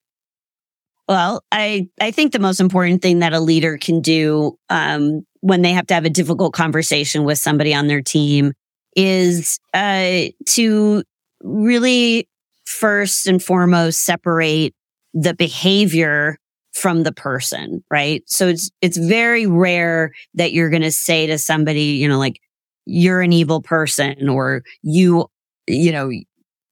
Well, 1.12 1.44
I, 1.52 1.90
I 2.00 2.12
think 2.12 2.32
the 2.32 2.40
most 2.40 2.62
important 2.62 3.02
thing 3.02 3.20
that 3.20 3.34
a 3.34 3.42
leader 3.42 3.78
can 3.78 4.00
do 4.00 4.58
um, 4.70 5.26
when 5.42 5.62
they 5.62 5.74
have 5.74 5.86
to 5.88 5.94
have 5.94 6.06
a 6.06 6.10
difficult 6.10 6.54
conversation 6.54 7.26
with 7.26 7.38
somebody 7.38 7.74
on 7.74 7.88
their 7.88 8.02
team 8.02 8.54
is 8.96 9.60
uh, 9.74 10.28
to 10.52 11.04
really 11.44 12.30
first 12.64 13.28
and 13.28 13.44
foremost 13.44 14.06
separate 14.06 14.74
the 15.14 15.34
behavior 15.34 16.38
from 16.72 17.04
the 17.04 17.12
person, 17.12 17.84
right? 17.92 18.24
So 18.28 18.48
it's 18.48 18.72
it's 18.82 18.96
very 18.96 19.46
rare 19.46 20.14
that 20.36 20.54
you're 20.54 20.70
going 20.70 20.82
to 20.82 20.94
say 20.94 21.28
to 21.28 21.38
somebody, 21.38 21.98
you 22.00 22.08
know, 22.08 22.20
like 22.20 22.40
you're 22.86 23.20
an 23.20 23.34
evil 23.34 23.62
person 23.62 24.30
or 24.30 24.64
you 24.82 25.26
you 25.68 25.92
know 25.92 26.10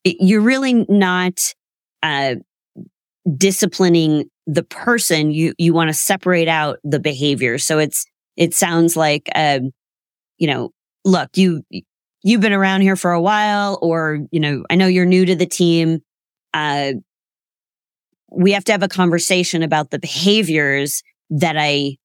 you're 0.06 0.40
really 0.40 0.86
not 0.88 1.42
uh, 2.02 2.36
disciplining 3.38 4.30
the 4.48 4.64
person, 4.64 5.32
you, 5.32 5.54
you 5.58 5.74
want 5.74 5.90
to 5.90 5.94
separate 5.94 6.48
out 6.48 6.80
the 6.84 7.00
behavior. 7.00 7.58
So 7.58 7.78
it's, 7.80 8.06
it 8.36 8.54
sounds 8.54 8.96
like, 8.96 9.30
um, 9.36 9.72
you 10.38 10.48
know, 10.48 10.72
look, 11.06 11.30
you, 11.36 11.62
you've 12.24 12.42
been 12.42 12.54
around 12.54 12.82
here 12.82 12.96
for 12.96 13.12
a 13.12 13.22
while, 13.22 13.78
or, 13.82 14.20
you 14.32 14.40
know, 14.40 14.64
I 14.70 14.76
know 14.76 14.88
you're 14.88 15.06
new 15.06 15.26
to 15.26 15.36
the 15.36 15.46
team. 15.46 16.00
Uh, 16.54 16.94
we 18.32 18.52
have 18.54 18.64
to 18.66 18.72
have 18.72 18.84
a 18.84 18.88
conversation 18.88 19.64
about 19.64 19.92
the 19.92 20.00
behaviors 20.00 21.04
that 21.30 21.58
I 21.58 21.98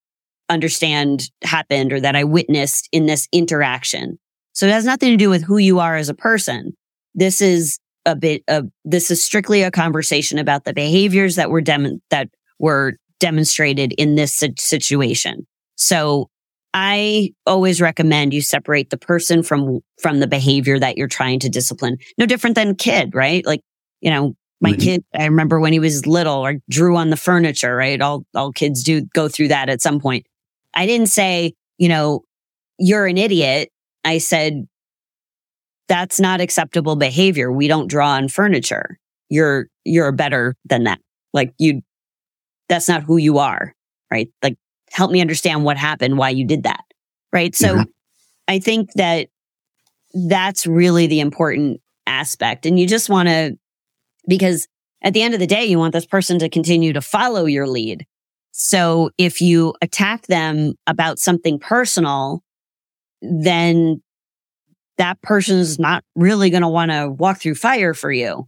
understand 0.48 1.30
happened 1.42 1.92
or 1.92 2.00
that 2.00 2.16
I 2.16 2.24
witnessed 2.24 2.88
in 2.92 3.06
this 3.06 3.28
interaction. 3.32 4.18
So 4.52 4.66
it 4.66 4.72
has 4.72 4.84
nothing 4.84 5.10
to 5.10 5.16
do 5.16 5.30
with 5.30 5.44
who 5.44 5.58
you 5.58 5.80
are 5.80 5.96
as 5.96 6.08
a 6.08 6.14
person. 6.14 6.74
This 7.14 7.40
is 7.40 7.78
a 8.06 8.14
bit 8.16 8.42
of, 8.48 8.68
this 8.84 9.10
is 9.10 9.24
strictly 9.24 9.62
a 9.62 9.70
conversation 9.70 10.38
about 10.38 10.64
the 10.64 10.72
behaviors 10.74 11.36
that 11.36 11.50
were 11.50 11.60
dem- 11.60 12.02
that 12.10 12.28
were 12.58 12.94
demonstrated 13.20 13.92
in 13.94 14.14
this 14.14 14.42
situation. 14.58 15.46
So 15.76 16.28
I 16.74 17.30
always 17.46 17.80
recommend 17.80 18.34
you 18.34 18.42
separate 18.42 18.90
the 18.90 18.98
person 18.98 19.42
from, 19.42 19.80
from 20.00 20.20
the 20.20 20.26
behavior 20.26 20.78
that 20.78 20.96
you're 20.96 21.08
trying 21.08 21.38
to 21.40 21.48
discipline. 21.48 21.98
No 22.18 22.26
different 22.26 22.56
than 22.56 22.74
kid, 22.74 23.14
right? 23.14 23.46
Like, 23.46 23.60
you 24.00 24.10
know, 24.10 24.34
my 24.60 24.72
mm-hmm. 24.72 24.80
kid, 24.80 25.04
I 25.18 25.24
remember 25.24 25.60
when 25.60 25.72
he 25.72 25.78
was 25.78 26.06
little 26.06 26.44
or 26.44 26.56
drew 26.68 26.96
on 26.96 27.10
the 27.10 27.16
furniture, 27.16 27.76
right? 27.76 28.00
All, 28.00 28.24
all 28.34 28.52
kids 28.52 28.82
do 28.82 29.02
go 29.14 29.28
through 29.28 29.48
that 29.48 29.68
at 29.68 29.82
some 29.82 30.00
point. 30.00 30.26
I 30.74 30.86
didn't 30.86 31.08
say, 31.08 31.54
you 31.78 31.88
know, 31.88 32.24
you're 32.78 33.06
an 33.06 33.18
idiot. 33.18 33.70
I 34.04 34.18
said, 34.18 34.66
that's 35.88 36.18
not 36.18 36.40
acceptable 36.40 36.96
behavior. 36.96 37.52
We 37.52 37.68
don't 37.68 37.88
draw 37.88 38.10
on 38.10 38.28
furniture. 38.28 38.98
You're, 39.28 39.66
you're 39.84 40.12
better 40.12 40.56
than 40.64 40.84
that. 40.84 41.00
Like 41.32 41.52
you, 41.58 41.82
that's 42.68 42.88
not 42.88 43.02
who 43.02 43.16
you 43.16 43.38
are, 43.38 43.74
right? 44.10 44.28
Like 44.42 44.56
help 44.90 45.10
me 45.10 45.20
understand 45.20 45.64
what 45.64 45.76
happened, 45.76 46.16
why 46.18 46.30
you 46.30 46.46
did 46.46 46.62
that. 46.62 46.84
Right. 47.32 47.54
So 47.54 47.74
mm-hmm. 47.74 47.82
I 48.46 48.60
think 48.60 48.92
that 48.94 49.28
that's 50.14 50.66
really 50.66 51.06
the 51.06 51.20
important 51.20 51.80
aspect. 52.06 52.64
And 52.64 52.78
you 52.78 52.86
just 52.86 53.10
want 53.10 53.28
to, 53.28 53.58
because 54.28 54.68
at 55.02 55.12
the 55.12 55.22
end 55.22 55.34
of 55.34 55.40
the 55.40 55.46
day, 55.46 55.64
you 55.64 55.78
want 55.78 55.92
this 55.92 56.06
person 56.06 56.38
to 56.38 56.48
continue 56.48 56.92
to 56.92 57.00
follow 57.00 57.44
your 57.46 57.66
lead. 57.66 58.06
So 58.52 59.10
if 59.18 59.40
you 59.40 59.74
attack 59.82 60.28
them 60.28 60.74
about 60.86 61.18
something 61.18 61.58
personal, 61.58 62.44
then 63.20 64.00
that 64.98 65.20
person's 65.22 65.78
not 65.78 66.04
really 66.14 66.50
going 66.50 66.62
to 66.62 66.68
want 66.68 66.90
to 66.90 67.10
walk 67.10 67.40
through 67.40 67.56
fire 67.56 67.94
for 67.94 68.12
you. 68.12 68.44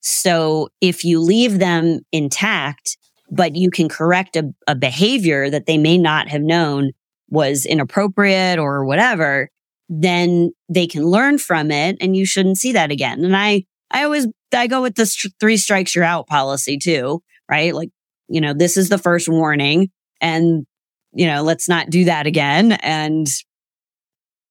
So 0.00 0.68
if 0.80 1.04
you 1.04 1.20
leave 1.20 1.58
them 1.58 2.00
intact, 2.12 2.96
but 3.30 3.56
you 3.56 3.70
can 3.70 3.88
correct 3.88 4.36
a, 4.36 4.52
a 4.66 4.74
behavior 4.74 5.50
that 5.50 5.66
they 5.66 5.78
may 5.78 5.98
not 5.98 6.28
have 6.28 6.42
known 6.42 6.92
was 7.28 7.66
inappropriate 7.66 8.58
or 8.58 8.84
whatever, 8.84 9.50
then 9.88 10.52
they 10.68 10.86
can 10.86 11.04
learn 11.04 11.38
from 11.38 11.70
it 11.70 11.96
and 12.00 12.16
you 12.16 12.24
shouldn't 12.24 12.58
see 12.58 12.72
that 12.72 12.90
again. 12.90 13.24
And 13.24 13.36
I, 13.36 13.64
I 13.90 14.04
always, 14.04 14.26
I 14.54 14.66
go 14.66 14.82
with 14.82 14.94
the 14.94 15.06
st- 15.06 15.34
three 15.40 15.56
strikes 15.56 15.94
you're 15.94 16.04
out 16.04 16.26
policy 16.26 16.78
too, 16.78 17.22
right? 17.50 17.74
Like, 17.74 17.90
you 18.28 18.40
know, 18.40 18.52
this 18.52 18.76
is 18.76 18.88
the 18.88 18.98
first 18.98 19.28
warning 19.28 19.90
and, 20.20 20.66
you 21.12 21.26
know, 21.26 21.42
let's 21.42 21.68
not 21.68 21.90
do 21.90 22.04
that 22.04 22.26
again. 22.26 22.72
And, 22.72 23.26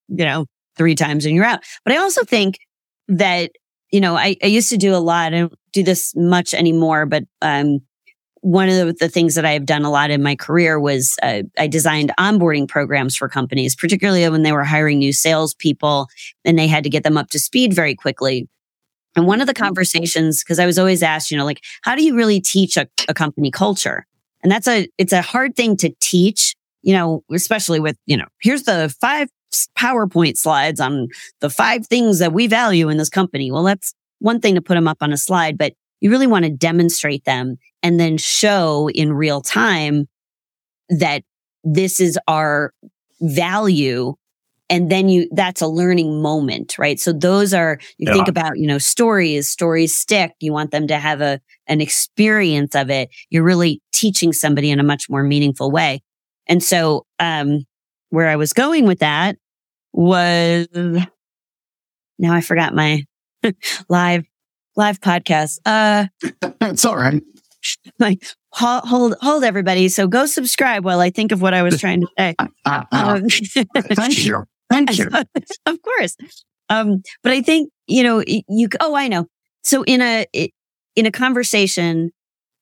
you 0.08 0.24
know, 0.24 0.46
three 0.76 0.94
times 0.94 1.26
and 1.26 1.34
you're 1.34 1.44
out. 1.44 1.60
But 1.84 1.94
I 1.94 1.98
also 1.98 2.24
think 2.24 2.58
that, 3.08 3.52
you 3.90 4.00
know, 4.00 4.16
I, 4.16 4.36
I 4.42 4.46
used 4.46 4.70
to 4.70 4.76
do 4.76 4.94
a 4.94 4.98
lot. 4.98 5.32
I 5.32 5.40
don't 5.40 5.54
do 5.72 5.82
this 5.82 6.14
much 6.16 6.54
anymore, 6.54 7.06
but, 7.06 7.24
um, 7.42 7.80
one 8.42 8.68
of 8.68 8.76
the, 8.76 8.92
the, 8.92 9.08
things 9.08 9.34
that 9.34 9.44
I've 9.44 9.66
done 9.66 9.84
a 9.84 9.90
lot 9.90 10.12
in 10.12 10.22
my 10.22 10.36
career 10.36 10.78
was 10.78 11.16
uh, 11.20 11.42
I 11.58 11.66
designed 11.66 12.12
onboarding 12.16 12.68
programs 12.68 13.16
for 13.16 13.28
companies, 13.28 13.74
particularly 13.74 14.28
when 14.28 14.44
they 14.44 14.52
were 14.52 14.62
hiring 14.62 14.98
new 14.98 15.12
salespeople 15.12 16.06
and 16.44 16.56
they 16.56 16.68
had 16.68 16.84
to 16.84 16.90
get 16.90 17.02
them 17.02 17.16
up 17.16 17.30
to 17.30 17.40
speed 17.40 17.74
very 17.74 17.96
quickly. 17.96 18.48
And 19.16 19.26
one 19.26 19.40
of 19.40 19.48
the 19.48 19.52
mm-hmm. 19.52 19.64
conversations, 19.64 20.44
because 20.44 20.60
I 20.60 20.66
was 20.66 20.78
always 20.78 21.02
asked, 21.02 21.32
you 21.32 21.36
know, 21.36 21.44
like, 21.44 21.64
how 21.82 21.96
do 21.96 22.04
you 22.04 22.14
really 22.14 22.40
teach 22.40 22.76
a, 22.76 22.86
a 23.08 23.14
company 23.14 23.50
culture? 23.50 24.06
And 24.44 24.52
that's 24.52 24.68
a, 24.68 24.86
it's 24.96 25.12
a 25.12 25.22
hard 25.22 25.56
thing 25.56 25.76
to 25.78 25.92
teach, 26.00 26.54
you 26.82 26.92
know, 26.92 27.24
especially 27.32 27.80
with, 27.80 27.96
you 28.06 28.16
know, 28.16 28.26
here's 28.40 28.62
the 28.62 28.94
five 29.00 29.28
PowerPoint 29.78 30.36
slides 30.36 30.80
on 30.80 31.08
the 31.40 31.50
five 31.50 31.86
things 31.86 32.18
that 32.18 32.32
we 32.32 32.46
value 32.46 32.88
in 32.88 32.96
this 32.96 33.08
company. 33.08 33.50
Well, 33.50 33.62
that's 33.62 33.94
one 34.18 34.40
thing 34.40 34.54
to 34.54 34.62
put 34.62 34.74
them 34.74 34.88
up 34.88 34.98
on 35.00 35.12
a 35.12 35.16
slide, 35.16 35.58
but 35.58 35.74
you 36.00 36.10
really 36.10 36.26
want 36.26 36.44
to 36.44 36.50
demonstrate 36.50 37.24
them 37.24 37.56
and 37.82 37.98
then 37.98 38.18
show 38.18 38.88
in 38.90 39.12
real 39.12 39.40
time 39.40 40.08
that 40.88 41.22
this 41.64 42.00
is 42.00 42.18
our 42.28 42.72
value. 43.20 44.14
And 44.68 44.90
then 44.90 45.08
you 45.08 45.28
that's 45.32 45.62
a 45.62 45.68
learning 45.68 46.20
moment 46.20 46.76
right? 46.76 46.98
So 46.98 47.12
those 47.12 47.54
are 47.54 47.78
you 47.98 48.08
yeah. 48.08 48.14
think 48.14 48.28
about 48.28 48.58
you 48.58 48.66
know 48.66 48.78
stories 48.78 49.48
stories 49.48 49.94
stick. 49.94 50.32
You 50.40 50.52
want 50.52 50.72
them 50.72 50.88
to 50.88 50.98
have 50.98 51.20
a 51.20 51.40
an 51.68 51.80
experience 51.80 52.74
of 52.74 52.90
it. 52.90 53.10
You're 53.30 53.44
really 53.44 53.80
teaching 53.92 54.32
somebody 54.32 54.70
in 54.70 54.80
a 54.80 54.84
much 54.84 55.08
more 55.08 55.22
meaningful 55.22 55.70
way. 55.70 56.02
And 56.48 56.62
so 56.62 57.06
um 57.20 57.64
where 58.16 58.28
i 58.28 58.36
was 58.36 58.52
going 58.52 58.86
with 58.86 59.00
that 59.00 59.36
was 59.92 60.66
now 62.18 62.32
i 62.32 62.40
forgot 62.40 62.74
my 62.74 63.04
live 63.88 64.24
live 64.76 65.00
podcast. 65.00 65.58
Uh, 65.64 66.06
it's 66.60 66.84
all 66.84 66.96
right. 66.96 67.22
Like 67.98 68.24
hold, 68.52 68.84
hold, 68.84 69.14
hold, 69.20 69.42
everybody. 69.42 69.88
So 69.88 70.06
go 70.06 70.26
subscribe 70.26 70.84
while 70.84 71.00
I 71.00 71.10
think 71.10 71.32
of 71.32 71.42
what 71.42 71.54
I 71.54 71.62
was 71.62 71.80
trying 71.80 72.02
to 72.02 72.08
say. 72.16 72.34
Uh, 72.38 72.46
uh, 72.64 72.84
uh, 72.92 73.20
thank 73.94 74.18
you. 74.24 74.44
Thank 74.70 74.98
you. 74.98 75.08
of 75.66 75.82
course. 75.82 76.16
Um, 76.68 77.02
but 77.22 77.32
I 77.32 77.42
think, 77.42 77.70
you 77.86 78.02
know, 78.02 78.22
you, 78.26 78.68
oh, 78.80 78.94
I 78.94 79.08
know. 79.08 79.26
So 79.62 79.82
in 79.82 80.00
a, 80.00 80.26
in 80.94 81.06
a 81.06 81.10
conversation 81.10 82.10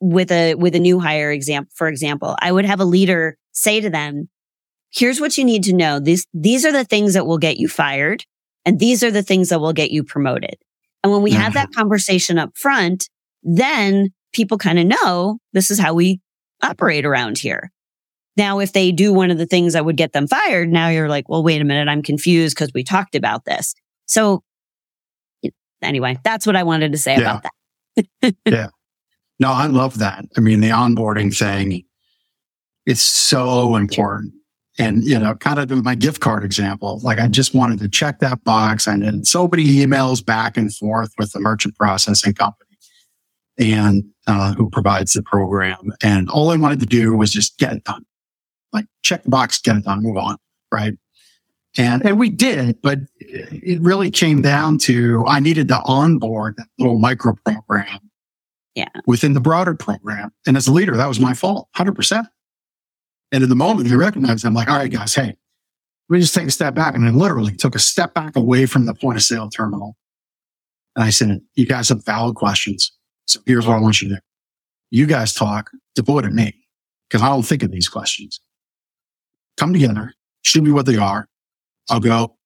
with 0.01 0.31
a, 0.31 0.55
with 0.55 0.75
a 0.75 0.81
new 0.81 1.01
hire 1.01 1.31
example, 1.31 1.71
for 1.75 1.89
example, 1.89 2.37
I 2.41 2.51
would 2.51 2.65
have 2.65 2.81
a 2.81 2.85
leader 2.85 3.37
say 3.53 3.81
to 3.81 3.91
them, 3.91 4.29
here's 4.95 5.21
what 5.21 5.37
you 5.37 5.45
need 5.45 5.65
to 5.65 5.73
know. 5.73 5.99
These, 5.99 6.27
these 6.33 6.65
are 6.65 6.73
the 6.73 6.85
things 6.85 7.15
that 7.15 7.27
will 7.27 7.39
get 7.39 7.59
you 7.59 7.69
fired. 7.69 8.25
And 8.65 8.79
these 8.79 9.03
are 9.03 9.11
the 9.11 9.23
things 9.23 9.49
that 9.49 9.61
will 9.61 9.73
get 9.73 9.91
you 9.91 10.05
promoted. 10.05 10.57
And 11.03 11.13
when 11.13 11.23
we 11.23 11.33
have 11.33 11.55
uh-huh. 11.55 11.67
that 11.67 11.75
conversation 11.75 12.39
up 12.39 12.57
front, 12.57 13.11
then 13.43 14.11
people 14.33 14.57
kind 14.57 14.79
of 14.79 14.87
know 14.87 15.39
this 15.53 15.71
is 15.71 15.79
how 15.79 15.95
we 15.95 16.21
operate 16.63 17.05
around 17.05 17.39
here. 17.39 17.71
Now, 18.37 18.59
if 18.59 18.73
they 18.73 18.91
do 18.91 19.13
one 19.13 19.31
of 19.31 19.39
the 19.39 19.47
things 19.47 19.75
that 19.75 19.85
would 19.85 19.97
get 19.97 20.13
them 20.13 20.27
fired, 20.27 20.71
now 20.71 20.89
you're 20.89 21.09
like, 21.09 21.29
well, 21.29 21.43
wait 21.43 21.61
a 21.61 21.65
minute. 21.65 21.89
I'm 21.89 22.03
confused 22.03 22.57
because 22.57 22.71
we 22.75 22.83
talked 22.83 23.15
about 23.15 23.45
this. 23.45 23.75
So 24.07 24.43
anyway, 25.83 26.19
that's 26.25 26.47
what 26.47 26.57
I 26.57 26.63
wanted 26.63 26.93
to 26.93 26.99
say 26.99 27.17
yeah. 27.17 27.21
about 27.21 27.43
that. 27.43 28.35
yeah. 28.47 28.69
No, 29.39 29.53
I 29.53 29.67
love 29.67 29.99
that. 29.99 30.25
I 30.37 30.41
mean, 30.41 30.61
the 30.61 30.71
onboarding 30.71 31.37
thing, 31.37 31.85
it's 32.87 33.03
so 33.03 33.77
important. 33.77 34.33
And, 34.77 35.05
you 35.05 35.19
know, 35.19 35.35
kind 35.37 35.59
of 35.59 35.85
my 35.85 35.95
gift 35.95 36.21
card 36.21 36.43
example, 36.43 36.99
like 37.05 37.21
I 37.21 37.29
just 37.29 37.55
wanted 37.55 37.79
to 37.79 37.89
check 37.89 38.19
that 38.19 38.43
box. 38.43 38.89
I 38.89 38.99
had 38.99 39.27
so 39.27 39.47
many 39.47 39.65
emails 39.65 40.25
back 40.25 40.57
and 40.57 40.75
forth 40.75 41.13
with 41.17 41.33
the 41.33 41.39
merchant 41.39 41.77
processing 41.77 42.35
company 42.35 42.77
and 43.57 44.05
uh, 44.27 44.55
who 44.55 44.69
provides 44.71 45.13
the 45.13 45.23
program. 45.23 45.93
And 46.03 46.29
all 46.29 46.51
I 46.51 46.57
wanted 46.57 46.81
to 46.81 46.87
do 46.87 47.17
was 47.17 47.33
just 47.33 47.57
get 47.59 47.73
it 47.73 47.85
done. 47.85 48.05
Like 48.73 48.87
check 49.03 49.23
the 49.23 49.31
box, 49.31 49.61
get 49.61 49.77
it 49.77 49.85
done, 49.85 50.03
move 50.03 50.17
on. 50.17 50.39
Right. 50.73 50.95
And, 51.77 52.05
and 52.05 52.19
we 52.19 52.31
did, 52.31 52.81
but 52.83 53.01
it 53.19 53.81
really 53.81 54.11
came 54.11 54.43
down 54.43 54.79
to 54.79 55.25
I 55.27 55.41
needed 55.41 55.69
to 55.69 55.81
onboard 55.85 56.57
that 56.57 56.67
little 56.79 56.99
micro 56.99 57.35
program 57.45 57.99
yeah. 58.75 58.89
within 59.07 59.33
the 59.33 59.41
broader 59.41 59.75
program. 59.75 60.33
And 60.47 60.57
as 60.57 60.67
a 60.67 60.73
leader, 60.73 60.97
that 60.97 61.07
was 61.07 61.21
my 61.21 61.35
fault, 61.35 61.69
100%. 61.77 62.27
And 63.35 63.43
in 63.43 63.49
the 63.49 63.57
moment, 63.57 63.91
we 63.91 63.97
recognized, 63.97 64.47
I'm 64.47 64.55
like, 64.55 64.69
all 64.69 64.77
right, 64.77 64.89
guys, 64.89 65.13
hey, 65.13 65.37
we 66.09 66.21
just 66.21 66.37
take 66.37 66.47
a 66.47 66.53
step 66.53 66.73
back. 66.73 66.95
And 66.95 67.05
I 67.05 67.11
literally 67.11 67.53
took 67.53 67.75
a 67.75 67.81
step 67.81 68.15
back 68.15 68.37
away 68.37 68.65
from 68.65 68.87
the 68.87 68.95
point 68.95 69.17
of 69.17 69.25
sale 69.25 69.51
terminal. 69.51 69.97
And 70.95 71.05
I 71.05 71.11
said, 71.11 71.41
you 71.55 71.67
guys 71.67 71.89
have 71.89 72.05
valid 72.05 72.37
questions. 72.37 72.93
So 73.27 73.41
here's 73.45 73.67
what 73.67 73.77
I 73.77 73.81
want 73.81 74.01
you 74.01 74.11
to 74.11 74.15
do. 74.15 74.21
You 74.93 75.07
guys 75.07 75.35
talk, 75.35 75.73
deploy 75.97 76.21
to 76.21 76.31
me 76.31 76.55
because 77.09 77.23
I 77.23 77.29
don't 77.29 77.43
think 77.43 77.65
of 77.65 77.73
these 77.73 77.89
questions. 77.89 78.39
Come 79.57 79.73
together, 79.73 80.15
show 80.43 80.61
me 80.61 80.71
what 80.71 80.87
they 80.87 80.97
are. 80.97 81.27
I'll 81.91 81.99
go, 81.99 82.37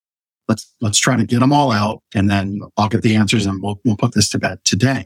let's, 0.48 0.74
let's 0.80 0.98
try 0.98 1.18
to 1.18 1.26
get 1.26 1.40
them 1.40 1.52
all 1.52 1.70
out 1.70 2.02
and 2.14 2.30
then 2.30 2.60
I'll 2.78 2.88
get 2.88 3.02
the 3.02 3.14
answers 3.14 3.44
and 3.44 3.62
we'll, 3.62 3.78
we'll 3.84 3.98
put 3.98 4.14
this 4.14 4.30
to 4.30 4.38
bed 4.38 4.60
today. 4.64 5.04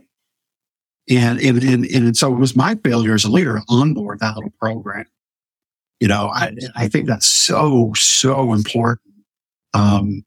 And, 1.10 1.40
and, 1.40 1.60
and, 1.60 1.84
and 1.86 2.16
so 2.16 2.32
it 2.32 2.38
was 2.38 2.54
my 2.54 2.76
failure 2.84 3.14
as 3.14 3.24
a 3.24 3.30
leader 3.32 3.58
to 3.58 3.64
onboard 3.68 4.20
that 4.20 4.36
little 4.36 4.52
program. 4.60 5.06
You 6.02 6.08
know, 6.08 6.32
I, 6.34 6.50
I 6.74 6.88
think 6.88 7.06
that's 7.06 7.26
so, 7.26 7.92
so 7.94 8.54
important. 8.54 9.14
Um, 9.72 10.24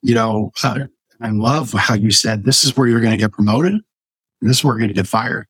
you 0.00 0.14
know, 0.14 0.52
uh, 0.62 0.78
I 1.20 1.30
love 1.30 1.72
how 1.72 1.94
you 1.94 2.12
said 2.12 2.44
this 2.44 2.62
is 2.62 2.76
where 2.76 2.86
you're 2.86 3.00
going 3.00 3.10
to 3.10 3.16
get 3.16 3.32
promoted. 3.32 3.80
this 4.42 4.58
is 4.58 4.64
where 4.64 4.74
you're 4.74 4.78
going 4.86 4.90
to 4.90 4.94
get 4.94 5.08
fired. 5.08 5.48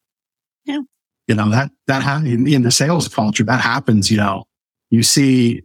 Yeah. 0.64 0.80
You 1.28 1.34
know, 1.34 1.50
that, 1.50 1.70
that 1.86 2.02
ha- 2.02 2.22
in, 2.24 2.48
in 2.48 2.62
the 2.62 2.70
sales 2.70 3.08
culture, 3.08 3.44
that 3.44 3.60
happens, 3.60 4.10
you 4.10 4.16
know, 4.16 4.44
you 4.88 5.02
see, 5.02 5.60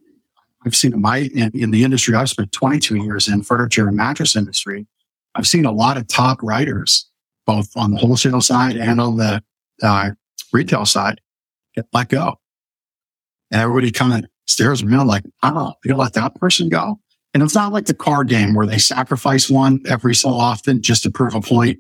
I've 0.66 0.76
seen 0.76 0.92
in 0.92 1.00
my 1.00 1.20
in, 1.34 1.52
in 1.58 1.72
the 1.72 1.86
industry 1.86 2.14
I've 2.14 2.30
spent 2.30 2.52
22 2.52 2.98
years 2.98 3.30
in 3.30 3.42
furniture 3.42 3.88
and 3.88 3.96
mattress 3.96 4.36
industry. 4.36 4.86
I've 5.34 5.48
seen 5.48 5.64
a 5.64 5.72
lot 5.72 5.96
of 5.96 6.10
top 6.10 6.44
writers, 6.44 7.10
both 7.46 7.70
on 7.78 7.92
the 7.92 8.00
wholesale 8.00 8.42
side 8.42 8.76
and 8.76 9.00
on 9.00 9.16
the 9.16 9.42
uh, 9.82 10.10
retail 10.52 10.86
side, 10.86 11.22
get 11.74 11.86
let 11.94 12.10
go. 12.10 12.38
And 13.52 13.62
everybody 13.62 13.92
kind 13.92 14.24
of 14.24 14.30
stares 14.46 14.84
around 14.84 15.08
like, 15.08 15.24
oh, 15.44 15.74
you 15.84 15.96
let 15.96 16.14
that 16.14 16.36
person 16.36 16.70
go. 16.70 17.00
And 17.34 17.44
it's 17.44 17.56
not 17.56 17.72
like 17.72 17.86
the 17.86 17.94
card 17.94 18.30
game 18.30 18.56
where 18.56 18.66
they 18.66 18.78
sacrifice 18.78 19.50
one 19.50 19.82
every 19.88 20.16
so 20.16 20.30
often 20.30 20.82
just 20.82 21.04
to 21.04 21.12
prove 21.12 21.36
a 21.36 21.42
point. 21.42 21.80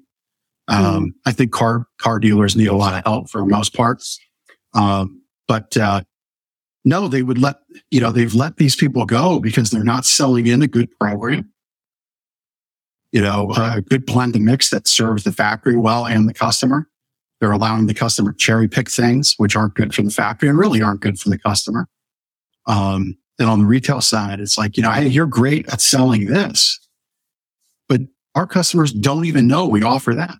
Um. 0.67 1.15
I 1.25 1.31
think 1.31 1.51
car 1.51 1.87
car 1.97 2.19
dealers 2.19 2.55
need 2.55 2.67
a 2.67 2.75
lot 2.75 2.93
of 2.93 3.03
help 3.05 3.29
for 3.29 3.45
most 3.45 3.73
parts. 3.73 4.19
Um, 4.73 5.21
but 5.47 5.75
uh, 5.77 6.01
no, 6.83 7.07
they 7.07 7.23
would 7.23 7.37
let 7.37 7.57
you 7.89 8.01
know 8.01 8.11
they've 8.11 8.35
let 8.35 8.57
these 8.57 8.75
people 8.75 9.05
go 9.05 9.39
because 9.39 9.71
they're 9.71 9.83
not 9.83 10.05
selling 10.05 10.47
in 10.47 10.61
a 10.61 10.67
good 10.67 10.89
program. 10.99 11.51
You 13.11 13.21
know, 13.21 13.51
a 13.55 13.81
good 13.81 14.05
blend 14.05 14.35
and 14.35 14.45
mix 14.45 14.69
that 14.69 14.87
serves 14.87 15.23
the 15.23 15.31
factory 15.31 15.77
well 15.77 16.05
and 16.05 16.27
the 16.27 16.33
customer. 16.33 16.89
They're 17.39 17.51
allowing 17.51 17.85
the 17.85 17.93
customer 17.93 18.33
cherry 18.33 18.67
pick 18.67 18.89
things 18.89 19.35
which 19.37 19.55
aren't 19.55 19.75
good 19.75 19.93
for 19.93 20.01
the 20.01 20.09
factory 20.09 20.49
and 20.49 20.57
really 20.57 20.81
aren't 20.81 21.01
good 21.01 21.19
for 21.19 21.29
the 21.29 21.37
customer. 21.37 21.87
Um, 22.65 23.17
and 23.39 23.49
on 23.49 23.59
the 23.59 23.65
retail 23.65 24.01
side, 24.01 24.39
it's 24.39 24.57
like, 24.57 24.77
you 24.77 24.83
know, 24.83 24.91
hey, 24.91 25.07
you're 25.07 25.27
great 25.27 25.67
at 25.69 25.79
selling 25.81 26.25
this, 26.25 26.79
but 27.87 28.01
our 28.35 28.47
customers 28.47 28.91
don't 28.91 29.25
even 29.25 29.47
know 29.47 29.67
we 29.67 29.83
offer 29.83 30.15
that. 30.15 30.35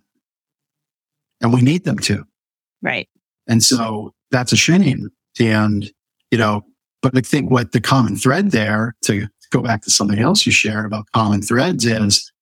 And 1.40 1.52
we 1.52 1.62
need 1.62 1.84
them 1.84 1.98
to. 2.00 2.24
Right. 2.82 3.08
And 3.46 3.62
so 3.62 4.12
that's 4.32 4.52
a 4.52 4.56
shame. 4.56 5.08
And, 5.38 5.88
you 6.32 6.38
know, 6.38 6.64
but 7.00 7.16
I 7.16 7.20
think 7.20 7.50
what 7.50 7.70
the 7.70 7.80
common 7.80 8.16
thread 8.16 8.50
there 8.50 8.96
to 9.04 9.28
go 9.50 9.62
back 9.62 9.82
to 9.82 9.90
something 9.90 10.18
else 10.18 10.44
you 10.44 10.52
shared 10.52 10.84
about 10.84 11.06
common 11.14 11.42
threads 11.42 11.84
is 11.84 12.32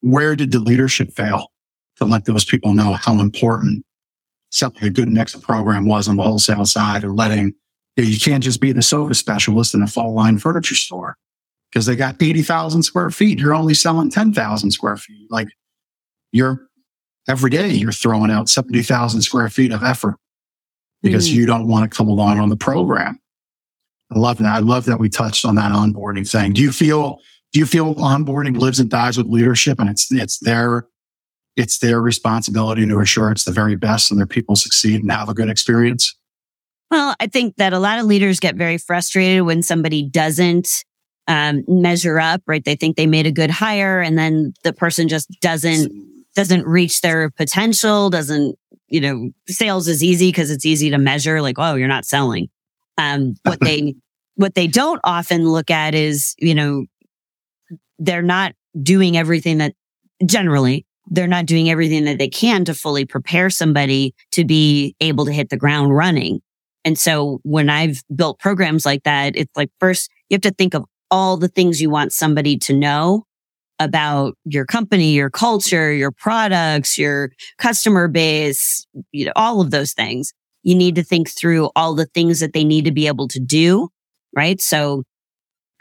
where 0.00 0.34
did 0.34 0.50
the 0.50 0.58
leadership 0.58 1.12
fail 1.12 1.52
to 1.96 2.04
let 2.04 2.24
those 2.24 2.44
people 2.44 2.74
know 2.74 2.92
how 2.92 3.20
important 3.20 3.84
something 4.50 4.84
a 4.84 4.90
good 4.90 5.08
mix 5.08 5.34
program 5.34 5.86
was 5.86 6.08
on 6.08 6.16
the 6.16 6.22
wholesale 6.22 6.66
side 6.66 7.04
or 7.04 7.12
letting 7.12 7.54
you 7.96 8.18
can't 8.20 8.44
just 8.44 8.60
be 8.60 8.72
the 8.72 8.82
sofa 8.82 9.14
specialist 9.14 9.74
in 9.74 9.82
a 9.82 9.86
full 9.86 10.14
line 10.14 10.38
furniture 10.38 10.74
store 10.74 11.16
because 11.70 11.86
they 11.86 11.96
got 11.96 12.22
80,000 12.22 12.82
square 12.82 13.10
feet. 13.10 13.38
You're 13.38 13.54
only 13.54 13.74
selling 13.74 14.10
10,000 14.10 14.70
square 14.70 14.96
feet. 14.96 15.30
Like 15.30 15.48
you're 16.30 16.68
every 17.28 17.50
day 17.50 17.70
you're 17.70 17.92
throwing 17.92 18.30
out 18.30 18.48
70,000 18.48 19.22
square 19.22 19.48
feet 19.48 19.72
of 19.72 19.82
effort 19.82 20.16
because 21.02 21.28
mm. 21.28 21.34
you 21.34 21.46
don't 21.46 21.68
want 21.68 21.90
to 21.90 21.96
come 21.96 22.08
along 22.08 22.38
on 22.38 22.50
the 22.50 22.56
program. 22.56 23.18
I 24.14 24.18
love 24.18 24.38
that. 24.38 24.54
I 24.54 24.58
love 24.60 24.84
that 24.84 25.00
we 25.00 25.08
touched 25.08 25.44
on 25.44 25.56
that 25.56 25.72
onboarding 25.72 26.30
thing. 26.30 26.52
Do 26.52 26.62
you 26.62 26.72
feel, 26.72 27.18
do 27.52 27.58
you 27.58 27.66
feel 27.66 27.94
onboarding 27.96 28.58
lives 28.58 28.78
and 28.78 28.88
dies 28.88 29.16
with 29.16 29.26
leadership 29.26 29.80
and 29.80 29.88
it's, 29.88 30.12
it's 30.12 30.38
their, 30.38 30.86
it's 31.56 31.78
their 31.78 32.00
responsibility 32.00 32.86
to 32.86 33.00
assure 33.00 33.30
it's 33.30 33.44
the 33.44 33.52
very 33.52 33.76
best 33.76 34.10
and 34.10 34.20
their 34.20 34.26
people 34.26 34.56
succeed 34.56 35.00
and 35.00 35.10
have 35.10 35.28
a 35.28 35.34
good 35.34 35.48
experience? 35.48 36.14
Well, 36.90 37.16
I 37.18 37.26
think 37.26 37.56
that 37.56 37.72
a 37.72 37.78
lot 37.78 37.98
of 37.98 38.04
leaders 38.04 38.38
get 38.38 38.54
very 38.54 38.78
frustrated 38.78 39.42
when 39.42 39.62
somebody 39.62 40.08
doesn't 40.08 40.84
um, 41.26 41.64
measure 41.66 42.20
up, 42.20 42.42
right? 42.46 42.64
They 42.64 42.76
think 42.76 42.96
they 42.96 43.06
made 43.06 43.26
a 43.26 43.32
good 43.32 43.50
hire 43.50 44.00
and 44.00 44.16
then 44.16 44.54
the 44.62 44.72
person 44.72 45.08
just 45.08 45.28
doesn't, 45.40 45.90
doesn't 46.36 46.64
reach 46.66 47.00
their 47.00 47.30
potential, 47.30 48.10
doesn't, 48.10 48.56
you 48.88 49.00
know, 49.00 49.30
sales 49.48 49.88
is 49.88 50.04
easy 50.04 50.28
because 50.28 50.50
it's 50.50 50.66
easy 50.66 50.90
to 50.90 50.98
measure 50.98 51.42
like, 51.42 51.56
oh, 51.58 51.74
you're 51.74 51.88
not 51.88 52.04
selling. 52.04 52.48
Um, 52.98 53.34
what 53.42 53.58
they, 53.60 53.94
what 54.36 54.54
they 54.54 54.68
don't 54.68 55.00
often 55.02 55.48
look 55.48 55.70
at 55.70 55.94
is, 55.94 56.34
you 56.38 56.54
know, 56.54 56.84
they're 57.98 58.22
not 58.22 58.52
doing 58.80 59.16
everything 59.16 59.58
that 59.58 59.74
generally 60.24 60.86
they're 61.08 61.26
not 61.26 61.46
doing 61.46 61.70
everything 61.70 62.04
that 62.04 62.18
they 62.18 62.28
can 62.28 62.64
to 62.64 62.74
fully 62.74 63.04
prepare 63.04 63.50
somebody 63.50 64.14
to 64.32 64.44
be 64.44 64.94
able 65.00 65.24
to 65.26 65.32
hit 65.32 65.50
the 65.50 65.56
ground 65.56 65.94
running. 65.94 66.40
And 66.84 66.98
so 66.98 67.40
when 67.42 67.68
I've 67.68 68.02
built 68.14 68.38
programs 68.38 68.86
like 68.86 69.02
that, 69.04 69.36
it's 69.36 69.56
like 69.56 69.70
first 69.80 70.10
you 70.28 70.34
have 70.34 70.42
to 70.42 70.50
think 70.52 70.74
of 70.74 70.84
all 71.10 71.36
the 71.36 71.48
things 71.48 71.80
you 71.80 71.90
want 71.90 72.12
somebody 72.12 72.56
to 72.58 72.72
know 72.72 73.24
about 73.78 74.34
your 74.44 74.64
company, 74.64 75.12
your 75.12 75.30
culture, 75.30 75.92
your 75.92 76.10
products, 76.10 76.96
your 76.96 77.30
customer 77.58 78.08
base, 78.08 78.86
you 79.12 79.26
know, 79.26 79.32
all 79.36 79.60
of 79.60 79.70
those 79.70 79.92
things. 79.92 80.32
You 80.62 80.74
need 80.74 80.94
to 80.96 81.04
think 81.04 81.30
through 81.30 81.70
all 81.76 81.94
the 81.94 82.06
things 82.06 82.40
that 82.40 82.52
they 82.52 82.64
need 82.64 82.86
to 82.86 82.92
be 82.92 83.06
able 83.06 83.28
to 83.28 83.38
do, 83.38 83.88
right? 84.34 84.60
So, 84.60 85.04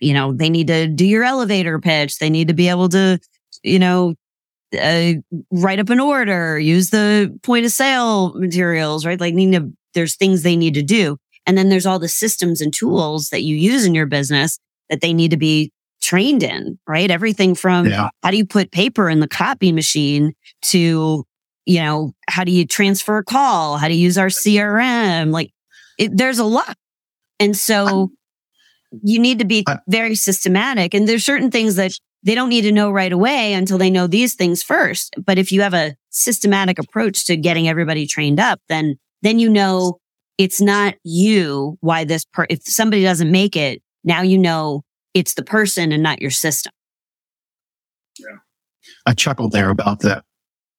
you 0.01 0.13
know, 0.13 0.33
they 0.33 0.49
need 0.49 0.67
to 0.67 0.87
do 0.87 1.05
your 1.05 1.23
elevator 1.23 1.79
pitch. 1.79 2.19
They 2.19 2.29
need 2.29 2.49
to 2.49 2.53
be 2.53 2.69
able 2.69 2.89
to, 2.89 3.19
you 3.63 3.79
know, 3.79 4.13
uh, 4.75 5.13
write 5.51 5.79
up 5.79 5.89
an 5.89 5.99
order, 5.99 6.59
use 6.59 6.89
the 6.89 7.37
point 7.43 7.65
of 7.65 7.71
sale 7.71 8.33
materials, 8.33 9.05
right? 9.05 9.19
Like 9.19 9.33
need 9.33 9.53
to 9.53 9.71
there's 9.93 10.15
things 10.15 10.43
they 10.43 10.55
need 10.55 10.75
to 10.75 10.83
do. 10.83 11.17
And 11.47 11.57
then 11.57 11.69
there's 11.69 11.85
all 11.85 11.99
the 11.99 12.09
systems 12.09 12.61
and 12.61 12.73
tools 12.73 13.29
that 13.29 13.43
you 13.43 13.55
use 13.55 13.85
in 13.85 13.95
your 13.95 14.05
business 14.05 14.59
that 14.89 15.01
they 15.01 15.13
need 15.13 15.31
to 15.31 15.37
be 15.37 15.71
trained 16.01 16.43
in, 16.43 16.77
right? 16.87 17.09
Everything 17.09 17.55
from 17.55 17.87
yeah. 17.87 18.09
how 18.21 18.29
do 18.29 18.37
you 18.37 18.45
put 18.45 18.71
paper 18.71 19.09
in 19.09 19.19
the 19.19 19.27
copy 19.27 19.71
machine 19.71 20.33
to, 20.63 21.25
you 21.65 21.79
know, 21.79 22.11
how 22.29 22.43
do 22.43 22.51
you 22.51 22.67
transfer 22.67 23.17
a 23.17 23.23
call? 23.23 23.77
How 23.77 23.87
to 23.87 23.93
use 23.93 24.17
our 24.17 24.27
CRM? 24.27 25.31
Like 25.31 25.51
it, 25.97 26.15
there's 26.15 26.39
a 26.39 26.45
lot. 26.45 26.75
And 27.39 27.55
so 27.55 28.11
you 29.03 29.19
need 29.19 29.39
to 29.39 29.45
be 29.45 29.65
very 29.87 30.15
systematic. 30.15 30.93
And 30.93 31.07
there's 31.07 31.25
certain 31.25 31.51
things 31.51 31.75
that 31.75 31.97
they 32.25 32.35
don't 32.35 32.49
need 32.49 32.63
to 32.63 32.71
know 32.71 32.91
right 32.91 33.11
away 33.11 33.53
until 33.53 33.77
they 33.77 33.89
know 33.89 34.07
these 34.07 34.33
things 34.33 34.63
first. 34.63 35.15
But 35.23 35.37
if 35.37 35.51
you 35.51 35.61
have 35.61 35.75
a 35.75 35.95
systematic 36.09 36.79
approach 36.79 37.25
to 37.27 37.37
getting 37.37 37.67
everybody 37.67 38.07
trained 38.07 38.39
up, 38.39 38.59
then 38.67 38.97
then 39.21 39.39
you 39.39 39.49
know 39.49 39.99
it's 40.37 40.59
not 40.59 40.95
you 41.03 41.77
why 41.79 42.03
this 42.03 42.25
per, 42.25 42.45
if 42.49 42.63
somebody 42.63 43.03
doesn't 43.03 43.31
make 43.31 43.55
it, 43.55 43.81
now 44.03 44.21
you 44.21 44.37
know 44.37 44.83
it's 45.13 45.35
the 45.35 45.43
person 45.43 45.91
and 45.91 46.03
not 46.03 46.21
your 46.21 46.31
system. 46.31 46.73
Yeah. 48.19 48.37
I 49.05 49.13
chuckled 49.13 49.51
there 49.51 49.69
about 49.69 50.01
that, 50.01 50.25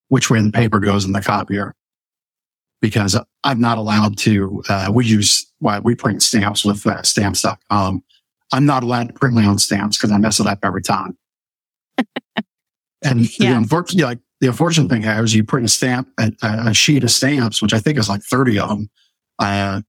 which 0.09 0.31
way 0.31 0.41
the 0.43 0.53
paper 0.53 0.79
goes 0.79 1.05
in 1.05 1.13
the 1.13 1.23
copier, 1.23 1.75
because 2.81 3.19
I'm 3.45 3.61
not 3.61 3.79
allowed 3.79 4.19
to, 4.19 4.63
uh, 4.69 4.91
we 4.93 5.07
use, 5.07 5.51
well, 5.61 5.81
we 5.83 5.95
print 5.95 6.23
stamps 6.23 6.65
with 6.65 6.87
uh, 6.87 7.03
stamps.com. 7.03 8.05
I'm 8.53 8.67
not 8.67 8.83
allowed 8.83 9.09
to 9.09 9.15
print 9.15 9.35
my 9.35 9.47
own 9.47 9.59
stamps 9.59 9.97
because 9.97 10.13
I 10.13 10.19
mess 10.19 10.39
it 10.39 10.47
up 10.47 10.61
every 10.63 10.83
time. 10.83 11.17
And 13.03 13.39
yeah. 13.39 13.51
the 13.51 13.57
unfortunately, 13.57 14.05
like 14.05 14.19
the 14.41 14.49
unfortunate 14.49 14.91
thing 14.91 15.05
is 15.05 15.35
you 15.35 15.45
print 15.45 15.67
a 15.67 15.69
stamp, 15.69 16.09
a, 16.19 16.33
a, 16.43 16.75
sheet 16.75 17.05
of 17.05 17.11
stamps, 17.11 17.63
which 17.63 17.73
I 17.73 17.79
think 17.79 17.99
is 17.99 18.09
like 18.09 18.23
30 18.23 18.59
of 18.59 18.69
them, 18.69 18.91
uh, 19.39 19.81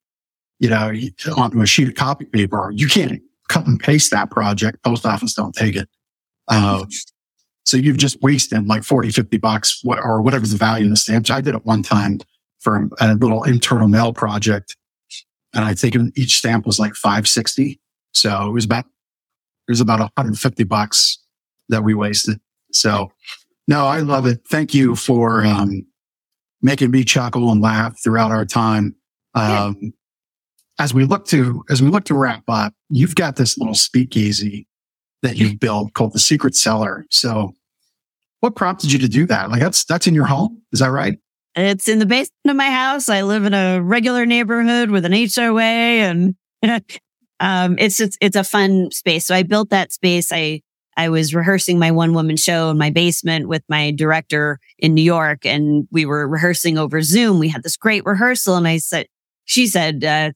you 0.60 0.70
know, 0.70 0.92
onto 1.36 1.62
a 1.62 1.66
sheet 1.66 1.90
of 1.90 1.96
copy 1.96 2.26
paper. 2.26 2.72
You 2.74 2.88
can't 2.88 3.22
cut 3.50 3.68
and 3.68 3.80
paste 3.80 4.12
that 4.12 4.32
project. 4.32 4.84
Post 4.84 5.06
office 5.06 5.34
don't 5.34 5.54
take 5.54 5.76
it. 5.76 5.90
Uh, 6.48 6.86
so 7.66 7.76
you've 7.76 7.98
just 7.98 8.22
wasted 8.22 8.68
like 8.68 8.84
40, 8.84 9.12
50 9.12 9.38
bucks 9.38 9.82
or 9.86 10.22
whatever 10.22 10.48
the 10.48 10.56
value 10.56 10.86
of 10.86 10.92
the 10.92 10.96
stamps. 10.96 11.30
I 11.30 11.42
did 11.42 11.56
it 11.56 11.66
one 11.66 11.84
time 11.84 12.20
for 12.60 12.90
a 13.00 13.16
little 13.16 13.44
internal 13.44 13.88
mail 13.90 14.14
project 14.14 14.76
and 15.54 15.66
I 15.66 15.74
think 15.74 15.96
each 16.16 16.38
stamp 16.38 16.66
was 16.66 16.80
like 16.80 16.94
560. 16.94 17.80
So 18.14 18.48
it 18.48 18.52
was 18.52 18.66
about, 18.66 18.86
it 18.86 19.72
was 19.72 19.82
about 19.82 20.00
150 20.00 20.64
bucks 20.66 21.20
that 21.70 21.84
we 21.84 21.94
wasted. 21.94 22.40
So 22.72 23.12
no, 23.68 23.86
I 23.86 24.00
love 24.00 24.26
it. 24.26 24.42
Thank 24.50 24.74
you 24.74 24.96
for 24.96 25.46
um, 25.46 25.86
making 26.62 26.92
me 26.92 27.04
chuckle 27.04 27.52
and 27.52 27.62
laugh 27.62 28.02
throughout 28.02 28.32
our 28.32 28.46
time. 28.46 28.96
Um, 29.34 29.78
yeah. 29.82 29.90
As 30.80 30.94
we 30.94 31.06
look 31.06 31.26
to 31.28 31.64
as 31.70 31.82
we 31.82 31.90
look 31.90 32.06
to 32.06 32.14
wrap 32.14 32.44
up, 32.48 32.74
you've 32.90 33.16
got 33.16 33.36
this 33.36 33.58
little 33.58 33.74
speakeasy 33.74 34.68
that 35.24 35.36
you've 35.36 35.60
built 35.60 35.94
called 35.94 36.14
the 36.14 36.20
Secret 36.20 36.56
Cellar. 36.56 37.06
So, 37.10 37.54
what 38.42 38.56
prompted 38.56 38.92
you 38.92 39.00
to 39.00 39.08
do 39.08 39.26
that? 39.26 39.50
Like 39.50 39.60
that's 39.60 39.84
that's 39.86 40.06
in 40.06 40.14
your 40.14 40.26
home, 40.26 40.62
is 40.72 40.80
that 40.80 40.92
right? 40.92 41.18
It's 41.56 41.88
in 41.88 41.98
the 41.98 42.06
basement 42.06 42.32
of 42.46 42.56
my 42.56 42.70
house. 42.70 43.10
I 43.10 43.24
live 43.24 43.46
in 43.46 43.56
a 43.56 43.82
regular 43.82 44.28
neighborhood 44.28 44.92
with 44.92 45.06
an 45.06 45.14
HOA, 45.14 45.62
and 45.62 46.36
um, 47.40 47.80
it's, 47.80 48.00
it's 48.00 48.18
it's 48.22 48.36
a 48.36 48.44
fun 48.44 48.92
space. 48.92 49.26
So 49.26 49.34
I 49.34 49.42
built 49.42 49.72
that 49.72 49.92
space. 49.92 50.32
I 50.32 50.62
I 50.98 51.10
was 51.10 51.34
rehearsing 51.36 51.80
my 51.80 51.92
one 51.92 52.14
woman 52.14 52.36
show 52.38 52.72
in 52.72 52.78
my 52.78 52.90
basement 52.90 53.48
with 53.48 53.64
my 53.70 53.92
director 53.92 54.60
in 54.80 54.94
New 54.96 55.04
York 55.04 55.46
and 55.46 55.88
we 55.92 56.06
were 56.06 56.28
rehearsing 56.28 56.78
over 56.78 57.02
Zoom. 57.02 57.40
We 57.40 57.50
had 57.50 57.64
this 57.64 57.78
great 57.78 58.04
rehearsal 58.04 58.56
and 58.56 58.68
I 58.68 58.80
said, 58.80 59.06
she 59.46 59.68
said, 59.68 60.04
uh, 60.04 60.32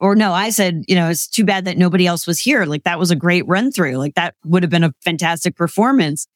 or 0.00 0.14
no, 0.14 0.32
I 0.32 0.50
said, 0.50 0.84
you 0.88 0.94
know, 0.94 1.10
it's 1.10 1.26
too 1.26 1.44
bad 1.44 1.64
that 1.64 1.76
nobody 1.76 2.06
else 2.06 2.26
was 2.26 2.40
here. 2.40 2.64
Like 2.64 2.84
that 2.84 2.98
was 2.98 3.10
a 3.10 3.16
great 3.16 3.46
run 3.48 3.72
through. 3.72 3.96
Like 3.96 4.14
that 4.14 4.34
would 4.44 4.62
have 4.62 4.70
been 4.70 4.84
a 4.84 4.94
fantastic 5.04 5.56
performance. 5.56 6.26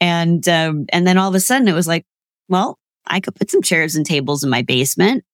And, 0.00 0.48
um, 0.48 0.86
and 0.90 1.06
then 1.06 1.18
all 1.18 1.28
of 1.28 1.34
a 1.34 1.40
sudden 1.40 1.68
it 1.68 1.74
was 1.74 1.88
like, 1.88 2.06
well, 2.48 2.78
I 3.06 3.20
could 3.20 3.34
put 3.34 3.50
some 3.50 3.62
chairs 3.62 3.96
and 3.96 4.06
tables 4.06 4.44
in 4.44 4.50
my 4.50 4.62
basement. 4.62 5.24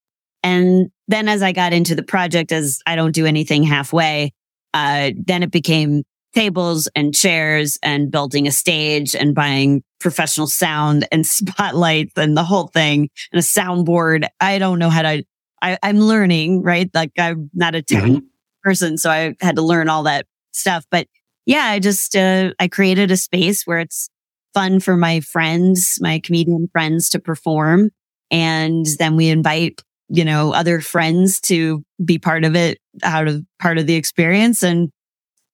And 0.42 0.90
then 1.08 1.28
as 1.28 1.42
I 1.42 1.52
got 1.52 1.72
into 1.72 1.94
the 1.94 2.02
project, 2.02 2.52
as 2.52 2.80
I 2.86 2.96
don't 2.96 3.14
do 3.14 3.26
anything 3.26 3.64
halfway, 3.64 4.32
Uh, 4.74 5.10
then 5.26 5.42
it 5.42 5.50
became 5.50 6.02
tables 6.34 6.88
and 6.94 7.14
chairs 7.14 7.78
and 7.82 8.10
building 8.10 8.46
a 8.46 8.52
stage 8.52 9.14
and 9.14 9.34
buying 9.34 9.82
professional 10.00 10.46
sound 10.46 11.06
and 11.12 11.26
spotlights 11.26 12.12
and 12.16 12.36
the 12.36 12.44
whole 12.44 12.68
thing 12.68 13.08
and 13.32 13.38
a 13.38 13.42
soundboard. 13.42 14.26
I 14.40 14.58
don't 14.58 14.78
know 14.78 14.90
how 14.90 15.02
to, 15.02 15.24
I, 15.60 15.78
am 15.82 16.00
learning, 16.00 16.62
right? 16.62 16.90
Like 16.92 17.12
I'm 17.18 17.50
not 17.54 17.74
a 17.74 17.82
tech 17.82 18.04
mm-hmm. 18.04 18.18
person. 18.62 18.98
So 18.98 19.10
I 19.10 19.34
had 19.40 19.56
to 19.56 19.62
learn 19.62 19.88
all 19.88 20.04
that 20.04 20.26
stuff. 20.52 20.84
But 20.90 21.06
yeah, 21.46 21.64
I 21.64 21.78
just, 21.78 22.16
uh, 22.16 22.52
I 22.58 22.68
created 22.68 23.10
a 23.10 23.16
space 23.16 23.64
where 23.64 23.80
it's 23.80 24.08
fun 24.54 24.80
for 24.80 24.96
my 24.96 25.20
friends, 25.20 25.98
my 26.00 26.20
comedian 26.20 26.68
friends 26.72 27.08
to 27.10 27.18
perform. 27.18 27.90
And 28.30 28.86
then 28.98 29.16
we 29.16 29.28
invite, 29.28 29.82
you 30.08 30.24
know, 30.24 30.52
other 30.52 30.80
friends 30.80 31.40
to 31.42 31.84
be 32.04 32.18
part 32.18 32.44
of 32.44 32.56
it, 32.56 32.78
out 33.02 33.28
of 33.28 33.44
part 33.58 33.78
of 33.78 33.86
the 33.86 33.94
experience. 33.94 34.62
And 34.62 34.90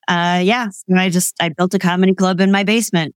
uh, 0.09 0.41
yeah, 0.43 0.69
and 0.89 0.99
I 0.99 1.11
just, 1.11 1.35
I 1.41 1.51
built 1.51 1.75
a 1.75 1.79
comedy 1.79 2.15
club 2.15 2.41
in 2.41 2.51
my 2.51 2.65
basement. 2.65 3.15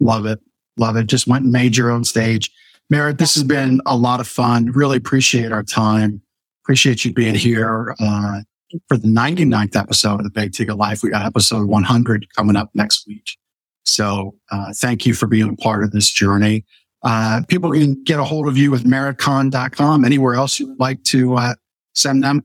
Love 0.00 0.26
it. 0.26 0.40
Love 0.76 0.96
it. 0.96 1.06
Just 1.06 1.26
went 1.26 1.44
and 1.44 1.52
made 1.52 1.76
your 1.76 1.90
own 1.90 2.04
stage. 2.04 2.50
Merit, 2.88 3.18
this 3.18 3.34
has 3.34 3.44
been 3.44 3.80
a 3.86 3.96
lot 3.96 4.18
of 4.18 4.26
fun. 4.26 4.72
Really 4.72 4.96
appreciate 4.96 5.52
our 5.52 5.62
time. 5.62 6.20
Appreciate 6.64 7.04
you 7.04 7.12
being 7.12 7.34
here 7.34 7.94
uh, 8.00 8.40
for 8.88 8.96
the 8.96 9.06
99th 9.06 9.76
episode 9.76 10.20
of 10.20 10.24
the 10.24 10.30
Big 10.30 10.52
Ticket 10.52 10.76
Life. 10.76 11.02
We 11.02 11.10
got 11.10 11.24
episode 11.24 11.68
100 11.68 12.26
coming 12.34 12.56
up 12.56 12.70
next 12.74 13.06
week. 13.06 13.36
So 13.84 14.34
uh, 14.50 14.72
thank 14.76 15.06
you 15.06 15.14
for 15.14 15.26
being 15.26 15.50
a 15.50 15.56
part 15.56 15.84
of 15.84 15.92
this 15.92 16.10
journey. 16.10 16.64
Uh, 17.02 17.42
people 17.48 17.72
can 17.72 18.02
get 18.04 18.18
a 18.18 18.24
hold 18.24 18.46
of 18.46 18.56
you 18.56 18.70
with 18.70 18.84
meritkahn.com. 18.84 20.04
Anywhere 20.04 20.34
else 20.34 20.58
you 20.60 20.68
would 20.68 20.80
like 20.80 21.02
to 21.04 21.36
uh, 21.36 21.54
send 21.94 22.22
them? 22.22 22.44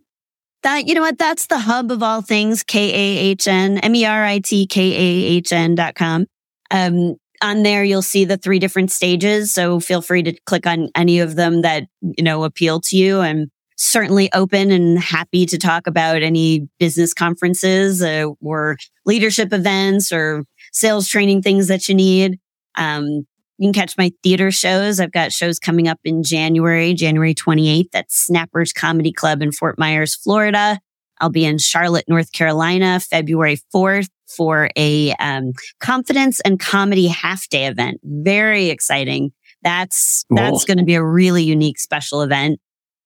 That, 0.65 0.87
you 0.87 0.93
know 0.95 1.01
what? 1.01 1.17
That's 1.17 1.47
the 1.47 1.59
hub 1.59 1.91
of 1.91 2.03
all 2.03 2.21
things, 2.21 2.63
K-A-H-N, 2.63 3.77
M-E-R-I-T-K-A-H-N 3.77 5.75
dot 5.75 5.95
com. 5.95 6.25
Um, 6.71 7.15
on 7.41 7.63
there, 7.63 7.83
you'll 7.83 8.01
see 8.01 8.25
the 8.25 8.37
three 8.37 8.59
different 8.59 8.91
stages. 8.91 9.53
So 9.53 9.79
feel 9.79 10.01
free 10.01 10.23
to 10.23 10.33
click 10.45 10.65
on 10.65 10.89
any 10.95 11.19
of 11.19 11.35
them 11.35 11.61
that, 11.61 11.83
you 12.01 12.23
know, 12.23 12.43
appeal 12.43 12.81
to 12.81 12.97
you. 12.97 13.19
I'm 13.19 13.51
certainly 13.77 14.31
open 14.33 14.71
and 14.71 14.97
happy 14.97 15.45
to 15.45 15.57
talk 15.57 15.85
about 15.85 16.23
any 16.23 16.67
business 16.79 17.13
conferences 17.13 18.01
uh, 18.01 18.25
or 18.41 18.77
leadership 19.05 19.53
events 19.53 20.11
or 20.11 20.45
sales 20.71 21.07
training 21.07 21.41
things 21.41 21.67
that 21.67 21.87
you 21.87 21.95
need. 21.95 22.39
Um, 22.75 23.27
you 23.57 23.67
can 23.67 23.73
catch 23.73 23.97
my 23.97 24.11
theater 24.21 24.51
shows. 24.51 24.99
I've 24.99 25.11
got 25.11 25.31
shows 25.31 25.59
coming 25.59 25.87
up 25.87 25.99
in 26.03 26.23
January, 26.23 26.93
January 26.93 27.33
28th 27.33 27.89
at 27.93 28.11
Snappers 28.11 28.73
Comedy 28.73 29.13
Club 29.13 29.41
in 29.41 29.51
Fort 29.51 29.79
Myers, 29.79 30.13
Florida. 30.15 30.79
I'll 31.21 31.29
be 31.29 31.45
in 31.45 31.57
Charlotte, 31.57 32.05
North 32.09 32.33
Carolina, 32.33 32.99
February 32.99 33.59
4th 33.73 34.09
for 34.27 34.69
a 34.75 35.13
um, 35.13 35.53
confidence 35.79 36.41
and 36.41 36.59
comedy 36.59 37.07
half 37.07 37.47
day 37.47 37.67
event. 37.67 38.01
Very 38.03 38.69
exciting. 38.69 39.31
That's, 39.61 40.25
cool. 40.27 40.35
that's 40.35 40.65
going 40.65 40.77
to 40.77 40.83
be 40.83 40.95
a 40.95 41.03
really 41.03 41.43
unique 41.43 41.79
special 41.79 42.21
event. 42.21 42.59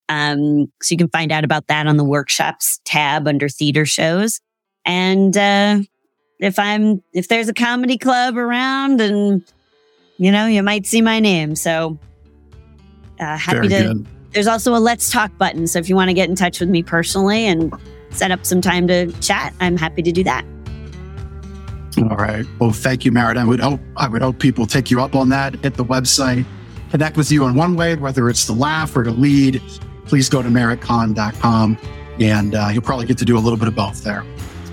Um, 0.08 0.72
so 0.82 0.94
you 0.94 0.98
can 0.98 1.10
find 1.10 1.32
out 1.32 1.44
about 1.44 1.68
that 1.68 1.86
on 1.86 1.98
the 1.98 2.04
workshops 2.04 2.80
tab 2.84 3.28
under 3.28 3.48
theater 3.48 3.86
shows. 3.86 4.40
And, 4.86 5.38
uh, 5.38 5.82
if 6.40 6.58
I'm, 6.58 7.04
if 7.14 7.28
there's 7.28 7.50
a 7.50 7.54
comedy 7.54 7.98
club 7.98 8.38
around 8.38 9.02
and 9.02 9.44
you 10.20 10.32
know, 10.32 10.46
you 10.46 10.62
might 10.62 10.86
see 10.86 11.02
my 11.02 11.20
name. 11.20 11.56
So 11.56 11.98
uh, 13.20 13.38
happy 13.38 13.68
Very 13.68 13.70
to. 13.70 13.94
Good. 13.94 14.08
There's 14.34 14.48
also 14.48 14.76
a 14.76 14.78
let's 14.78 15.10
talk 15.10 15.36
button. 15.38 15.66
So 15.66 15.80
if 15.80 15.90
you 15.90 15.96
want 15.96 16.10
to 16.10 16.14
get 16.14 16.30
in 16.30 16.36
touch 16.36 16.60
with 16.60 16.70
me 16.70 16.84
personally 16.84 17.46
and 17.46 17.74
set 18.12 18.30
up 18.30 18.46
some 18.46 18.62
time 18.62 18.86
to 18.88 19.12
chat, 19.22 19.56
I'm 19.60 19.78
happy 19.78 20.04
to 20.04 20.12
do 20.12 20.24
that. 20.26 20.46
All 21.98 22.18
right. 22.18 22.46
Well, 22.60 22.72
thank 22.72 23.06
you, 23.06 23.12
Merit. 23.12 23.38
I 23.38 23.44
would 23.44 23.60
hope 23.60 23.80
I 23.98 24.08
would 24.08 24.22
hope 24.22 24.40
people 24.40 24.68
take 24.68 24.92
you 24.92 25.02
up 25.02 25.16
on 25.16 25.30
that. 25.30 25.56
Hit 25.56 25.74
the 25.74 25.86
website, 25.86 26.46
connect 26.92 27.18
with 27.18 27.32
you 27.32 27.46
in 27.48 27.56
one 27.56 27.76
way, 27.76 27.96
whether 27.96 28.30
it's 28.30 28.46
to 28.46 28.54
laugh 28.54 28.96
or 28.96 29.04
to 29.04 29.12
lead. 29.12 29.62
Please 30.06 30.30
go 30.30 30.42
to 30.42 30.50
meritkahn.com 30.50 31.78
and 32.20 32.56
uh, 32.56 32.70
you'll 32.72 32.82
probably 32.82 33.06
get 33.06 33.18
to 33.20 33.26
do 33.26 33.38
a 33.38 33.40
little 33.40 33.58
bit 33.58 33.68
of 33.68 33.76
both 33.76 34.04
there. 34.04 34.24